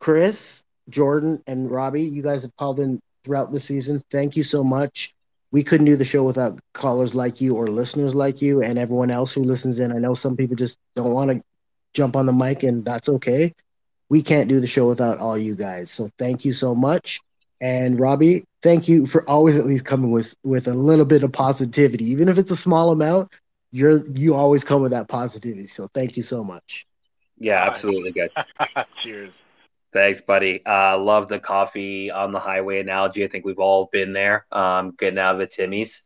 Chris, 0.00 0.64
Jordan, 0.88 1.42
and 1.46 1.70
Robbie, 1.70 2.02
you 2.02 2.22
guys 2.22 2.42
have 2.42 2.54
called 2.58 2.78
in 2.80 3.00
throughout 3.24 3.52
the 3.52 3.60
season. 3.60 4.02
Thank 4.10 4.36
you 4.36 4.42
so 4.42 4.62
much. 4.64 5.12
We 5.50 5.62
couldn't 5.62 5.86
do 5.86 5.96
the 5.96 6.04
show 6.04 6.22
without 6.24 6.58
callers 6.74 7.14
like 7.14 7.40
you 7.40 7.56
or 7.56 7.68
listeners 7.68 8.14
like 8.14 8.42
you 8.42 8.62
and 8.62 8.78
everyone 8.78 9.10
else 9.10 9.32
who 9.32 9.42
listens 9.42 9.78
in. 9.80 9.92
I 9.92 9.98
know 10.00 10.14
some 10.14 10.36
people 10.36 10.56
just 10.56 10.76
don't 10.96 11.12
want 11.12 11.30
to 11.30 11.40
jump 11.94 12.16
on 12.16 12.26
the 12.26 12.32
mic, 12.32 12.62
and 12.62 12.84
that's 12.84 13.08
okay. 13.08 13.52
We 14.08 14.22
can't 14.22 14.48
do 14.48 14.60
the 14.60 14.66
show 14.66 14.88
without 14.88 15.18
all 15.18 15.36
you 15.36 15.54
guys. 15.54 15.90
So 15.90 16.10
thank 16.18 16.44
you 16.44 16.52
so 16.52 16.74
much. 16.74 17.20
And 17.60 17.98
Robbie, 17.98 18.44
thank 18.62 18.88
you 18.88 19.06
for 19.06 19.28
always 19.28 19.56
at 19.56 19.66
least 19.66 19.84
coming 19.84 20.10
with 20.10 20.34
with 20.44 20.68
a 20.68 20.74
little 20.74 21.04
bit 21.04 21.22
of 21.22 21.32
positivity, 21.32 22.06
even 22.06 22.28
if 22.28 22.38
it's 22.38 22.50
a 22.50 22.56
small 22.56 22.90
amount. 22.90 23.30
You're 23.70 24.06
you 24.08 24.34
always 24.34 24.64
come 24.64 24.80
with 24.80 24.92
that 24.92 25.08
positivity. 25.08 25.66
So 25.66 25.88
thank 25.92 26.16
you 26.16 26.22
so 26.22 26.42
much. 26.42 26.86
Yeah, 27.38 27.64
absolutely, 27.64 28.12
guys. 28.12 28.34
Cheers. 29.02 29.32
Thanks, 29.92 30.20
buddy. 30.20 30.64
Uh, 30.64 30.98
love 30.98 31.28
the 31.28 31.38
coffee 31.38 32.10
on 32.10 32.32
the 32.32 32.38
highway 32.38 32.80
analogy. 32.80 33.24
I 33.24 33.28
think 33.28 33.44
we've 33.44 33.58
all 33.58 33.88
been 33.90 34.12
there. 34.12 34.46
Um, 34.52 34.94
getting 34.98 35.18
out 35.18 35.34
of 35.34 35.38
the 35.38 35.46
Timmy's, 35.46 36.02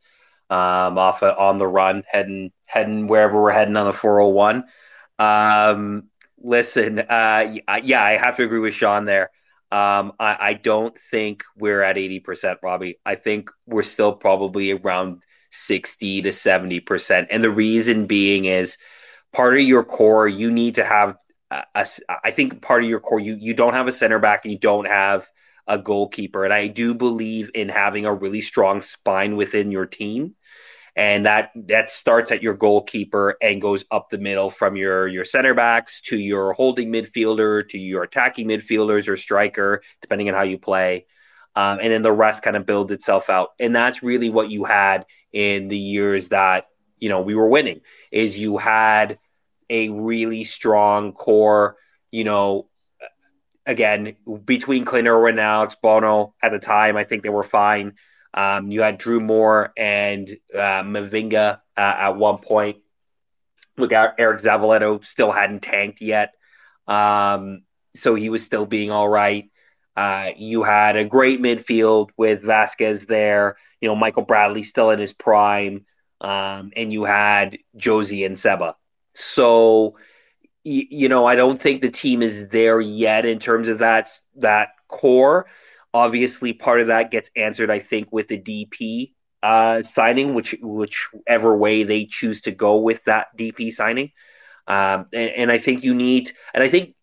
um, 0.51 0.99
off 0.99 1.23
on 1.23 1.57
the 1.59 1.67
run, 1.67 2.05
heading 2.07 2.53
heading 2.67 3.07
wherever 3.07 3.41
we're 3.41 3.51
heading 3.51 3.77
on 3.77 3.87
the 3.87 3.93
401. 3.93 4.65
Um, 5.19 6.05
listen, 6.43 6.99
uh, 6.99 7.57
yeah, 7.83 8.03
I 8.03 8.17
have 8.17 8.37
to 8.37 8.45
agree 8.45 8.61
with 8.61 8.75
Sean 8.75 9.05
there. 9.05 9.31
Um, 9.71 10.13
I, 10.21 10.37
I 10.41 10.53
don't 10.55 10.97
think 10.99 11.45
we're 11.57 11.83
at 11.83 11.97
80%, 11.97 12.57
Robbie. 12.63 12.99
I 13.07 13.15
think 13.15 13.51
we're 13.67 13.83
still 13.83 14.13
probably 14.13 14.73
around 14.73 15.23
60 15.51 16.23
to 16.23 16.29
70%. 16.29 17.27
And 17.31 17.43
the 17.43 17.51
reason 17.51 18.07
being 18.07 18.45
is 18.45 18.77
part 19.33 19.55
of 19.55 19.63
your 19.63 19.85
core, 19.85 20.29
you 20.29 20.51
need 20.51 20.75
to 20.75 20.85
have 20.85 21.17
a, 21.51 21.65
a, 21.75 21.87
I 22.25 22.31
think 22.31 22.61
part 22.63 22.83
of 22.83 22.89
your 22.89 23.01
core, 23.01 23.21
you 23.21 23.37
you 23.39 23.55
don't 23.55 23.75
have 23.75 23.87
a 23.87 23.93
center 23.93 24.19
back 24.19 24.45
and 24.45 24.53
you 24.53 24.59
don't 24.59 24.87
have 24.87 25.29
a 25.67 25.79
goalkeeper, 25.79 26.45
and 26.45 26.53
I 26.53 26.67
do 26.67 26.95
believe 26.95 27.51
in 27.55 27.69
having 27.69 28.05
a 28.05 28.15
really 28.15 28.41
strong 28.41 28.81
spine 28.81 29.37
within 29.37 29.71
your 29.71 29.87
team, 29.87 30.35
and 30.95 31.25
that 31.25 31.51
that 31.55 31.89
starts 31.89 32.31
at 32.31 32.43
your 32.43 32.55
goalkeeper 32.55 33.37
and 33.41 33.63
goes 33.63 33.85
up 33.91 34.09
the 34.09 34.19
middle 34.19 34.51
from 34.51 34.77
your 34.77 35.07
your 35.09 35.25
center 35.25 35.55
backs 35.55 36.01
to 36.03 36.19
your 36.19 36.53
holding 36.53 36.93
midfielder 36.93 37.67
to 37.69 37.79
your 37.79 38.03
attacking 38.03 38.49
midfielders 38.49 39.09
or 39.09 39.17
striker, 39.17 39.83
depending 40.01 40.29
on 40.29 40.35
how 40.35 40.43
you 40.43 40.59
play, 40.59 41.07
um, 41.55 41.79
and 41.81 41.93
then 41.93 42.03
the 42.03 42.13
rest 42.13 42.43
kind 42.43 42.57
of 42.57 42.67
builds 42.67 42.91
itself 42.91 43.31
out, 43.31 43.51
and 43.59 43.75
that's 43.75 44.03
really 44.03 44.31
what 44.31 44.51
you 44.51 44.65
had 44.65 45.07
in 45.33 45.69
the 45.69 45.79
years 45.79 46.29
that 46.29 46.67
you 46.99 47.09
know 47.09 47.23
we 47.23 47.35
were 47.35 47.49
winning. 47.49 47.81
Is 48.11 48.39
you 48.39 48.59
had 48.59 49.19
a 49.71 49.89
really 49.89 50.45
strong 50.45 51.13
core, 51.13 51.77
you 52.11 52.25
know, 52.25 52.69
again, 53.65 54.17
between 54.45 54.85
Clinner 54.85 55.29
and 55.29 55.41
Alex 55.41 55.77
Bono 55.81 56.35
at 56.43 56.53
the 56.53 56.59
time, 56.59 56.97
I 56.97 57.05
think 57.05 57.23
they 57.23 57.31
were 57.31 57.43
fine. 57.43 57.95
Um, 58.35 58.71
you 58.71 58.83
had 58.83 58.99
Drew 58.99 59.21
Moor 59.21 59.73
and 59.77 60.29
uh, 60.55 60.83
Mavinga 60.83 61.61
uh, 61.77 61.81
at 61.81 62.17
one 62.17 62.39
point. 62.39 62.79
Look, 63.77 63.91
Eriq 63.91 64.43
Zavaleta 64.43 65.05
still 65.05 65.33
hadn't 65.33 65.63
tanked 65.63 66.01
yet. 66.01 66.35
Um, 66.87 67.63
so 67.95 68.15
he 68.15 68.29
was 68.29 68.45
still 68.45 68.67
being 68.67 68.91
all 68.91 69.09
right. 69.09 69.51
Uh, 69.97 70.31
you 70.37 70.63
had 70.63 70.97
a 70.97 71.05
great 71.05 71.43
midfield 71.43 72.11
with 72.17 72.43
Vázquez 72.43 73.07
there. 73.07 73.57
You 73.81 73.89
know, 73.89 73.97
Michael 73.97 74.23
Bradley 74.23 74.63
still 74.63 74.91
in 74.91 74.99
his 74.99 75.13
prime. 75.13 75.85
Um, 76.21 76.73
and 76.77 76.93
you 76.93 77.05
had 77.05 77.59
Jozy 77.77 78.25
and 78.25 78.39
Seba. 78.39 78.77
So, 79.15 79.97
you 80.65 81.09
know, 81.09 81.27
I 81.27 81.35
don't 81.35 81.61
think 81.61 81.83
the 81.83 81.91
team 81.91 82.23
is 82.23 82.49
there 82.49 82.81
yet 82.81 83.27
in 83.27 83.41
terms 83.41 83.69
of 83.69 83.79
that 83.79 84.09
that 84.37 84.69
core. 84.89 85.47
Obviously, 85.95 86.53
part 86.53 86.81
of 86.81 86.87
that 86.89 87.11
gets 87.11 87.31
answered, 87.37 87.71
I 87.71 87.79
think, 87.79 88.11
with 88.11 88.29
the 88.29 88.39
DP 88.39 89.13
uh, 89.43 89.83
signing, 89.83 90.35
which 90.35 90.57
whichever 90.63 91.57
way 91.57 91.83
they 91.83 92.07
choose 92.07 92.43
to 92.43 92.51
go 92.53 92.79
with 92.79 93.05
that 93.05 93.27
DP 93.37 93.73
signing. 93.73 94.13
Um, 94.67 95.07
and, 95.13 95.31
and 95.31 95.53
I 95.53 95.59
think 95.59 95.85
you 95.85 95.95
need, 95.95 96.31
and 96.55 96.63
I 96.63 96.69
think 96.69 96.95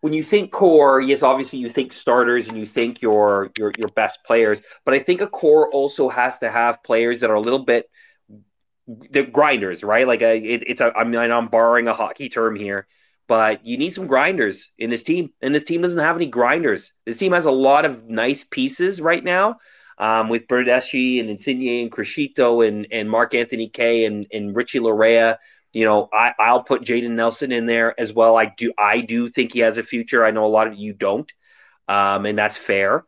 when 0.00 0.12
you 0.12 0.22
think 0.22 0.52
core, 0.52 1.00
yes, 1.00 1.22
obviously 1.22 1.58
you 1.58 1.68
think 1.68 1.92
starters 1.92 2.48
and 2.48 2.56
you 2.56 2.64
think 2.64 3.02
your 3.02 3.50
your 3.58 3.72
your 3.76 3.88
best 3.88 4.22
players, 4.24 4.62
but 4.84 4.94
I 4.94 5.00
think 5.00 5.20
a 5.20 5.26
core 5.26 5.70
also 5.70 6.08
has 6.08 6.38
to 6.38 6.50
have 6.50 6.82
players 6.84 7.20
that 7.20 7.30
are 7.30 7.34
a 7.34 7.40
little 7.40 7.64
bit 7.64 7.90
the 8.86 9.24
grinders, 9.24 9.82
right? 9.82 10.06
Like 10.06 10.22
a, 10.22 10.36
it, 10.36 10.62
it's 10.66 10.80
a, 10.80 10.92
I 10.96 11.04
mean, 11.04 11.18
I'm 11.18 11.48
borrowing 11.48 11.88
a 11.88 11.92
hockey 11.92 12.28
term 12.28 12.54
here, 12.54 12.86
but 13.28 13.64
you 13.64 13.76
need 13.76 13.94
some 13.94 14.06
grinders 14.06 14.70
in 14.78 14.90
this 14.90 15.02
team, 15.02 15.30
and 15.42 15.54
this 15.54 15.64
team 15.64 15.82
doesn't 15.82 15.98
have 15.98 16.16
any 16.16 16.26
grinders. 16.26 16.92
This 17.04 17.18
team 17.18 17.32
has 17.32 17.46
a 17.46 17.50
lot 17.50 17.84
of 17.84 18.04
nice 18.08 18.44
pieces 18.44 19.00
right 19.00 19.22
now. 19.22 19.58
Um, 19.98 20.28
with 20.28 20.46
Bernardeschi 20.46 21.20
and 21.20 21.30
Insigne 21.30 21.80
and 21.80 21.90
Criscito 21.90 22.68
and, 22.68 22.86
and 22.92 23.08
Mark 23.08 23.34
Anthony 23.34 23.70
Kaye 23.70 24.04
and, 24.04 24.26
and 24.30 24.54
Richie 24.54 24.78
Laryea, 24.78 25.38
you 25.72 25.86
know, 25.86 26.10
I, 26.12 26.32
I'll 26.38 26.62
put 26.62 26.82
Jayden 26.82 27.12
Nelson 27.12 27.50
in 27.50 27.64
there 27.64 27.98
as 27.98 28.12
well. 28.12 28.36
I 28.36 28.46
do 28.46 28.72
I 28.78 29.00
do 29.00 29.28
think 29.28 29.52
he 29.52 29.60
has 29.60 29.78
a 29.78 29.82
future. 29.82 30.24
I 30.24 30.32
know 30.32 30.44
a 30.44 30.48
lot 30.48 30.66
of 30.66 30.74
you 30.74 30.92
don't, 30.92 31.32
um, 31.88 32.26
and 32.26 32.38
that's 32.38 32.58
fair. 32.58 33.04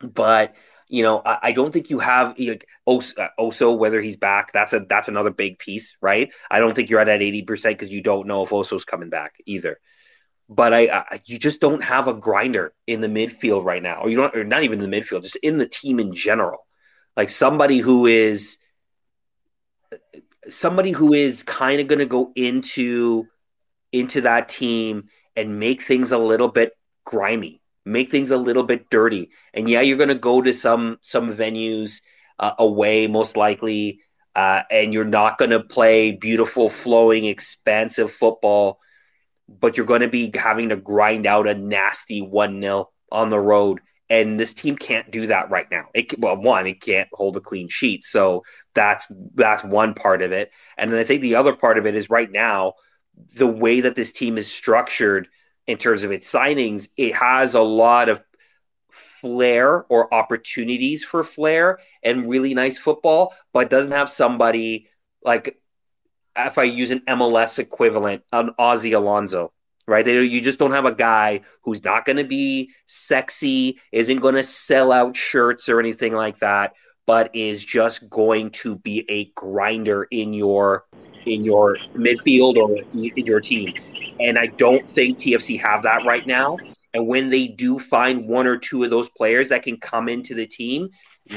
But 0.00 0.54
you 0.90 1.02
know, 1.04 1.22
I, 1.24 1.38
I 1.44 1.52
don't 1.52 1.72
think 1.72 1.88
you 1.88 2.00
have 2.00 2.34
eh, 2.38 2.50
like 2.50 2.66
Oso, 2.88 3.18
uh, 3.18 3.28
Oso, 3.38 3.78
whether 3.78 4.00
he's 4.00 4.16
back. 4.16 4.52
That's 4.52 4.72
a 4.72 4.80
that's 4.80 5.08
another 5.08 5.30
big 5.30 5.58
piece, 5.58 5.96
right? 6.00 6.30
I 6.50 6.58
don't 6.58 6.74
think 6.74 6.90
you're 6.90 7.00
at 7.00 7.06
that 7.06 7.22
eighty 7.22 7.42
percent 7.42 7.78
because 7.78 7.92
you 7.92 8.02
don't 8.02 8.26
know 8.26 8.42
if 8.42 8.50
Oso's 8.50 8.84
coming 8.84 9.08
back 9.08 9.34
either. 9.46 9.78
But 10.48 10.74
I, 10.74 10.88
I, 10.88 11.20
you 11.26 11.38
just 11.38 11.60
don't 11.60 11.84
have 11.84 12.08
a 12.08 12.14
grinder 12.14 12.74
in 12.88 13.00
the 13.00 13.08
midfield 13.08 13.64
right 13.64 13.82
now, 13.82 14.02
or 14.02 14.10
you 14.10 14.16
don't, 14.16 14.34
or 14.34 14.42
not 14.42 14.64
even 14.64 14.82
in 14.82 14.90
the 14.90 15.00
midfield, 15.00 15.22
just 15.22 15.36
in 15.36 15.58
the 15.58 15.68
team 15.68 16.00
in 16.00 16.12
general. 16.12 16.66
Like 17.16 17.30
somebody 17.30 17.78
who 17.78 18.06
is 18.06 18.58
somebody 20.48 20.90
who 20.90 21.12
is 21.12 21.44
kind 21.44 21.80
of 21.80 21.86
going 21.86 22.00
to 22.00 22.06
go 22.06 22.32
into 22.34 23.28
into 23.92 24.22
that 24.22 24.48
team 24.48 25.08
and 25.36 25.58
make 25.60 25.82
things 25.82 26.10
a 26.12 26.18
little 26.18 26.48
bit 26.48 26.72
grimy, 27.04 27.59
make 27.84 28.10
things 28.10 28.30
a 28.30 28.36
little 28.36 28.62
bit 28.62 28.90
dirty. 28.90 29.30
And 29.54 29.68
yeah, 29.68 29.80
you're 29.80 29.96
going 29.96 30.08
to 30.08 30.14
go 30.14 30.42
to 30.42 30.52
some 30.52 30.98
some 31.02 31.34
venues 31.34 32.02
uh, 32.38 32.52
away, 32.58 33.06
most 33.06 33.36
likely, 33.36 34.00
uh, 34.34 34.62
and 34.70 34.92
you're 34.92 35.04
not 35.04 35.38
going 35.38 35.50
to 35.50 35.60
play 35.60 36.12
beautiful, 36.12 36.68
flowing, 36.68 37.24
expansive 37.24 38.10
football, 38.10 38.78
but 39.48 39.76
you're 39.76 39.86
going 39.86 40.00
to 40.02 40.08
be 40.08 40.30
having 40.34 40.68
to 40.70 40.76
grind 40.76 41.26
out 41.26 41.48
a 41.48 41.54
nasty 41.54 42.20
one 42.20 42.60
0 42.60 42.90
on 43.10 43.28
the 43.28 43.40
road. 43.40 43.80
And 44.08 44.40
this 44.40 44.54
team 44.54 44.76
can't 44.76 45.10
do 45.10 45.28
that 45.28 45.50
right 45.50 45.66
now. 45.70 45.86
It 45.94 46.18
well, 46.18 46.36
one, 46.36 46.66
it 46.66 46.80
can't 46.80 47.08
hold 47.12 47.36
a 47.36 47.40
clean 47.40 47.68
sheet, 47.68 48.04
so 48.04 48.42
that's 48.74 49.06
that's 49.34 49.62
one 49.62 49.94
part 49.94 50.22
of 50.22 50.32
it. 50.32 50.50
And 50.76 50.92
then 50.92 50.98
I 50.98 51.04
think 51.04 51.20
the 51.20 51.36
other 51.36 51.54
part 51.54 51.78
of 51.78 51.86
it 51.86 51.94
is 51.94 52.10
right 52.10 52.30
now 52.30 52.74
the 53.36 53.46
way 53.46 53.82
that 53.82 53.94
this 53.94 54.12
team 54.12 54.38
is 54.38 54.50
structured 54.50 55.28
in 55.66 55.78
terms 55.78 56.02
of 56.02 56.12
its 56.12 56.32
signings, 56.32 56.88
it 56.96 57.14
has 57.14 57.54
a 57.54 57.62
lot 57.62 58.08
of 58.08 58.22
flair 58.90 59.84
or 59.88 60.12
opportunities 60.12 61.04
for 61.04 61.22
flair 61.22 61.78
and 62.02 62.28
really 62.28 62.54
nice 62.54 62.78
football, 62.78 63.34
but 63.52 63.70
doesn't 63.70 63.92
have 63.92 64.10
somebody 64.10 64.88
like 65.22 65.60
if 66.36 66.58
I 66.58 66.64
use 66.64 66.90
an 66.90 67.00
MLS 67.00 67.58
equivalent, 67.58 68.22
an 68.32 68.50
Ozzie 68.58 68.92
Alonso, 68.92 69.52
right? 69.86 70.04
They, 70.04 70.22
you 70.22 70.40
just 70.40 70.58
don't 70.58 70.72
have 70.72 70.86
a 70.86 70.94
guy 70.94 71.42
who's 71.62 71.84
not 71.84 72.04
going 72.04 72.16
to 72.16 72.24
be 72.24 72.70
sexy, 72.86 73.80
isn't 73.92 74.20
going 74.20 74.36
to 74.36 74.42
sell 74.42 74.92
out 74.92 75.16
shirts 75.16 75.68
or 75.68 75.80
anything 75.80 76.12
like 76.14 76.38
that, 76.38 76.72
but 77.06 77.34
is 77.34 77.64
just 77.64 78.08
going 78.08 78.50
to 78.50 78.76
be 78.76 79.04
a 79.08 79.26
grinder 79.34 80.04
in 80.04 80.32
your 80.32 80.84
in 81.26 81.44
your 81.44 81.76
midfield 81.94 82.56
or 82.56 82.78
in 82.94 83.26
your 83.26 83.40
team. 83.40 83.74
And 84.20 84.38
I 84.38 84.46
don't 84.46 84.88
think 84.90 85.18
TFC 85.18 85.60
have 85.66 85.82
that 85.84 86.04
right 86.04 86.26
now. 86.26 86.58
And 86.92 87.06
when 87.06 87.30
they 87.30 87.46
do 87.46 87.78
find 87.78 88.28
one 88.28 88.46
or 88.46 88.56
two 88.56 88.84
of 88.84 88.90
those 88.90 89.08
players 89.10 89.48
that 89.48 89.62
can 89.62 89.78
come 89.78 90.08
into 90.08 90.34
the 90.34 90.46
team, 90.46 90.90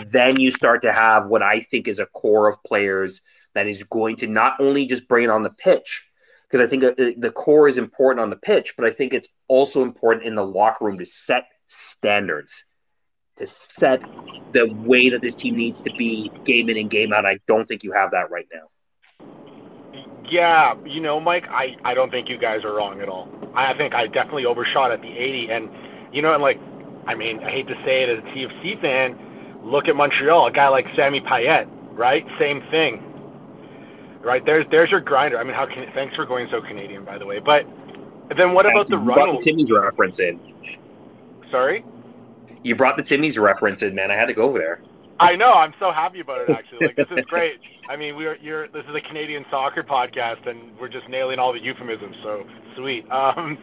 then 0.07 0.39
you 0.39 0.51
start 0.51 0.81
to 0.81 0.91
have 0.91 1.27
what 1.27 1.43
I 1.43 1.59
think 1.59 1.87
is 1.87 1.99
a 1.99 2.05
core 2.07 2.47
of 2.47 2.61
players 2.63 3.21
that 3.53 3.67
is 3.67 3.83
going 3.83 4.15
to 4.17 4.27
not 4.27 4.59
only 4.59 4.85
just 4.85 5.07
bring 5.07 5.25
it 5.25 5.29
on 5.29 5.43
the 5.43 5.51
pitch, 5.51 6.07
because 6.49 6.65
I 6.65 6.69
think 6.69 6.83
uh, 6.83 7.11
the 7.17 7.31
core 7.31 7.67
is 7.67 7.77
important 7.77 8.21
on 8.21 8.29
the 8.29 8.35
pitch, 8.35 8.75
but 8.75 8.85
I 8.85 8.91
think 8.91 9.13
it's 9.13 9.27
also 9.47 9.83
important 9.83 10.25
in 10.25 10.35
the 10.35 10.45
locker 10.45 10.85
room 10.85 10.97
to 10.97 11.05
set 11.05 11.45
standards, 11.67 12.65
to 13.37 13.47
set 13.47 14.01
the 14.53 14.71
way 14.71 15.09
that 15.09 15.21
this 15.21 15.35
team 15.35 15.55
needs 15.55 15.79
to 15.79 15.91
be 15.97 16.31
game 16.43 16.69
in 16.69 16.77
and 16.77 16.89
game 16.89 17.13
out. 17.13 17.25
I 17.25 17.39
don't 17.47 17.67
think 17.67 17.83
you 17.83 17.91
have 17.91 18.11
that 18.11 18.31
right 18.31 18.47
now. 18.51 18.69
Yeah, 20.29 20.75
you 20.85 21.01
know, 21.01 21.19
Mike, 21.19 21.45
I, 21.49 21.75
I 21.83 21.93
don't 21.93 22.09
think 22.09 22.29
you 22.29 22.37
guys 22.37 22.63
are 22.63 22.73
wrong 22.73 23.01
at 23.01 23.09
all. 23.09 23.27
I 23.55 23.73
think 23.77 23.93
I 23.93 24.07
definitely 24.07 24.45
overshot 24.45 24.91
at 24.91 25.01
the 25.01 25.11
80. 25.11 25.49
And, 25.51 25.69
you 26.13 26.21
know, 26.21 26.33
and 26.33 26.41
like, 26.41 26.59
I 27.07 27.15
mean, 27.15 27.43
I 27.43 27.51
hate 27.51 27.67
to 27.67 27.75
say 27.85 28.03
it 28.03 28.09
as 28.09 28.19
a 28.19 28.27
TFC 28.27 28.81
fan, 28.81 29.17
look 29.63 29.87
at 29.87 29.95
Montreal, 29.95 30.47
a 30.47 30.51
guy 30.51 30.69
like 30.69 30.85
Sammy 30.95 31.19
Piette, 31.21 31.67
right? 31.91 32.25
Same 32.39 32.61
thing. 32.71 33.09
Right 34.23 34.45
there's 34.45 34.65
there's 34.71 34.89
your 34.89 35.01
grinder. 35.01 35.37
I 35.37 35.43
mean, 35.43 35.53
how 35.53 35.65
can 35.65 35.85
thanks 35.93 36.15
for 36.15 36.25
going 36.25 36.47
so 36.49 36.61
Canadian, 36.61 37.03
by 37.03 37.17
the 37.17 37.25
way. 37.25 37.39
But 37.39 37.65
then 38.37 38.53
what 38.53 38.65
about 38.65 38.87
the 38.87 38.97
run? 38.97 39.15
Brought 39.15 39.37
the 39.37 39.43
Timmy's 39.43 39.69
reference 39.69 40.19
in. 40.21 40.39
Sorry. 41.51 41.83
You 42.63 42.75
brought 42.75 42.95
the 42.95 43.03
Timmy's 43.03 43.37
reference 43.37 43.83
in, 43.83 43.93
man. 43.93 44.11
I 44.11 44.15
had 44.15 44.27
to 44.27 44.33
go 44.33 44.43
over 44.43 44.57
there. 44.57 44.81
I 45.19 45.35
know. 45.35 45.53
I'm 45.53 45.73
so 45.79 45.91
happy 45.91 46.19
about 46.19 46.41
it. 46.41 46.49
Actually, 46.49 46.87
like 46.87 46.95
this 46.95 47.07
is 47.11 47.25
great. 47.29 47.59
I 47.89 47.95
mean, 47.95 48.15
we're 48.15 48.35
you're 48.37 48.67
this 48.69 48.83
is 48.89 48.95
a 48.95 49.07
Canadian 49.07 49.45
soccer 49.49 49.83
podcast, 49.83 50.47
and 50.47 50.77
we're 50.79 50.89
just 50.89 51.07
nailing 51.09 51.39
all 51.39 51.53
the 51.53 51.59
euphemisms. 51.59 52.15
So 52.23 52.43
sweet. 52.77 53.09
Um, 53.11 53.57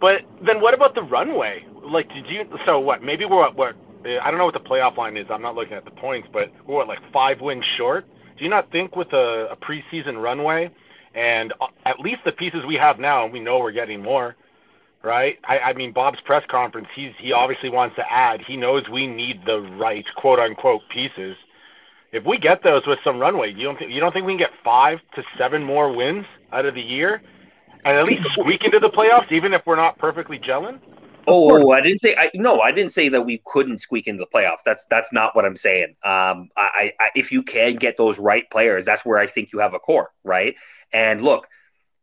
but 0.00 0.22
then 0.44 0.60
what 0.60 0.74
about 0.74 0.94
the 0.94 1.02
runway? 1.02 1.64
Like, 1.82 2.08
did 2.08 2.26
you? 2.28 2.44
So 2.66 2.78
what? 2.78 3.02
Maybe 3.02 3.24
we're 3.24 3.36
what? 3.36 3.56
what 3.56 3.76
I 4.04 4.30
don't 4.30 4.38
know 4.38 4.44
what 4.44 4.54
the 4.54 4.60
playoff 4.60 4.96
line 4.96 5.16
is. 5.16 5.26
I'm 5.30 5.42
not 5.42 5.54
looking 5.54 5.74
at 5.74 5.84
the 5.84 5.90
points, 5.90 6.28
but 6.32 6.52
we're 6.66 6.76
what, 6.76 6.88
like 6.88 6.98
five 7.12 7.40
wins 7.40 7.64
short. 7.78 8.06
Do 8.36 8.44
you 8.44 8.50
not 8.50 8.70
think 8.72 8.96
with 8.96 9.12
a, 9.12 9.48
a 9.52 9.56
preseason 9.56 10.20
runway 10.20 10.70
and 11.14 11.52
at 11.86 12.00
least 12.00 12.18
the 12.24 12.32
pieces 12.32 12.60
we 12.66 12.74
have 12.74 12.98
now, 12.98 13.24
and 13.24 13.32
we 13.32 13.40
know 13.40 13.58
we're 13.58 13.72
getting 13.72 14.02
more, 14.02 14.34
right? 15.04 15.38
I, 15.44 15.58
I 15.58 15.72
mean, 15.74 15.92
Bob's 15.92 16.18
press 16.24 16.42
conference, 16.50 16.88
he's 16.96 17.12
he 17.20 17.32
obviously 17.32 17.68
wants 17.68 17.96
to 17.96 18.02
add. 18.10 18.40
He 18.46 18.56
knows 18.56 18.88
we 18.90 19.06
need 19.06 19.42
the 19.46 19.60
right 19.78 20.04
quote 20.16 20.38
unquote 20.38 20.82
pieces. 20.92 21.36
If 22.12 22.24
we 22.24 22.38
get 22.38 22.62
those 22.62 22.86
with 22.86 22.98
some 23.04 23.18
runway, 23.18 23.52
you 23.52 23.64
don't 23.64 23.78
think 23.78 23.90
you 23.90 24.00
don't 24.00 24.12
think 24.12 24.26
we 24.26 24.32
can 24.32 24.38
get 24.38 24.50
five 24.64 24.98
to 25.16 25.22
seven 25.38 25.62
more 25.62 25.94
wins 25.94 26.24
out 26.52 26.64
of 26.64 26.74
the 26.74 26.80
year, 26.80 27.20
and 27.84 27.98
at 27.98 28.04
least 28.04 28.22
squeak 28.32 28.62
into 28.64 28.78
the 28.78 28.90
playoffs, 28.90 29.30
even 29.30 29.52
if 29.52 29.62
we're 29.66 29.76
not 29.76 29.98
perfectly 29.98 30.38
gelling? 30.38 30.80
Oh, 31.26 31.72
I 31.72 31.80
didn't 31.80 32.02
say. 32.02 32.14
I, 32.16 32.30
no, 32.34 32.60
I 32.60 32.70
didn't 32.70 32.92
say 32.92 33.08
that 33.08 33.22
we 33.22 33.40
couldn't 33.46 33.78
squeak 33.78 34.06
into 34.06 34.20
the 34.20 34.38
playoffs. 34.38 34.62
That's 34.64 34.84
that's 34.90 35.12
not 35.12 35.34
what 35.34 35.44
I'm 35.44 35.56
saying. 35.56 35.96
Um, 36.04 36.50
I, 36.56 36.92
I, 37.00 37.08
if 37.14 37.32
you 37.32 37.42
can 37.42 37.76
get 37.76 37.96
those 37.96 38.18
right 38.18 38.48
players, 38.50 38.84
that's 38.84 39.04
where 39.04 39.18
I 39.18 39.26
think 39.26 39.52
you 39.52 39.58
have 39.58 39.74
a 39.74 39.78
core, 39.78 40.10
right? 40.22 40.54
And 40.92 41.22
look, 41.22 41.46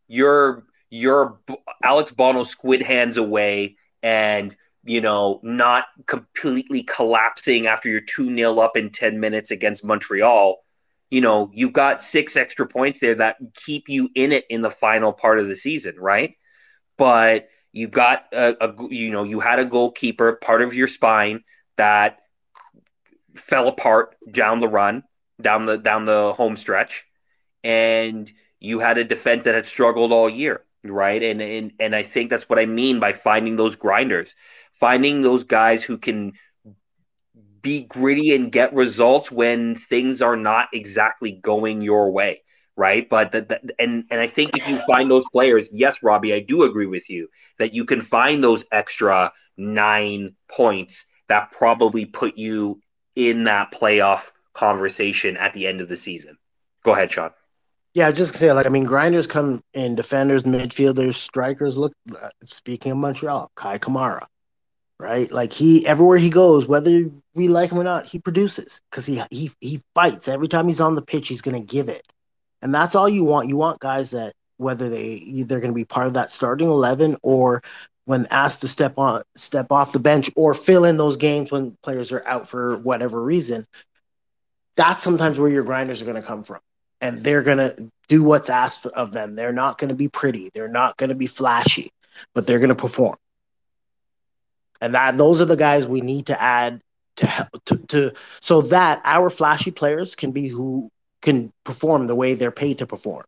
you're 0.07 0.63
you're 0.91 1.39
Alex 1.83 2.11
Bono 2.11 2.43
squid 2.43 2.85
hands 2.85 3.17
away 3.17 3.77
and 4.03 4.55
you 4.83 5.01
know 5.01 5.39
not 5.41 5.85
completely 6.05 6.83
collapsing 6.83 7.65
after 7.65 7.89
you're 7.89 8.01
2 8.01 8.35
0 8.35 8.59
up 8.59 8.77
in 8.77 8.91
10 8.91 9.19
minutes 9.19 9.49
against 9.49 9.83
Montreal. 9.83 10.57
You 11.09 11.21
know, 11.21 11.49
you've 11.53 11.73
got 11.73 12.01
six 12.01 12.37
extra 12.37 12.67
points 12.67 12.99
there 12.99 13.15
that 13.15 13.37
keep 13.55 13.89
you 13.89 14.09
in 14.15 14.31
it 14.31 14.45
in 14.49 14.61
the 14.61 14.69
final 14.69 15.11
part 15.11 15.39
of 15.39 15.47
the 15.47 15.55
season, 15.55 15.95
right? 15.97 16.35
But 16.97 17.49
you've 17.73 17.91
got 17.91 18.25
a, 18.31 18.55
a 18.61 18.87
you 18.89 19.11
know, 19.11 19.23
you 19.23 19.39
had 19.39 19.59
a 19.59 19.65
goalkeeper, 19.65 20.33
part 20.33 20.61
of 20.61 20.73
your 20.73 20.87
spine 20.87 21.43
that 21.77 22.19
fell 23.35 23.67
apart 23.67 24.15
down 24.29 24.59
the 24.59 24.67
run, 24.67 25.03
down 25.41 25.65
the 25.65 25.77
down 25.77 26.05
the 26.05 26.33
home 26.33 26.55
stretch, 26.57 27.05
and 27.63 28.31
you 28.59 28.79
had 28.79 28.97
a 28.97 29.03
defense 29.03 29.45
that 29.45 29.55
had 29.55 29.65
struggled 29.65 30.11
all 30.13 30.29
year 30.29 30.63
right? 30.84 31.21
And 31.21 31.41
and 31.41 31.73
and 31.79 31.95
I 31.95 32.03
think 32.03 32.29
that's 32.29 32.49
what 32.49 32.59
I 32.59 32.65
mean 32.65 32.99
by 32.99 33.13
finding 33.13 33.55
those 33.55 33.75
grinders, 33.75 34.36
finding 34.73 35.21
those 35.21 35.43
guys 35.43 35.84
who 35.84 35.97
can 35.97 36.34
be 37.61 37.82
gritty 37.82 38.34
and 38.34 38.51
get 38.51 38.73
results 38.73 39.32
when 39.32 39.75
things 39.75 40.21
are 40.21 40.36
not 40.36 40.67
exactly 40.73 41.32
going 41.32 41.82
your 41.82 42.11
way, 42.11 42.41
right? 42.75 43.07
But 43.07 43.32
that, 43.34 43.61
and 43.77 44.05
and 44.09 44.19
I 44.19 44.27
think 44.27 44.51
if 44.55 44.67
you 44.67 44.79
find 44.88 45.09
those 45.09 45.23
players, 45.32 45.69
yes, 45.71 46.01
Robbie, 46.01 46.34
I 46.34 46.39
do 46.39 46.63
agree 46.63 46.88
with 46.88 47.09
you 47.09 47.27
that 47.59 47.73
you 47.73 47.86
can 47.86 48.01
find 48.01 48.43
those 48.43 48.65
extra 48.71 49.32
nine 49.57 50.36
points 50.49 51.05
that 51.27 51.51
probably 51.51 52.05
put 52.05 52.38
you 52.38 52.82
in 53.15 53.43
that 53.45 53.71
playoff 53.71 54.32
conversation 54.53 55.38
at 55.38 55.53
the 55.53 55.67
end 55.67 55.82
of 55.82 55.89
the 55.89 55.97
season. 55.97 56.38
Go 56.84 56.93
ahead, 56.93 57.11
Sean. 57.11 57.32
Yeah, 57.93 58.11
just 58.11 58.33
to 58.33 58.39
say 58.39 58.51
like 58.53 58.65
I 58.65 58.69
mean, 58.69 58.85
grinders 58.85 59.27
come 59.27 59.61
in 59.73 59.95
defenders, 59.95 60.43
midfielders, 60.43 61.15
strikers. 61.15 61.75
Look, 61.75 61.93
uh, 62.21 62.29
speaking 62.45 62.93
of 62.93 62.97
Montreal, 62.99 63.51
Kei 63.57 63.79
Kamara, 63.79 64.25
right? 64.99 65.31
Like 65.31 65.51
he 65.53 65.85
everywhere 65.85 66.17
he 66.17 66.29
goes, 66.29 66.67
whether 66.67 67.05
we 67.35 67.47
like 67.49 67.71
him 67.71 67.79
or 67.79 67.83
not, 67.83 68.05
he 68.07 68.19
produces 68.19 68.81
because 68.89 69.05
he 69.05 69.21
he 69.29 69.51
he 69.59 69.81
fights 69.93 70.29
every 70.29 70.47
time 70.47 70.67
he's 70.67 70.81
on 70.81 70.95
the 70.95 71.01
pitch. 71.01 71.27
He's 71.27 71.41
going 71.41 71.59
to 71.59 71.65
give 71.65 71.89
it, 71.89 72.05
and 72.61 72.73
that's 72.73 72.95
all 72.95 73.09
you 73.09 73.25
want. 73.25 73.49
You 73.49 73.57
want 73.57 73.79
guys 73.79 74.11
that 74.11 74.33
whether 74.57 74.89
they 74.89 75.43
they're 75.45 75.59
going 75.59 75.71
to 75.73 75.75
be 75.75 75.85
part 75.85 76.07
of 76.07 76.13
that 76.13 76.31
starting 76.31 76.69
eleven 76.69 77.17
or 77.23 77.61
when 78.05 78.25
asked 78.27 78.61
to 78.61 78.69
step 78.69 78.97
on 78.97 79.23
step 79.35 79.71
off 79.71 79.91
the 79.91 79.99
bench 79.99 80.31
or 80.37 80.53
fill 80.53 80.85
in 80.85 80.97
those 80.97 81.17
games 81.17 81.51
when 81.51 81.75
players 81.83 82.11
are 82.13 82.23
out 82.25 82.47
for 82.47 82.77
whatever 82.77 83.21
reason. 83.21 83.65
That's 84.77 85.03
sometimes 85.03 85.37
where 85.37 85.51
your 85.51 85.63
grinders 85.63 86.01
are 86.01 86.05
going 86.05 86.21
to 86.21 86.25
come 86.25 86.43
from 86.43 86.59
and 87.01 87.23
they're 87.23 87.43
going 87.43 87.57
to 87.57 87.91
do 88.07 88.23
what's 88.23 88.49
asked 88.49 88.85
of 88.85 89.11
them. 89.11 89.35
They're 89.35 89.51
not 89.51 89.77
going 89.77 89.89
to 89.89 89.95
be 89.95 90.07
pretty. 90.07 90.51
They're 90.53 90.67
not 90.67 90.95
going 90.97 91.09
to 91.09 91.15
be 91.15 91.27
flashy, 91.27 91.91
but 92.33 92.45
they're 92.45 92.59
going 92.59 92.69
to 92.69 92.75
perform. 92.75 93.17
And 94.79 94.95
that 94.95 95.17
those 95.17 95.41
are 95.41 95.45
the 95.45 95.57
guys 95.57 95.85
we 95.85 96.01
need 96.01 96.27
to 96.27 96.41
add 96.41 96.81
to, 97.17 97.49
to 97.65 97.77
to 97.77 98.13
so 98.39 98.61
that 98.63 99.01
our 99.03 99.29
flashy 99.29 99.71
players 99.71 100.15
can 100.15 100.31
be 100.31 100.47
who 100.47 100.89
can 101.21 101.51
perform 101.63 102.07
the 102.07 102.15
way 102.15 102.33
they're 102.33 102.51
paid 102.51 102.79
to 102.79 102.87
perform. 102.87 103.23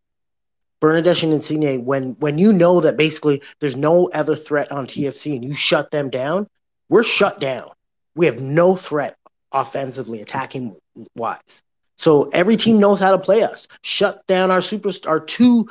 Bernardeschi 0.82 1.24
and 1.24 1.34
Insigne, 1.34 1.86
when 1.86 2.12
when 2.20 2.38
you 2.38 2.52
know 2.52 2.82
that 2.82 2.98
basically 2.98 3.42
there's 3.60 3.76
no 3.76 4.10
other 4.10 4.36
threat 4.36 4.72
on 4.72 4.88
TFC 4.88 5.36
and 5.36 5.44
you 5.44 5.54
shut 5.54 5.92
them 5.92 6.10
down, 6.10 6.48
we're 6.90 7.04
shut 7.04 7.40
down. 7.40 7.70
We 8.16 8.26
have 8.26 8.42
no 8.42 8.76
threat 8.76 9.16
offensively, 9.52 10.22
attacking 10.22 10.76
wise. 11.16 11.62
So 11.98 12.30
every 12.30 12.58
team 12.58 12.80
knows 12.80 13.00
how 13.00 13.12
to 13.12 13.20
play 13.20 13.44
us. 13.44 13.68
Shut 13.82 14.26
down 14.28 14.52
our 14.52 14.60
superstar 14.60 15.26
two 15.26 15.70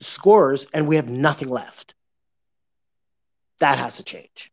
scorers, 0.00 0.66
and 0.72 0.86
we 0.86 0.96
have 0.96 1.08
nothing 1.08 1.48
left. 1.48 1.94
That 3.58 3.78
has 3.78 3.96
to 3.96 4.02
change. 4.02 4.50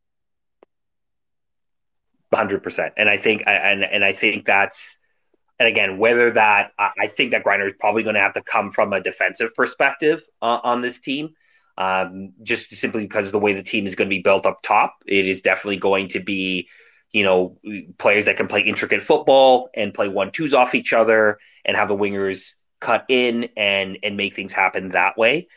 Hundred 2.32 2.62
percent, 2.62 2.94
and 2.96 3.10
I 3.10 3.18
think, 3.18 3.44
and 3.48 3.84
and 3.84 4.06
I 4.06 4.14
think 4.14 4.46
that's 4.46 5.00
and 5.60 5.68
again, 5.68 5.98
whether 5.98 6.32
that 6.32 6.72
I 6.80 7.08
think 7.08 7.32
that 7.32 7.44
Griner 7.44 7.68
is 7.68 7.74
probably 7.80 8.02
going 8.02 8.16
to 8.16 8.22
have 8.22 8.34
to 8.34 8.42
come 8.42 8.72
from 8.72 8.94
a 8.94 9.02
defensive 9.02 9.54
perspective 9.54 10.22
uh, 10.42 10.60
on 10.64 10.80
this 10.80 11.00
team, 11.00 11.36
um, 11.78 12.32
just 12.42 12.72
simply 12.72 13.02
because 13.02 13.26
of 13.26 13.34
the 13.34 13.40
way 13.40 13.52
the 13.54 13.62
team 13.62 13.86
is 13.86 13.96
going 13.96 14.10
to 14.10 14.16
be 14.16 14.22
built 14.22 14.46
up 14.46 14.62
top. 14.62 14.96
It 15.06 15.28
is 15.28 15.42
definitely 15.42 15.78
going 15.78 16.08
to 16.10 16.22
be, 16.22 16.70
you 17.12 17.24
know, 17.24 17.58
players 17.98 18.26
that 18.26 18.38
can 18.38 18.48
play 18.48 18.62
intricate 18.62 19.02
football 19.02 19.70
and 19.76 19.94
play 19.94 20.08
one 20.08 20.32
twos 20.32 20.54
off 20.54 20.76
each 20.76 20.94
other 20.94 21.40
and 21.66 21.76
have 21.76 21.88
the 21.88 21.98
wingers 21.98 22.54
cut 22.80 23.06
in 23.10 23.50
and 23.58 23.98
and 24.04 24.16
make 24.16 24.36
things 24.36 24.54
happen 24.54 24.90
that 24.90 25.18
way. 25.18 25.48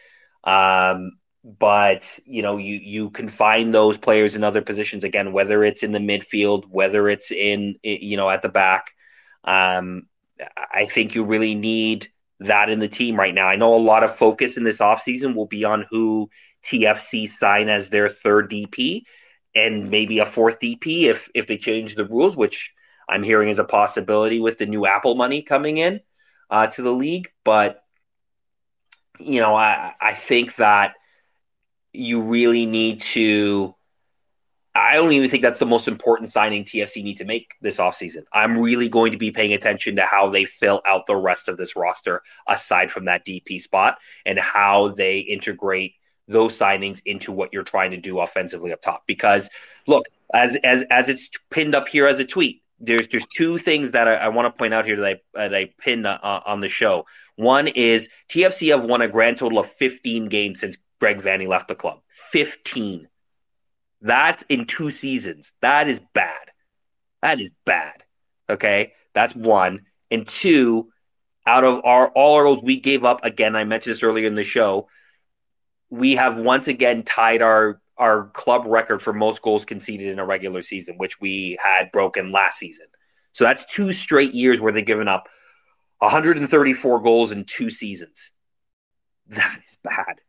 Um, 0.44 1.12
but 1.44 2.18
you 2.24 2.42
know, 2.42 2.56
you 2.56 2.76
you 2.76 3.10
can 3.10 3.28
find 3.28 3.74
those 3.74 3.98
players 3.98 4.34
in 4.36 4.44
other 4.44 4.62
positions 4.62 5.04
again, 5.04 5.32
whether 5.32 5.62
it's 5.62 5.82
in 5.82 5.92
the 5.92 5.98
midfield, 5.98 6.64
whether 6.68 7.08
it's 7.08 7.32
in 7.32 7.76
you 7.82 8.16
know 8.16 8.30
at 8.30 8.42
the 8.42 8.48
back. 8.48 8.92
Um, 9.44 10.04
I 10.56 10.86
think 10.86 11.14
you 11.14 11.24
really 11.24 11.54
need 11.54 12.08
that 12.40 12.70
in 12.70 12.80
the 12.80 12.88
team 12.88 13.16
right 13.16 13.34
now. 13.34 13.46
I 13.46 13.56
know 13.56 13.74
a 13.74 13.76
lot 13.76 14.04
of 14.04 14.16
focus 14.16 14.56
in 14.56 14.64
this 14.64 14.78
offseason 14.78 15.34
will 15.34 15.46
be 15.46 15.64
on 15.64 15.86
who 15.90 16.30
TFC 16.64 17.28
sign 17.30 17.68
as 17.68 17.90
their 17.90 18.08
third 18.08 18.50
DP 18.50 19.02
and 19.54 19.90
maybe 19.90 20.18
a 20.18 20.26
fourth 20.26 20.60
DP 20.60 21.04
if 21.04 21.28
if 21.34 21.46
they 21.46 21.58
change 21.58 21.94
the 21.94 22.06
rules, 22.06 22.36
which 22.36 22.72
I'm 23.08 23.22
hearing 23.22 23.48
is 23.48 23.58
a 23.58 23.64
possibility 23.64 24.40
with 24.40 24.58
the 24.58 24.66
new 24.66 24.86
Apple 24.86 25.14
money 25.14 25.42
coming 25.42 25.76
in 25.76 26.00
uh, 26.50 26.66
to 26.68 26.82
the 26.82 26.92
league. 26.92 27.30
But 27.44 27.84
you 29.18 29.40
know, 29.40 29.54
I 29.54 29.94
I 30.00 30.14
think 30.14 30.56
that 30.56 30.94
you 31.92 32.22
really 32.22 32.66
need 32.66 33.00
to 33.00 33.74
I 34.74 34.94
don't 34.94 35.12
even 35.12 35.28
think 35.28 35.42
that's 35.42 35.58
the 35.58 35.66
most 35.66 35.86
important 35.86 36.30
signing 36.30 36.64
TFC 36.64 37.02
need 37.04 37.18
to 37.18 37.26
make 37.26 37.56
this 37.60 37.78
offseason. 37.78 38.24
I'm 38.32 38.56
really 38.56 38.88
going 38.88 39.12
to 39.12 39.18
be 39.18 39.30
paying 39.30 39.52
attention 39.52 39.96
to 39.96 40.02
how 40.02 40.30
they 40.30 40.46
fill 40.46 40.80
out 40.86 41.06
the 41.06 41.16
rest 41.16 41.48
of 41.48 41.58
this 41.58 41.76
roster 41.76 42.22
aside 42.46 42.90
from 42.90 43.04
that 43.04 43.26
DP 43.26 43.60
spot 43.60 43.98
and 44.24 44.38
how 44.38 44.88
they 44.88 45.18
integrate 45.18 45.94
those 46.32 46.58
signings 46.58 47.00
into 47.04 47.32
what 47.32 47.52
you're 47.52 47.62
trying 47.62 47.90
to 47.92 47.96
do 47.96 48.20
offensively 48.20 48.72
up 48.72 48.80
top. 48.80 49.04
Because 49.06 49.50
look, 49.86 50.06
as 50.34 50.56
as 50.64 50.82
as 50.90 51.08
it's 51.08 51.28
pinned 51.50 51.74
up 51.74 51.88
here 51.88 52.06
as 52.06 52.18
a 52.20 52.24
tweet, 52.24 52.62
there's 52.80 53.08
there's 53.08 53.26
two 53.26 53.58
things 53.58 53.92
that 53.92 54.08
I, 54.08 54.14
I 54.14 54.28
want 54.28 54.46
to 54.46 54.58
point 54.58 54.74
out 54.74 54.84
here 54.84 54.96
that 54.96 55.06
I 55.06 55.20
that 55.34 55.54
I 55.54 55.72
pinned 55.78 56.06
uh, 56.06 56.18
on 56.22 56.60
the 56.60 56.68
show. 56.68 57.06
One 57.36 57.68
is 57.68 58.08
TFC 58.28 58.70
have 58.70 58.84
won 58.84 59.02
a 59.02 59.08
grand 59.08 59.38
total 59.38 59.58
of 59.58 59.66
15 59.66 60.26
games 60.26 60.60
since 60.60 60.76
Greg 61.00 61.20
Vanney 61.22 61.48
left 61.48 61.68
the 61.68 61.74
club. 61.74 62.00
15 62.08 63.08
that's 64.02 64.42
in 64.48 64.66
two 64.66 64.90
seasons. 64.90 65.52
That 65.62 65.88
is 65.88 66.00
bad. 66.12 66.50
That 67.22 67.40
is 67.40 67.50
bad. 67.64 68.02
Okay. 68.50 68.92
That's 69.14 69.34
one. 69.34 69.82
And 70.10 70.26
two, 70.26 70.90
out 71.46 71.64
of 71.64 71.80
our 71.84 72.08
all 72.08 72.34
our 72.34 72.44
goals 72.44 72.62
we 72.62 72.78
gave 72.78 73.04
up, 73.04 73.24
again, 73.24 73.56
I 73.56 73.64
mentioned 73.64 73.94
this 73.94 74.02
earlier 74.02 74.26
in 74.26 74.34
the 74.34 74.44
show, 74.44 74.88
we 75.92 76.16
have 76.16 76.38
once 76.38 76.68
again 76.68 77.02
tied 77.02 77.42
our 77.42 77.78
our 77.98 78.28
club 78.28 78.64
record 78.66 79.02
for 79.02 79.12
most 79.12 79.42
goals 79.42 79.66
conceded 79.66 80.08
in 80.08 80.18
a 80.18 80.24
regular 80.24 80.62
season, 80.62 80.96
which 80.96 81.20
we 81.20 81.58
had 81.62 81.92
broken 81.92 82.32
last 82.32 82.58
season. 82.58 82.86
So 83.32 83.44
that's 83.44 83.66
two 83.66 83.92
straight 83.92 84.32
years 84.32 84.58
where 84.58 84.72
they've 84.72 84.84
given 84.84 85.06
up 85.06 85.28
134 85.98 87.00
goals 87.00 87.30
in 87.30 87.44
two 87.44 87.70
seasons. 87.70 88.30
That 89.28 89.60
is 89.66 89.76
bad. 89.84 90.20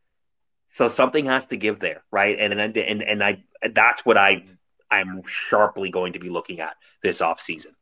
So 0.74 0.88
something 0.88 1.26
has 1.26 1.45
to 1.47 1.57
give 1.57 1.80
there, 1.80 2.03
right? 2.11 2.38
And 2.38 2.53
and 2.53 2.78
and, 2.78 3.01
and 3.01 3.24
I 3.24 3.43
that's 3.72 4.05
what 4.05 4.18
I 4.18 4.43
I'm 4.91 5.24
sharply 5.26 5.89
going 5.89 6.14
to 6.14 6.20
be 6.20 6.30
looking 6.30 6.59
at 6.59 6.76
this 7.01 7.22
off 7.22 7.39
season. 7.39 7.74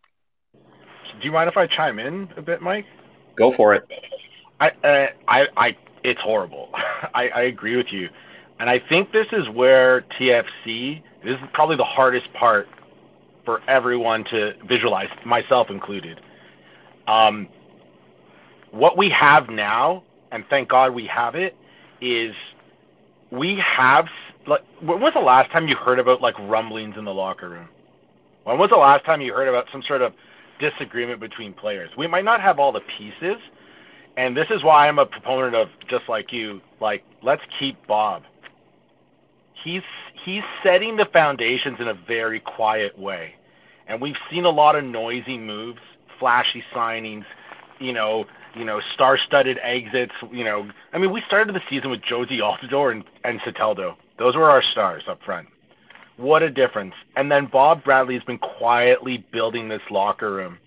Do 0.54 1.24
you 1.24 1.32
mind 1.32 1.50
if 1.50 1.58
I 1.58 1.66
chime 1.66 1.98
in 1.98 2.30
a 2.38 2.42
bit, 2.44 2.62
Mike? 2.62 2.86
Go 3.36 3.52
for 3.54 3.74
it. 3.74 3.88
I 4.60 4.70
uh, 4.84 5.08
I 5.28 5.46
I 5.58 5.78
it's 6.04 6.20
horrible. 6.22 6.70
I, 7.14 7.30
I 7.30 7.41
agree 7.43 7.76
with 7.78 7.88
you, 7.91 8.10
and 8.60 8.70
I 8.70 8.80
think 8.89 9.12
this 9.12 9.28
is 9.32 9.47
where 9.54 10.06
TFC 10.20 11.02
this 11.24 11.34
is 11.34 11.39
probably 11.54 11.78
the 11.78 11.84
hardest 11.84 12.32
part 12.34 12.68
for 13.45 13.62
everyone 13.70 14.24
to 14.32 14.54
visualize, 14.68 15.08
myself 15.26 15.68
included. 15.70 16.20
Um, 17.08 17.47
what 18.72 18.97
we 18.97 19.10
have 19.10 19.49
now, 19.49 20.04
and 20.32 20.43
thank 20.49 20.70
God 20.70 20.93
we 20.93 21.08
have 21.08 21.36
it, 21.36 21.56
is 22.02 22.34
we 23.32 23.62
have 23.78 24.06
like 24.47 24.62
when 24.82 24.99
was 24.99 25.14
the 25.14 25.22
last 25.22 25.52
time 25.52 25.68
you 25.68 25.76
heard 25.76 25.99
about 25.99 26.22
like 26.22 26.38
rumblings 26.39 26.95
in 26.97 27.06
the 27.06 27.14
locker 27.14 27.49
room? 27.49 27.70
When 28.43 28.58
was 28.58 28.70
the 28.72 28.78
last 28.78 29.06
time 29.06 29.22
you 29.22 29.34
heard 29.34 29.47
about 29.47 29.66
some 29.72 29.84
sort 29.88 30.02
of 30.02 30.14
disagreement 30.60 31.20
between 31.20 31.54
players? 31.54 31.91
We 31.97 32.08
might 32.08 32.26
not 32.26 32.41
have 32.41 32.58
all 32.58 32.72
the 32.72 32.82
pieces, 32.97 33.38
and 34.18 34.36
this 34.36 34.47
is 34.49 34.64
why 34.64 34.88
I'm 34.88 34.99
a 34.99 35.05
proponent 35.05 35.55
of 35.55 35.68
just 35.89 36.03
like 36.09 36.32
you, 36.32 36.62
like 36.80 37.03
let's 37.24 37.41
keep 37.59 37.76
Bob. 37.88 38.24
He's 39.64 39.82
he's 40.26 40.41
setting 40.64 40.97
the 40.97 41.05
foundations 41.14 41.78
in 41.80 41.88
a 41.88 41.93
very 41.93 42.39
quiet 42.39 42.97
way. 42.97 43.36
And 43.88 44.01
we've 44.01 44.16
seen 44.30 44.45
a 44.45 44.49
lot 44.49 44.76
of 44.76 44.84
noisy 44.84 45.38
moves, 45.38 45.80
flashy 46.20 46.64
signings, 46.74 47.26
you 47.80 47.93
know, 47.93 48.26
you 48.55 48.64
know, 48.64 48.80
star-studded 48.93 49.57
exits. 49.64 50.14
You 50.32 50.43
know, 50.43 50.70
I 50.93 50.97
mean, 50.97 51.12
we 51.12 51.22
started 51.28 51.55
the 51.55 51.62
season 51.70 51.89
with 51.89 52.01
Jozy 52.01 52.39
Altidore 52.39 52.91
and, 52.91 53.03
and 53.24 53.39
Soteldo. 53.41 53.95
Those 54.20 54.36
were 54.36 54.49
our 54.49 54.64
stars 54.72 55.03
up 55.09 55.20
front. 55.26 55.47
What 56.18 56.43
a 56.43 56.49
difference! 56.49 56.93
And 57.16 57.32
then 57.32 57.49
Bob 57.51 57.84
Bradley 57.84 58.14
has 58.14 58.24
been 58.24 58.38
quietly 58.38 59.26
building 59.32 59.70
this 59.70 59.82
locker 59.89 60.34
room 60.34 60.57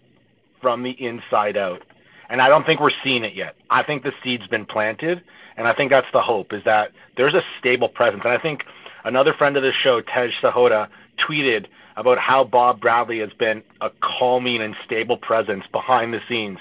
from 0.61 0.83
the 0.83 0.97
inside 0.99 1.57
out. 1.57 1.83
And 2.29 2.41
I 2.41 2.49
don't 2.49 2.65
think 2.65 2.81
we're 2.81 2.91
seeing 3.03 3.25
it 3.25 3.35
yet. 3.35 3.57
I 3.71 3.83
think 3.83 4.03
the 4.03 4.13
seed's 4.23 4.47
been 4.47 4.67
planted, 4.67 5.23
and 5.57 5.69
I 5.69 5.75
think 5.75 5.91
that's 5.91 6.07
the 6.13 6.23
hope 6.23 6.53
is 6.53 6.63
that 6.65 6.91
there's 7.17 7.35
a 7.35 7.43
stable 7.59 7.89
presence. 7.89 8.23
And 8.25 8.33
I 8.33 8.39
think 8.39 8.63
another 9.05 9.35
friend 9.35 9.57
of 9.57 9.63
the 9.63 9.73
show, 9.83 10.01
Tej 10.01 10.31
Sahota, 10.43 10.89
tweeted 11.29 11.67
about 11.97 12.19
how 12.19 12.43
Bob 12.43 12.81
Bradley 12.81 13.21
has 13.21 13.31
been 13.39 13.63
a 13.81 13.91
calming 14.01 14.63
and 14.63 14.75
stable 14.85 15.17
presence 15.17 15.65
behind 15.73 16.13
the 16.13 16.21
scenes 16.29 16.59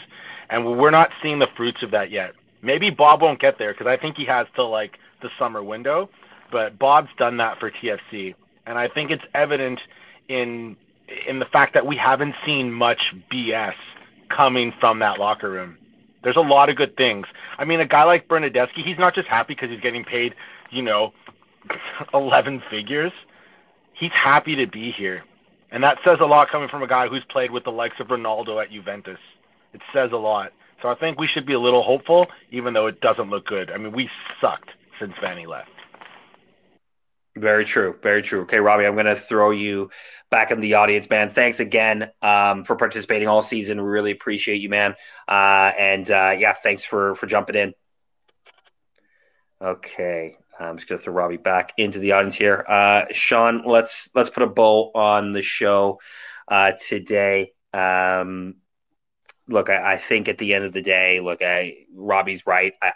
and 0.54 0.78
we're 0.78 0.92
not 0.92 1.10
seeing 1.22 1.40
the 1.40 1.48
fruits 1.58 1.82
of 1.82 1.92
that 1.92 2.12
yet. 2.12 2.34
Maybe 2.62 2.92
Bob 2.92 3.22
won't 3.22 3.42
get 3.42 3.58
there 3.58 3.74
because 3.74 3.88
I 3.88 3.98
think 3.98 4.16
he 4.18 4.26
has 4.26 4.46
till 4.56 4.70
like 4.70 4.98
the 5.22 5.30
summer 5.40 5.64
window, 5.64 6.10
but 6.52 6.78
Bob's 6.78 7.10
done 7.18 7.38
that 7.38 7.60
for 7.60 7.72
TFC, 7.72 8.36
and 8.68 8.78
I 8.78 8.88
think 8.88 9.12
it's 9.12 9.24
evident 9.34 9.80
in 10.30 10.78
in 11.28 11.40
the 11.40 11.46
fact 11.46 11.74
that 11.74 11.86
we 11.86 11.98
haven't 11.98 12.36
seen 12.46 12.72
much 12.72 13.00
BS 13.32 13.74
coming 14.30 14.74
from 14.80 15.00
that 15.00 15.20
locker 15.20 15.50
room. 15.50 15.78
There's 16.24 16.38
a 16.38 16.42
lot 16.42 16.70
of 16.70 16.78
good 16.78 16.96
things. 16.96 17.26
I 17.58 17.66
mean, 17.66 17.80
a 17.80 17.88
guy 17.88 18.04
like 18.04 18.28
Bernardeschi, 18.28 18.84
he's 18.86 18.98
not 18.98 19.14
just 19.14 19.28
happy 19.28 19.54
because 19.54 19.70
he's 19.70 19.82
getting 19.82 20.06
paid, 20.06 20.34
you 20.72 20.82
know, 20.82 21.14
11 22.14 22.64
figures. 22.70 23.12
He's 23.94 24.12
happy 24.12 24.56
to 24.56 24.68
be 24.68 24.92
here. 24.92 25.24
And 25.72 25.84
that 25.84 25.98
says 26.06 26.18
a 26.22 26.26
lot 26.26 26.50
coming 26.50 26.70
from 26.70 26.84
a 26.84 26.88
guy 26.88 27.08
who's 27.08 27.24
played 27.30 27.52
with 27.52 27.64
the 27.64 27.72
likes 27.72 27.96
of 28.00 28.08
Ronaldo 28.08 28.64
at 28.64 28.72
Juventus 28.72 29.20
it 29.74 29.82
says 29.94 30.12
a 30.14 30.18
lot. 30.18 30.52
So 30.82 30.90
I 30.90 30.96
think 30.96 31.20
we 31.20 31.28
should 31.28 31.46
be 31.46 31.54
a 31.54 31.60
little 31.60 31.84
hopeful, 31.84 32.28
even 32.52 32.74
though 32.74 32.88
it 32.88 33.02
doesn't 33.02 33.30
look 33.30 33.46
good. 33.46 33.72
I 33.72 33.78
mean, 33.78 33.94
we 33.94 34.10
sucked 34.40 34.70
since 35.00 35.14
Vanney 35.22 35.48
left. 35.48 35.70
Very 37.36 37.66
true. 37.66 37.98
Very 38.02 38.22
true. 38.22 38.42
Okay, 38.42 38.60
Robbie, 38.60 38.86
I'm 38.86 38.94
going 38.94 39.08
to 39.08 39.16
throw 39.16 39.52
you 39.52 39.90
back 40.30 40.52
in 40.52 40.60
the 40.60 40.76
audience, 40.76 41.10
man. 41.10 41.30
Thanks 41.30 41.60
again 41.60 42.12
um, 42.22 42.64
for 42.64 42.76
participating 42.76 43.28
all 43.28 43.42
season. 43.42 43.82
We 43.82 43.88
really 43.88 44.12
appreciate 44.12 44.62
you, 44.62 44.70
man. 44.70 44.96
Uh, 45.28 45.72
and 45.78 46.10
uh, 46.12 46.36
yeah, 46.38 46.54
thanks 46.54 46.84
for 46.84 47.16
for 47.16 47.26
jumping 47.26 47.56
in. 47.56 47.74
Okay, 49.60 50.38
I'm 50.60 50.78
just 50.78 50.88
going 50.88 51.00
to 51.00 51.04
throw 51.04 51.14
Robbie 51.14 51.38
back 51.38 51.74
into 51.78 52.00
the 52.00 52.12
audience 52.12 52.36
here. 52.36 52.64
Uh, 52.68 53.06
Sean, 53.12 53.64
let's 53.66 54.10
let's 54.14 54.30
put 54.30 54.44
a 54.44 54.48
bow 54.48 54.92
on 54.94 55.32
the 55.32 55.42
show 55.42 56.00
uh, 56.48 56.74
today. 56.80 57.54
Um, 57.74 58.56
look, 59.48 59.70
I, 59.70 59.94
I, 59.94 59.98
think 59.98 60.28
at 60.28 60.38
the 60.38 60.54
end 60.54 60.66
of 60.66 60.74
the 60.74 60.82
day, 60.82 61.20
look, 61.20 61.42
I, 61.42 61.86
Robbie's 61.96 62.46
right. 62.46 62.74
I, 62.82 62.92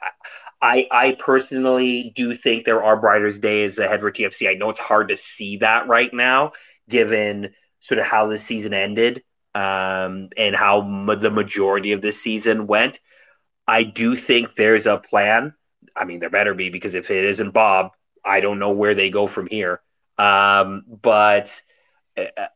I, 0.61 0.87
I 0.91 1.17
personally 1.19 2.11
do 2.15 2.35
think 2.35 2.65
there 2.65 2.83
are 2.83 2.99
brighter 2.99 3.29
days 3.31 3.77
ahead 3.77 4.01
for 4.01 4.11
TFC. 4.11 4.49
I 4.49 4.55
know 4.55 4.69
it's 4.69 4.79
hard 4.79 5.09
to 5.09 5.15
see 5.15 5.57
that 5.57 5.87
right 5.87 6.11
now, 6.13 6.53
given 6.89 7.53
sort 7.79 7.99
of 7.99 8.05
how 8.05 8.27
the 8.27 8.37
season 8.37 8.73
ended 8.73 9.23
um, 9.53 10.29
and 10.35 10.55
how 10.55 10.81
ma- 10.81 11.15
the 11.15 11.29
majority 11.29 11.91
of 11.91 12.01
this 12.01 12.21
season 12.21 12.65
went. 12.67 12.99
I 13.67 13.83
do 13.83 14.15
think 14.15 14.55
there's 14.55 14.87
a 14.87 14.97
plan. 14.97 15.53
I 15.95 16.05
mean, 16.05 16.19
there 16.19 16.29
better 16.29 16.53
be 16.53 16.69
because 16.69 16.95
if 16.95 17.11
it 17.11 17.25
isn't 17.25 17.51
Bob, 17.51 17.91
I 18.25 18.39
don't 18.39 18.59
know 18.59 18.71
where 18.71 18.95
they 18.95 19.09
go 19.09 19.27
from 19.27 19.47
here. 19.47 19.81
Um, 20.17 20.83
but 20.87 21.61
uh, 22.17 22.47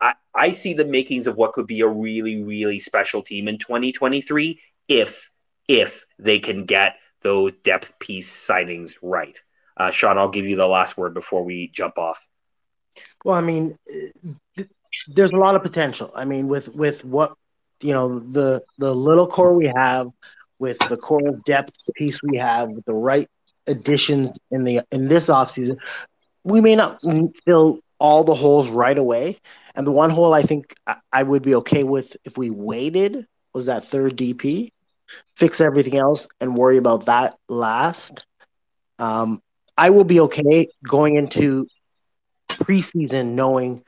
I, 0.00 0.14
I 0.34 0.50
see 0.50 0.74
the 0.74 0.84
makings 0.84 1.26
of 1.26 1.36
what 1.36 1.52
could 1.52 1.66
be 1.66 1.80
a 1.80 1.88
really, 1.88 2.42
really 2.42 2.80
special 2.80 3.22
team 3.22 3.48
in 3.48 3.58
2023 3.58 4.60
if 4.88 5.30
if 5.68 6.04
they 6.18 6.40
can 6.40 6.64
get 6.64 6.96
those 7.22 7.52
depth 7.64 7.98
piece 7.98 8.30
signings 8.30 8.96
right. 9.02 9.40
Uh, 9.76 9.90
Sean, 9.90 10.18
I'll 10.18 10.30
give 10.30 10.44
you 10.44 10.56
the 10.56 10.66
last 10.66 10.96
word 10.96 11.14
before 11.14 11.44
we 11.44 11.68
jump 11.68 11.98
off. 11.98 12.24
Well, 13.24 13.36
I 13.36 13.40
mean, 13.40 13.76
there's 15.08 15.32
a 15.32 15.36
lot 15.36 15.54
of 15.54 15.62
potential. 15.62 16.12
I 16.14 16.24
mean, 16.24 16.48
with 16.48 16.68
with 16.74 17.04
what 17.04 17.34
you 17.80 17.92
know 17.92 18.18
the 18.18 18.62
the 18.78 18.94
little 18.94 19.26
core 19.26 19.54
we 19.54 19.72
have 19.74 20.08
with 20.58 20.78
the 20.88 20.96
core 20.96 21.38
depth 21.46 21.72
piece 21.96 22.20
we 22.22 22.36
have 22.38 22.68
with 22.70 22.84
the 22.84 22.94
right 22.94 23.28
additions 23.66 24.32
in 24.50 24.64
the 24.64 24.82
in 24.90 25.08
this 25.08 25.28
offseason, 25.28 25.78
we 26.44 26.60
may 26.60 26.76
not 26.76 27.00
fill 27.44 27.80
all 27.98 28.24
the 28.24 28.34
holes 28.34 28.70
right 28.70 28.98
away. 28.98 29.38
And 29.74 29.86
the 29.86 29.92
one 29.92 30.10
hole 30.10 30.34
I 30.34 30.42
think 30.42 30.74
I 31.12 31.22
would 31.22 31.42
be 31.42 31.54
okay 31.56 31.84
with 31.84 32.16
if 32.24 32.36
we 32.36 32.50
waited 32.50 33.26
was 33.54 33.66
that 33.66 33.84
third 33.84 34.16
DP, 34.16 34.70
fix 35.36 35.60
everything 35.60 35.96
else 35.96 36.28
and 36.40 36.56
worry 36.56 36.76
about 36.76 37.06
that 37.06 37.36
last. 37.48 38.24
Um, 38.98 39.42
I 39.76 39.90
will 39.90 40.04
be 40.04 40.20
okay 40.20 40.68
going 40.86 41.16
into 41.16 41.66
preseason 42.48 43.28
knowing 43.28 43.82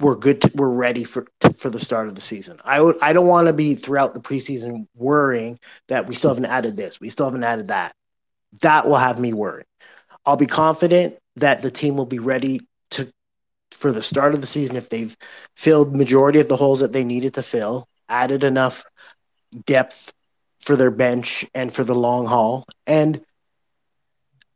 we're 0.00 0.14
good. 0.16 0.40
To, 0.42 0.50
we're 0.54 0.70
ready 0.70 1.04
for 1.04 1.26
for 1.56 1.70
the 1.70 1.80
start 1.80 2.08
of 2.08 2.14
the 2.14 2.20
season. 2.20 2.58
I 2.64 2.80
would. 2.80 2.96
I 3.02 3.12
don't 3.12 3.26
want 3.26 3.46
to 3.48 3.52
be 3.52 3.74
throughout 3.74 4.14
the 4.14 4.20
preseason 4.20 4.86
worrying 4.94 5.58
that 5.88 6.06
we 6.06 6.14
still 6.14 6.30
haven't 6.30 6.46
added 6.46 6.76
this. 6.76 7.00
We 7.00 7.10
still 7.10 7.26
haven't 7.26 7.44
added 7.44 7.68
that. 7.68 7.94
That 8.60 8.86
will 8.86 8.96
have 8.96 9.18
me 9.18 9.32
worried. 9.32 9.66
I'll 10.24 10.36
be 10.36 10.46
confident 10.46 11.18
that 11.36 11.62
the 11.62 11.70
team 11.70 11.96
will 11.96 12.06
be 12.06 12.18
ready 12.18 12.60
to 12.92 13.10
for 13.72 13.92
the 13.92 14.02
start 14.02 14.34
of 14.34 14.40
the 14.40 14.46
season 14.46 14.76
if 14.76 14.88
they've 14.88 15.16
filled 15.54 15.94
majority 15.94 16.40
of 16.40 16.48
the 16.48 16.56
holes 16.56 16.80
that 16.80 16.92
they 16.92 17.04
needed 17.04 17.34
to 17.34 17.42
fill, 17.42 17.86
added 18.08 18.44
enough 18.44 18.84
depth 19.66 20.12
for 20.60 20.76
their 20.76 20.90
bench 20.90 21.44
and 21.54 21.72
for 21.72 21.84
the 21.84 21.94
long 21.94 22.26
haul. 22.26 22.64
And 22.86 23.20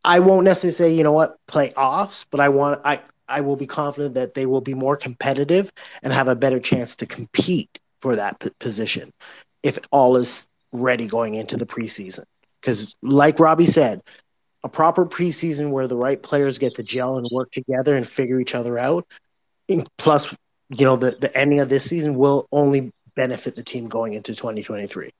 I 0.04 0.20
won't 0.20 0.44
necessarily 0.44 0.74
say, 0.92 0.96
you 0.96 1.04
know 1.04 1.12
what, 1.12 1.36
playoffs, 1.48 2.24
but 2.30 2.40
I 2.40 2.48
want 2.48 2.80
I 2.84 3.00
I 3.28 3.42
will 3.42 3.56
be 3.56 3.66
confident 3.66 4.14
that 4.14 4.34
they 4.34 4.46
will 4.46 4.60
be 4.60 4.74
more 4.74 4.96
competitive 4.96 5.72
and 6.02 6.12
have 6.12 6.28
a 6.28 6.34
better 6.34 6.58
chance 6.58 6.96
to 6.96 7.06
compete 7.06 7.78
for 8.00 8.16
that 8.16 8.40
p- 8.40 8.50
position 8.58 9.12
if 9.62 9.78
all 9.92 10.16
is 10.16 10.48
ready 10.72 11.06
going 11.06 11.34
into 11.34 11.56
the 11.56 11.66
preseason. 11.66 12.24
Because, 12.60 12.96
like 13.02 13.38
Robbie 13.38 13.66
said, 13.66 14.02
a 14.64 14.68
proper 14.68 15.06
preseason 15.06 15.70
where 15.70 15.86
the 15.86 15.96
right 15.96 16.20
players 16.20 16.58
get 16.58 16.74
to 16.74 16.82
gel 16.82 17.16
and 17.18 17.28
work 17.32 17.50
together 17.52 17.94
and 17.94 18.06
figure 18.06 18.40
each 18.40 18.54
other 18.54 18.78
out, 18.78 19.06
plus, 19.96 20.34
you 20.70 20.84
know, 20.84 20.96
the, 20.96 21.12
the 21.12 21.34
ending 21.36 21.60
of 21.60 21.68
this 21.68 21.84
season 21.84 22.14
will 22.16 22.46
only 22.52 22.92
benefit 23.20 23.54
the 23.54 23.62
team 23.62 23.86
going 23.88 24.14
into 24.14 24.34
2023. 24.34 25.10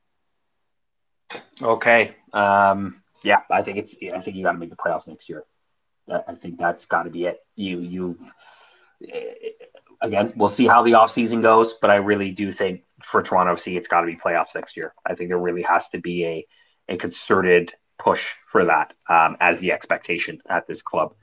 Okay. 1.61 2.17
Um, 2.33 3.03
yeah, 3.23 3.41
I 3.51 3.61
think 3.61 3.77
it's. 3.77 3.95
I 4.15 4.21
think 4.21 4.37
you 4.37 4.43
got 4.43 4.53
to 4.53 4.59
make 4.59 4.71
the 4.71 4.77
playoffs 4.77 5.07
next 5.07 5.29
year. 5.29 5.45
I 6.09 6.35
think 6.35 6.59
that's 6.59 6.87
got 6.87 7.03
to 7.03 7.11
be 7.11 7.27
it. 7.27 7.39
You 7.57 7.81
you 7.81 8.19
again, 10.01 10.33
we'll 10.35 10.49
see 10.49 10.67
how 10.67 10.83
the 10.83 10.93
offseason 10.93 11.43
goes, 11.43 11.75
but 11.75 11.91
I 11.91 11.97
really 11.97 12.31
do 12.31 12.51
think 12.51 12.85
for 13.03 13.23
Toronto 13.23 13.55
FC, 13.55 13.77
it's 13.77 13.89
got 13.89 14.01
to 14.01 14.07
be 14.07 14.17
playoffs 14.17 14.55
next 14.55 14.77
year. 14.79 14.95
I 15.05 15.15
think 15.15 15.29
there 15.29 15.39
really 15.39 15.63
has 15.63 15.91
to 15.91 15.99
be 15.99 16.25
a 16.25 16.47
a 16.89 16.97
concerted 16.97 17.75
push 17.99 18.35
for 18.47 18.65
that 18.65 18.95
um, 19.09 19.37
as 19.41 19.61
the 19.61 19.73
expectation 19.73 20.41
at 20.49 20.67
this 20.67 20.81
club. 20.81 21.15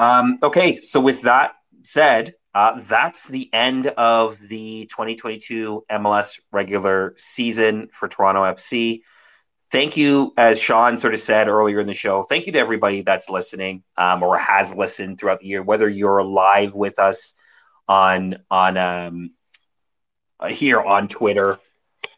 Um, 0.00 0.38
okay, 0.42 0.80
so 0.80 1.00
with 1.00 1.22
that 1.22 1.52
said, 1.84 2.34
uh, 2.54 2.80
that's 2.86 3.28
the 3.28 3.48
end 3.52 3.86
of 3.86 4.38
the 4.48 4.86
2022 4.86 5.84
MLS 5.90 6.40
regular 6.50 7.14
season 7.16 7.88
for 7.92 8.08
Toronto 8.08 8.42
FC 8.42 9.02
thank 9.72 9.96
you, 9.96 10.34
as 10.36 10.60
Sean 10.60 10.98
sort 10.98 11.14
of 11.14 11.20
said 11.20 11.48
earlier 11.48 11.80
in 11.80 11.86
the 11.86 11.94
show, 11.94 12.22
thank 12.22 12.46
you 12.46 12.52
to 12.52 12.58
everybody 12.58 13.00
that's 13.00 13.30
listening 13.30 13.82
um, 13.96 14.22
or 14.22 14.38
has 14.38 14.72
listened 14.72 15.18
throughout 15.18 15.40
the 15.40 15.46
year, 15.46 15.62
whether 15.62 15.88
you're 15.88 16.22
live 16.22 16.74
with 16.74 16.98
us 16.98 17.32
on 17.88 18.36
on 18.50 18.76
um, 18.76 19.30
here 20.48 20.80
on 20.80 21.08
Twitter 21.08 21.58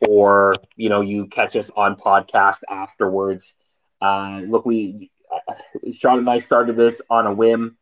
or 0.07 0.57
you 0.77 0.91
know 0.91 1.01
you 1.01 1.29
catch 1.29 1.57
us 1.57 1.71
on 1.75 1.97
podcast 1.97 2.61
afterwards. 2.69 3.55
Uh, 4.03 4.43
look, 4.45 4.67
we 4.67 5.11
uh, 5.33 5.55
Sean 5.93 6.19
and 6.19 6.29
I 6.29 6.39
started 6.39 6.77
this 6.77 7.01
on 7.09 7.27
a 7.27 7.33
whim. 7.33 7.79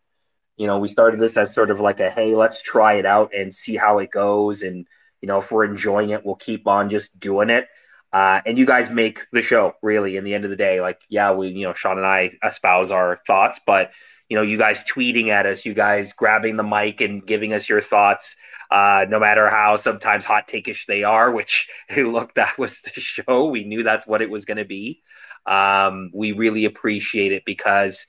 You 0.62 0.68
know, 0.68 0.78
we 0.78 0.86
started 0.86 1.18
this 1.18 1.36
as 1.36 1.52
sort 1.52 1.72
of 1.72 1.80
like 1.80 1.98
a 1.98 2.08
hey, 2.08 2.36
let's 2.36 2.62
try 2.62 2.92
it 2.92 3.04
out 3.04 3.34
and 3.34 3.52
see 3.52 3.74
how 3.74 3.98
it 3.98 4.12
goes, 4.12 4.62
and 4.62 4.86
you 5.20 5.26
know, 5.26 5.38
if 5.38 5.50
we're 5.50 5.64
enjoying 5.64 6.10
it, 6.10 6.24
we'll 6.24 6.36
keep 6.36 6.68
on 6.68 6.88
just 6.88 7.18
doing 7.18 7.50
it. 7.50 7.66
Uh, 8.12 8.40
and 8.46 8.56
you 8.56 8.64
guys 8.64 8.88
make 8.88 9.28
the 9.32 9.42
show 9.42 9.72
really 9.82 10.16
in 10.16 10.22
the 10.22 10.34
end 10.34 10.44
of 10.44 10.50
the 10.50 10.56
day. 10.56 10.80
Like, 10.80 11.00
yeah, 11.08 11.32
we, 11.32 11.48
you 11.48 11.66
know, 11.66 11.72
Sean 11.72 11.98
and 11.98 12.06
I 12.06 12.30
espouse 12.44 12.92
our 12.92 13.16
thoughts, 13.26 13.58
but 13.66 13.90
you 14.28 14.36
know, 14.36 14.42
you 14.42 14.56
guys 14.56 14.84
tweeting 14.84 15.30
at 15.30 15.46
us, 15.46 15.66
you 15.66 15.74
guys 15.74 16.12
grabbing 16.12 16.56
the 16.56 16.62
mic 16.62 17.00
and 17.00 17.26
giving 17.26 17.52
us 17.52 17.68
your 17.68 17.80
thoughts, 17.80 18.36
uh, 18.70 19.04
no 19.08 19.18
matter 19.18 19.50
how 19.50 19.74
sometimes 19.74 20.24
hot 20.24 20.46
takeish 20.46 20.86
they 20.86 21.02
are, 21.02 21.32
which 21.32 21.68
look, 21.96 22.34
that 22.34 22.56
was 22.56 22.82
the 22.82 23.00
show. 23.00 23.48
We 23.48 23.64
knew 23.64 23.82
that's 23.82 24.06
what 24.06 24.22
it 24.22 24.30
was 24.30 24.44
going 24.44 24.58
to 24.58 24.64
be. 24.64 25.02
Um, 25.44 26.12
we 26.14 26.30
really 26.30 26.66
appreciate 26.66 27.32
it 27.32 27.44
because, 27.44 28.06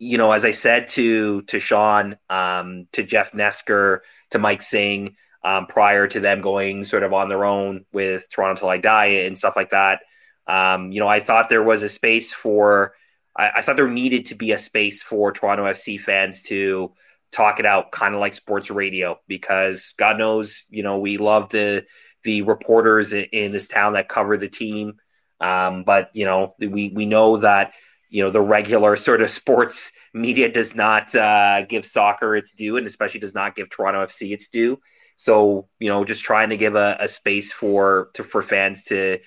you 0.00 0.16
know, 0.16 0.32
as 0.32 0.46
I 0.46 0.50
said 0.50 0.88
to, 0.88 1.42
to 1.42 1.60
Sean, 1.60 2.16
um, 2.30 2.88
to 2.92 3.04
Jeff 3.04 3.32
Nesker, 3.32 3.98
to 4.30 4.38
Mike 4.38 4.62
Singh, 4.62 5.14
um, 5.44 5.66
prior 5.66 6.06
to 6.08 6.20
them 6.20 6.40
going 6.40 6.86
sort 6.86 7.02
of 7.02 7.12
on 7.12 7.28
their 7.28 7.44
own 7.44 7.84
with 7.92 8.26
Toronto 8.30 8.58
Till 8.58 8.70
I 8.70 8.78
Die 8.78 9.06
and 9.06 9.36
stuff 9.36 9.56
like 9.56 9.70
that. 9.70 10.00
Um, 10.46 10.90
you 10.90 11.00
know, 11.00 11.06
I 11.06 11.20
thought 11.20 11.50
there 11.50 11.62
was 11.62 11.82
a 11.82 11.88
space 11.88 12.32
for, 12.32 12.94
I, 13.36 13.50
I, 13.56 13.62
thought 13.62 13.76
there 13.76 13.88
needed 13.88 14.24
to 14.26 14.34
be 14.34 14.52
a 14.52 14.58
space 14.58 15.02
for 15.02 15.32
Toronto 15.32 15.64
FC 15.64 16.00
fans 16.00 16.42
to 16.44 16.94
talk 17.30 17.60
it 17.60 17.66
out, 17.66 17.92
kind 17.92 18.14
of 18.14 18.20
like 18.20 18.32
sports 18.32 18.70
radio, 18.70 19.20
because 19.28 19.94
God 19.98 20.18
knows, 20.18 20.64
you 20.70 20.82
know, 20.82 20.98
we 20.98 21.18
love 21.18 21.50
the 21.50 21.84
the 22.22 22.42
reporters 22.42 23.12
in, 23.12 23.24
in 23.32 23.52
this 23.52 23.66
town 23.66 23.94
that 23.94 24.08
cover 24.08 24.36
the 24.36 24.48
team, 24.48 24.94
um, 25.40 25.84
but 25.84 26.10
you 26.14 26.24
know, 26.24 26.54
we 26.58 26.90
we 26.94 27.06
know 27.06 27.38
that 27.38 27.72
you 28.10 28.22
know 28.22 28.30
the 28.30 28.42
regular 28.42 28.96
sort 28.96 29.22
of 29.22 29.30
sports 29.30 29.92
media 30.12 30.50
does 30.50 30.74
not 30.74 31.14
uh, 31.14 31.62
give 31.62 31.86
soccer 31.86 32.36
its 32.36 32.52
due, 32.52 32.76
and 32.76 32.86
especially 32.86 33.20
does 33.20 33.34
not 33.34 33.54
give 33.54 33.70
Toronto 33.70 34.04
FC 34.04 34.32
its 34.32 34.48
due. 34.48 34.78
So 35.16 35.68
you 35.78 35.88
know, 35.88 36.04
just 36.04 36.24
trying 36.24 36.50
to 36.50 36.56
give 36.56 36.74
a, 36.74 36.96
a 37.00 37.08
space 37.08 37.52
for 37.52 38.10
to 38.14 38.24
for 38.24 38.42
fans 38.42 38.84
to 38.84 39.20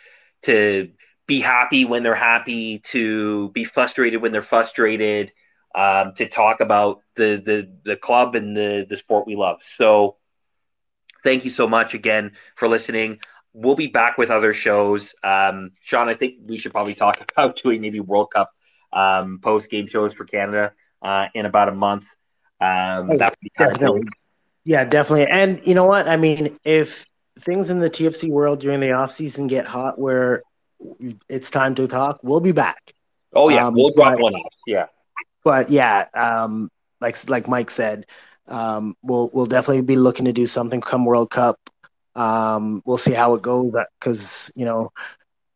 to 0.44 0.92
be 1.26 1.40
happy 1.40 1.86
when 1.86 2.04
they're 2.04 2.14
happy, 2.14 2.80
to 2.80 3.50
be 3.50 3.64
frustrated 3.64 4.22
when 4.22 4.34
they're 4.34 4.42
frustrated, 4.42 5.32
um, 5.74 6.14
to 6.16 6.28
talk 6.28 6.60
about 6.60 7.00
the 7.16 7.42
the 7.44 7.72
the 7.84 7.96
club 7.96 8.36
and 8.36 8.56
the 8.56 8.86
the 8.88 8.98
sport 8.98 9.26
we 9.26 9.36
love. 9.36 9.62
So 9.62 10.18
thank 11.24 11.46
you 11.46 11.52
so 11.52 11.68
much 11.68 11.94
again 11.94 12.34
for 12.56 12.68
listening. 12.68 13.20
We'll 13.54 13.76
be 13.76 13.88
back 13.88 14.18
with 14.18 14.30
other 14.30 14.52
shows. 14.52 15.16
Um, 15.24 15.72
Sean, 15.80 16.10
I 16.10 16.16
think 16.16 16.36
we 16.46 16.58
should 16.58 16.74
probably 16.74 16.96
talk 16.96 17.24
about 17.38 17.56
doing 17.56 17.80
maybe 17.80 18.02
World 18.02 18.32
Cup 18.32 18.52
um, 18.94 19.40
post 19.40 19.70
game 19.70 19.88
shows 19.88 20.14
for 20.14 20.26
Canada 20.26 20.74
uh, 21.02 21.28
in 21.34 21.46
about 21.46 21.70
a 21.70 21.74
month. 21.74 22.06
Um, 22.62 23.12
oh, 23.12 23.18
that 23.18 23.32
would 23.32 23.40
be 23.42 23.52
kind 23.58 24.10
yeah, 24.66 24.86
definitely. 24.86 25.28
And 25.28 25.62
you 25.66 25.76
know 25.76 25.86
what? 25.86 26.08
I 26.08 26.16
mean, 26.16 26.58
if 26.64 27.06
things 27.40 27.70
in 27.70 27.80
the 27.80 27.90
TFC 27.90 28.30
world 28.30 28.62
during 28.62 28.80
the 28.80 28.92
off 28.92 29.12
season 29.12 29.48
get 29.48 29.66
hot 29.66 30.00
where 30.00 30.44
it's 31.28 31.50
time 31.50 31.76
to 31.76 31.88
talk, 31.88 32.20
we'll 32.24 32.40
be 32.40 32.52
back. 32.52 32.94
Oh 33.34 33.50
yeah, 33.50 33.68
um, 33.68 33.74
we'll 33.74 33.92
drop 33.92 34.20
one 34.20 34.36
off. 34.36 34.54
Yeah. 34.66 34.86
But 35.44 35.70
yeah, 35.70 36.08
um, 36.14 36.70
like 37.02 37.18
like 37.30 37.48
Mike 37.48 37.72
said, 37.72 38.06
um, 38.48 38.96
we'll 39.02 39.30
we'll 39.34 39.46
definitely 39.46 39.82
be 39.82 39.98
looking 39.98 40.26
to 40.26 40.34
do 40.34 40.48
something 40.48 40.80
come 40.80 41.04
World 41.04 41.30
Cup. 41.30 41.60
Um, 42.16 42.82
we'll 42.86 42.98
see 42.98 43.12
how 43.14 43.34
it 43.34 43.42
goes 43.42 43.74
because 44.00 44.52
you 44.56 44.66
know 44.66 44.92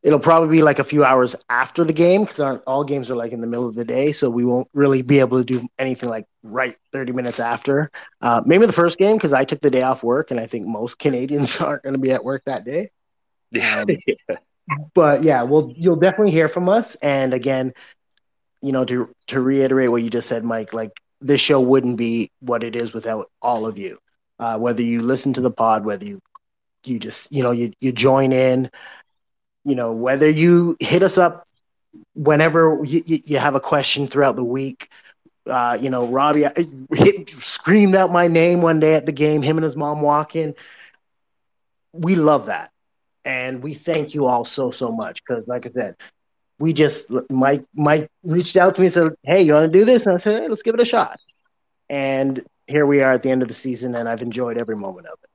it'll 0.08 0.20
probably 0.20 0.48
be 0.48 0.64
like 0.64 0.80
a 0.80 0.86
few 0.86 1.04
hours 1.04 1.36
after 1.50 1.84
the 1.84 1.92
game 1.92 2.24
because 2.24 2.62
all 2.66 2.86
games 2.86 3.12
are 3.12 3.16
like 3.18 3.34
in 3.34 3.42
the 3.42 3.48
middle 3.48 3.68
of 3.68 3.76
the 3.76 3.84
day, 3.84 4.14
so 4.14 4.30
we 4.30 4.46
won't 4.46 4.70
really 4.74 5.02
be 5.02 5.20
able 5.20 5.38
to 5.38 5.44
do 5.44 5.68
anything 5.78 6.08
like 6.08 6.26
right 6.44 6.78
30 6.94 7.12
minutes 7.12 7.42
after. 7.42 7.90
Uh, 8.22 8.40
maybe 8.46 8.66
the 8.66 8.72
first 8.72 8.98
game 8.98 9.18
because 9.18 9.34
I 9.34 9.44
took 9.44 9.60
the 9.60 9.70
day 9.70 9.82
off 9.82 10.04
work, 10.04 10.32
and 10.32 10.40
I 10.40 10.48
think 10.48 10.66
most 10.66 10.98
Canadians 10.98 11.58
aren't 11.62 11.84
going 11.84 11.96
to 11.96 12.02
be 12.02 12.12
at 12.12 12.24
work 12.24 12.44
that 12.46 12.64
day. 12.64 12.90
Yeah. 13.52 13.82
Um, 13.82 14.38
but 14.96 15.24
yeah, 15.24 15.44
well, 15.44 15.74
you'll 15.76 15.98
definitely 15.98 16.32
hear 16.32 16.48
from 16.48 16.70
us. 16.70 16.96
And 16.96 17.34
again, 17.34 17.74
you 18.62 18.72
know, 18.72 18.86
to 18.86 19.14
to 19.28 19.42
reiterate 19.42 19.92
what 19.92 20.04
you 20.04 20.10
just 20.10 20.30
said, 20.30 20.46
Mike, 20.46 20.72
like 20.72 20.92
this 21.20 21.42
show 21.42 21.60
wouldn't 21.60 21.98
be 21.98 22.32
what 22.40 22.64
it 22.64 22.78
is 22.78 22.94
without 22.94 23.30
all 23.42 23.66
of 23.66 23.78
you. 23.78 23.98
Uh, 24.40 24.58
whether 24.58 24.84
you 24.84 25.02
listen 25.02 25.34
to 25.34 25.42
the 25.42 25.52
pod, 25.52 25.84
whether 25.84 26.06
you 26.06 26.22
you 26.86 26.98
just 26.98 27.30
you 27.30 27.44
know 27.44 27.52
you 27.52 27.74
you 27.82 27.92
join 27.92 28.32
in 28.32 28.72
you 29.68 29.76
know, 29.76 29.92
whether 29.92 30.30
you 30.30 30.78
hit 30.80 31.04
us 31.04 31.18
up 31.18 31.44
whenever 32.14 32.82
you, 32.86 33.04
you 33.06 33.38
have 33.38 33.56
a 33.56 33.60
question 33.60 34.08
throughout 34.08 34.38
the 34.38 34.44
week. 34.44 34.90
Uh, 35.46 35.78
you 35.80 35.90
know, 35.90 36.08
Robbie 36.08 36.46
hit, 36.94 37.30
screamed 37.42 37.94
out 37.94 38.10
my 38.10 38.30
name 38.30 38.62
one 38.62 38.80
day 38.80 38.94
at 38.94 39.06
the 39.06 39.12
game, 39.12 39.42
him 39.42 39.58
and 39.58 39.66
his 39.66 39.76
mom 39.76 40.02
walking. 40.02 40.56
We 41.92 42.16
love 42.16 42.46
that. 42.46 42.72
And 43.26 43.62
we 43.62 43.74
thank 43.74 44.14
you 44.14 44.26
all 44.26 44.46
so, 44.46 44.72
so 44.72 44.90
much. 44.90 45.22
Because, 45.22 45.46
like 45.48 45.66
I 45.66 45.72
said, 45.72 45.98
we 46.60 46.72
just, 46.72 47.12
Mike, 47.30 47.66
Mike 47.76 48.10
reached 48.24 48.56
out 48.56 48.76
to 48.76 48.82
me 48.82 48.88
and 48.88 48.94
said, 48.94 49.12
Hey, 49.24 49.42
you 49.42 49.54
want 49.54 49.70
to 49.70 49.78
do 49.78 49.84
this? 49.84 50.06
And 50.06 50.14
I 50.14 50.18
said, 50.18 50.44
Hey, 50.44 50.48
let's 50.48 50.64
give 50.64 50.76
it 50.76 50.82
a 50.82 50.86
shot. 50.86 51.18
And 51.90 52.42
here 52.68 52.86
we 52.86 53.02
are 53.02 53.12
at 53.12 53.22
the 53.22 53.32
end 53.32 53.42
of 53.42 53.50
the 53.50 53.54
season, 53.54 53.96
and 53.96 54.08
I've 54.08 54.22
enjoyed 54.22 54.58
every 54.58 54.78
moment 54.78 55.08
of 55.08 55.20
it. 55.22 55.30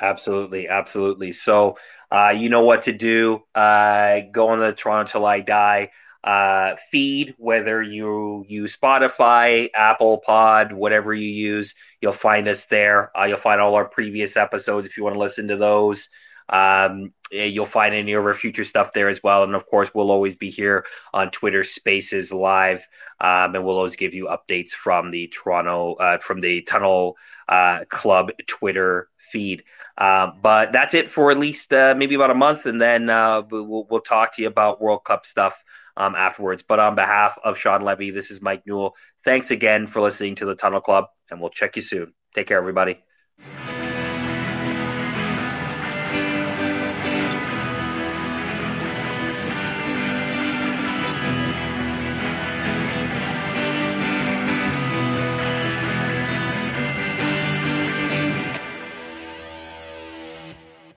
Absolutely, 0.00 0.68
absolutely. 0.68 1.32
So 1.32 1.76
uh, 2.12 2.34
you 2.36 2.48
know 2.48 2.60
what 2.60 2.82
to 2.82 2.92
do. 2.92 3.42
Uh, 3.54 4.20
go 4.32 4.48
on 4.48 4.60
the 4.60 4.72
Toronto 4.72 5.10
Till 5.10 5.26
I 5.26 5.40
Die 5.40 5.90
uh, 6.24 6.76
feed, 6.90 7.34
whether 7.38 7.82
you 7.82 8.44
use 8.46 8.76
Spotify, 8.76 9.68
Apple 9.74 10.18
Pod, 10.18 10.72
whatever 10.72 11.12
you 11.12 11.28
use, 11.28 11.74
you'll 12.00 12.12
find 12.12 12.46
us 12.48 12.66
there. 12.66 13.16
Uh, 13.18 13.24
you'll 13.24 13.36
find 13.38 13.60
all 13.60 13.74
our 13.74 13.86
previous 13.86 14.36
episodes 14.36 14.86
if 14.86 14.96
you 14.96 15.02
want 15.02 15.14
to 15.14 15.20
listen 15.20 15.48
to 15.48 15.56
those. 15.56 16.08
Um, 16.48 17.12
you'll 17.30 17.64
find 17.64 17.94
any 17.94 18.12
of 18.12 18.24
our 18.24 18.34
future 18.34 18.64
stuff 18.64 18.92
there 18.92 19.08
as 19.08 19.22
well. 19.22 19.42
And 19.42 19.54
of 19.54 19.66
course, 19.66 19.92
we'll 19.94 20.10
always 20.10 20.36
be 20.36 20.50
here 20.50 20.84
on 21.14 21.30
Twitter 21.30 21.64
Spaces 21.64 22.32
Live, 22.32 22.86
um, 23.20 23.54
and 23.54 23.64
we'll 23.64 23.76
always 23.78 23.96
give 23.96 24.14
you 24.14 24.26
updates 24.26 24.70
from 24.70 25.10
the 25.10 25.28
Toronto, 25.28 25.94
uh, 25.94 26.18
from 26.18 26.40
the 26.40 26.62
Tunnel 26.62 27.16
uh, 27.48 27.84
Club 27.88 28.30
Twitter 28.46 29.08
feed. 29.16 29.64
Uh, 29.96 30.30
but 30.40 30.72
that's 30.72 30.94
it 30.94 31.10
for 31.10 31.30
at 31.30 31.38
least 31.38 31.72
uh, 31.72 31.94
maybe 31.96 32.14
about 32.14 32.30
a 32.30 32.34
month, 32.34 32.66
and 32.66 32.80
then 32.80 33.10
uh, 33.10 33.42
we'll, 33.50 33.86
we'll 33.90 34.00
talk 34.00 34.34
to 34.34 34.42
you 34.42 34.48
about 34.48 34.80
World 34.80 35.04
Cup 35.04 35.26
stuff 35.26 35.62
um, 35.96 36.14
afterwards. 36.14 36.62
But 36.62 36.80
on 36.80 36.94
behalf 36.94 37.38
of 37.44 37.58
Sean 37.58 37.82
Levy, 37.82 38.10
this 38.10 38.30
is 38.30 38.40
Mike 38.40 38.62
Newell. 38.66 38.96
Thanks 39.24 39.50
again 39.50 39.86
for 39.86 40.00
listening 40.00 40.36
to 40.36 40.46
the 40.46 40.54
Tunnel 40.54 40.80
Club, 40.80 41.06
and 41.30 41.40
we'll 41.40 41.50
check 41.50 41.76
you 41.76 41.82
soon. 41.82 42.14
Take 42.34 42.46
care, 42.46 42.58
everybody. 42.58 43.02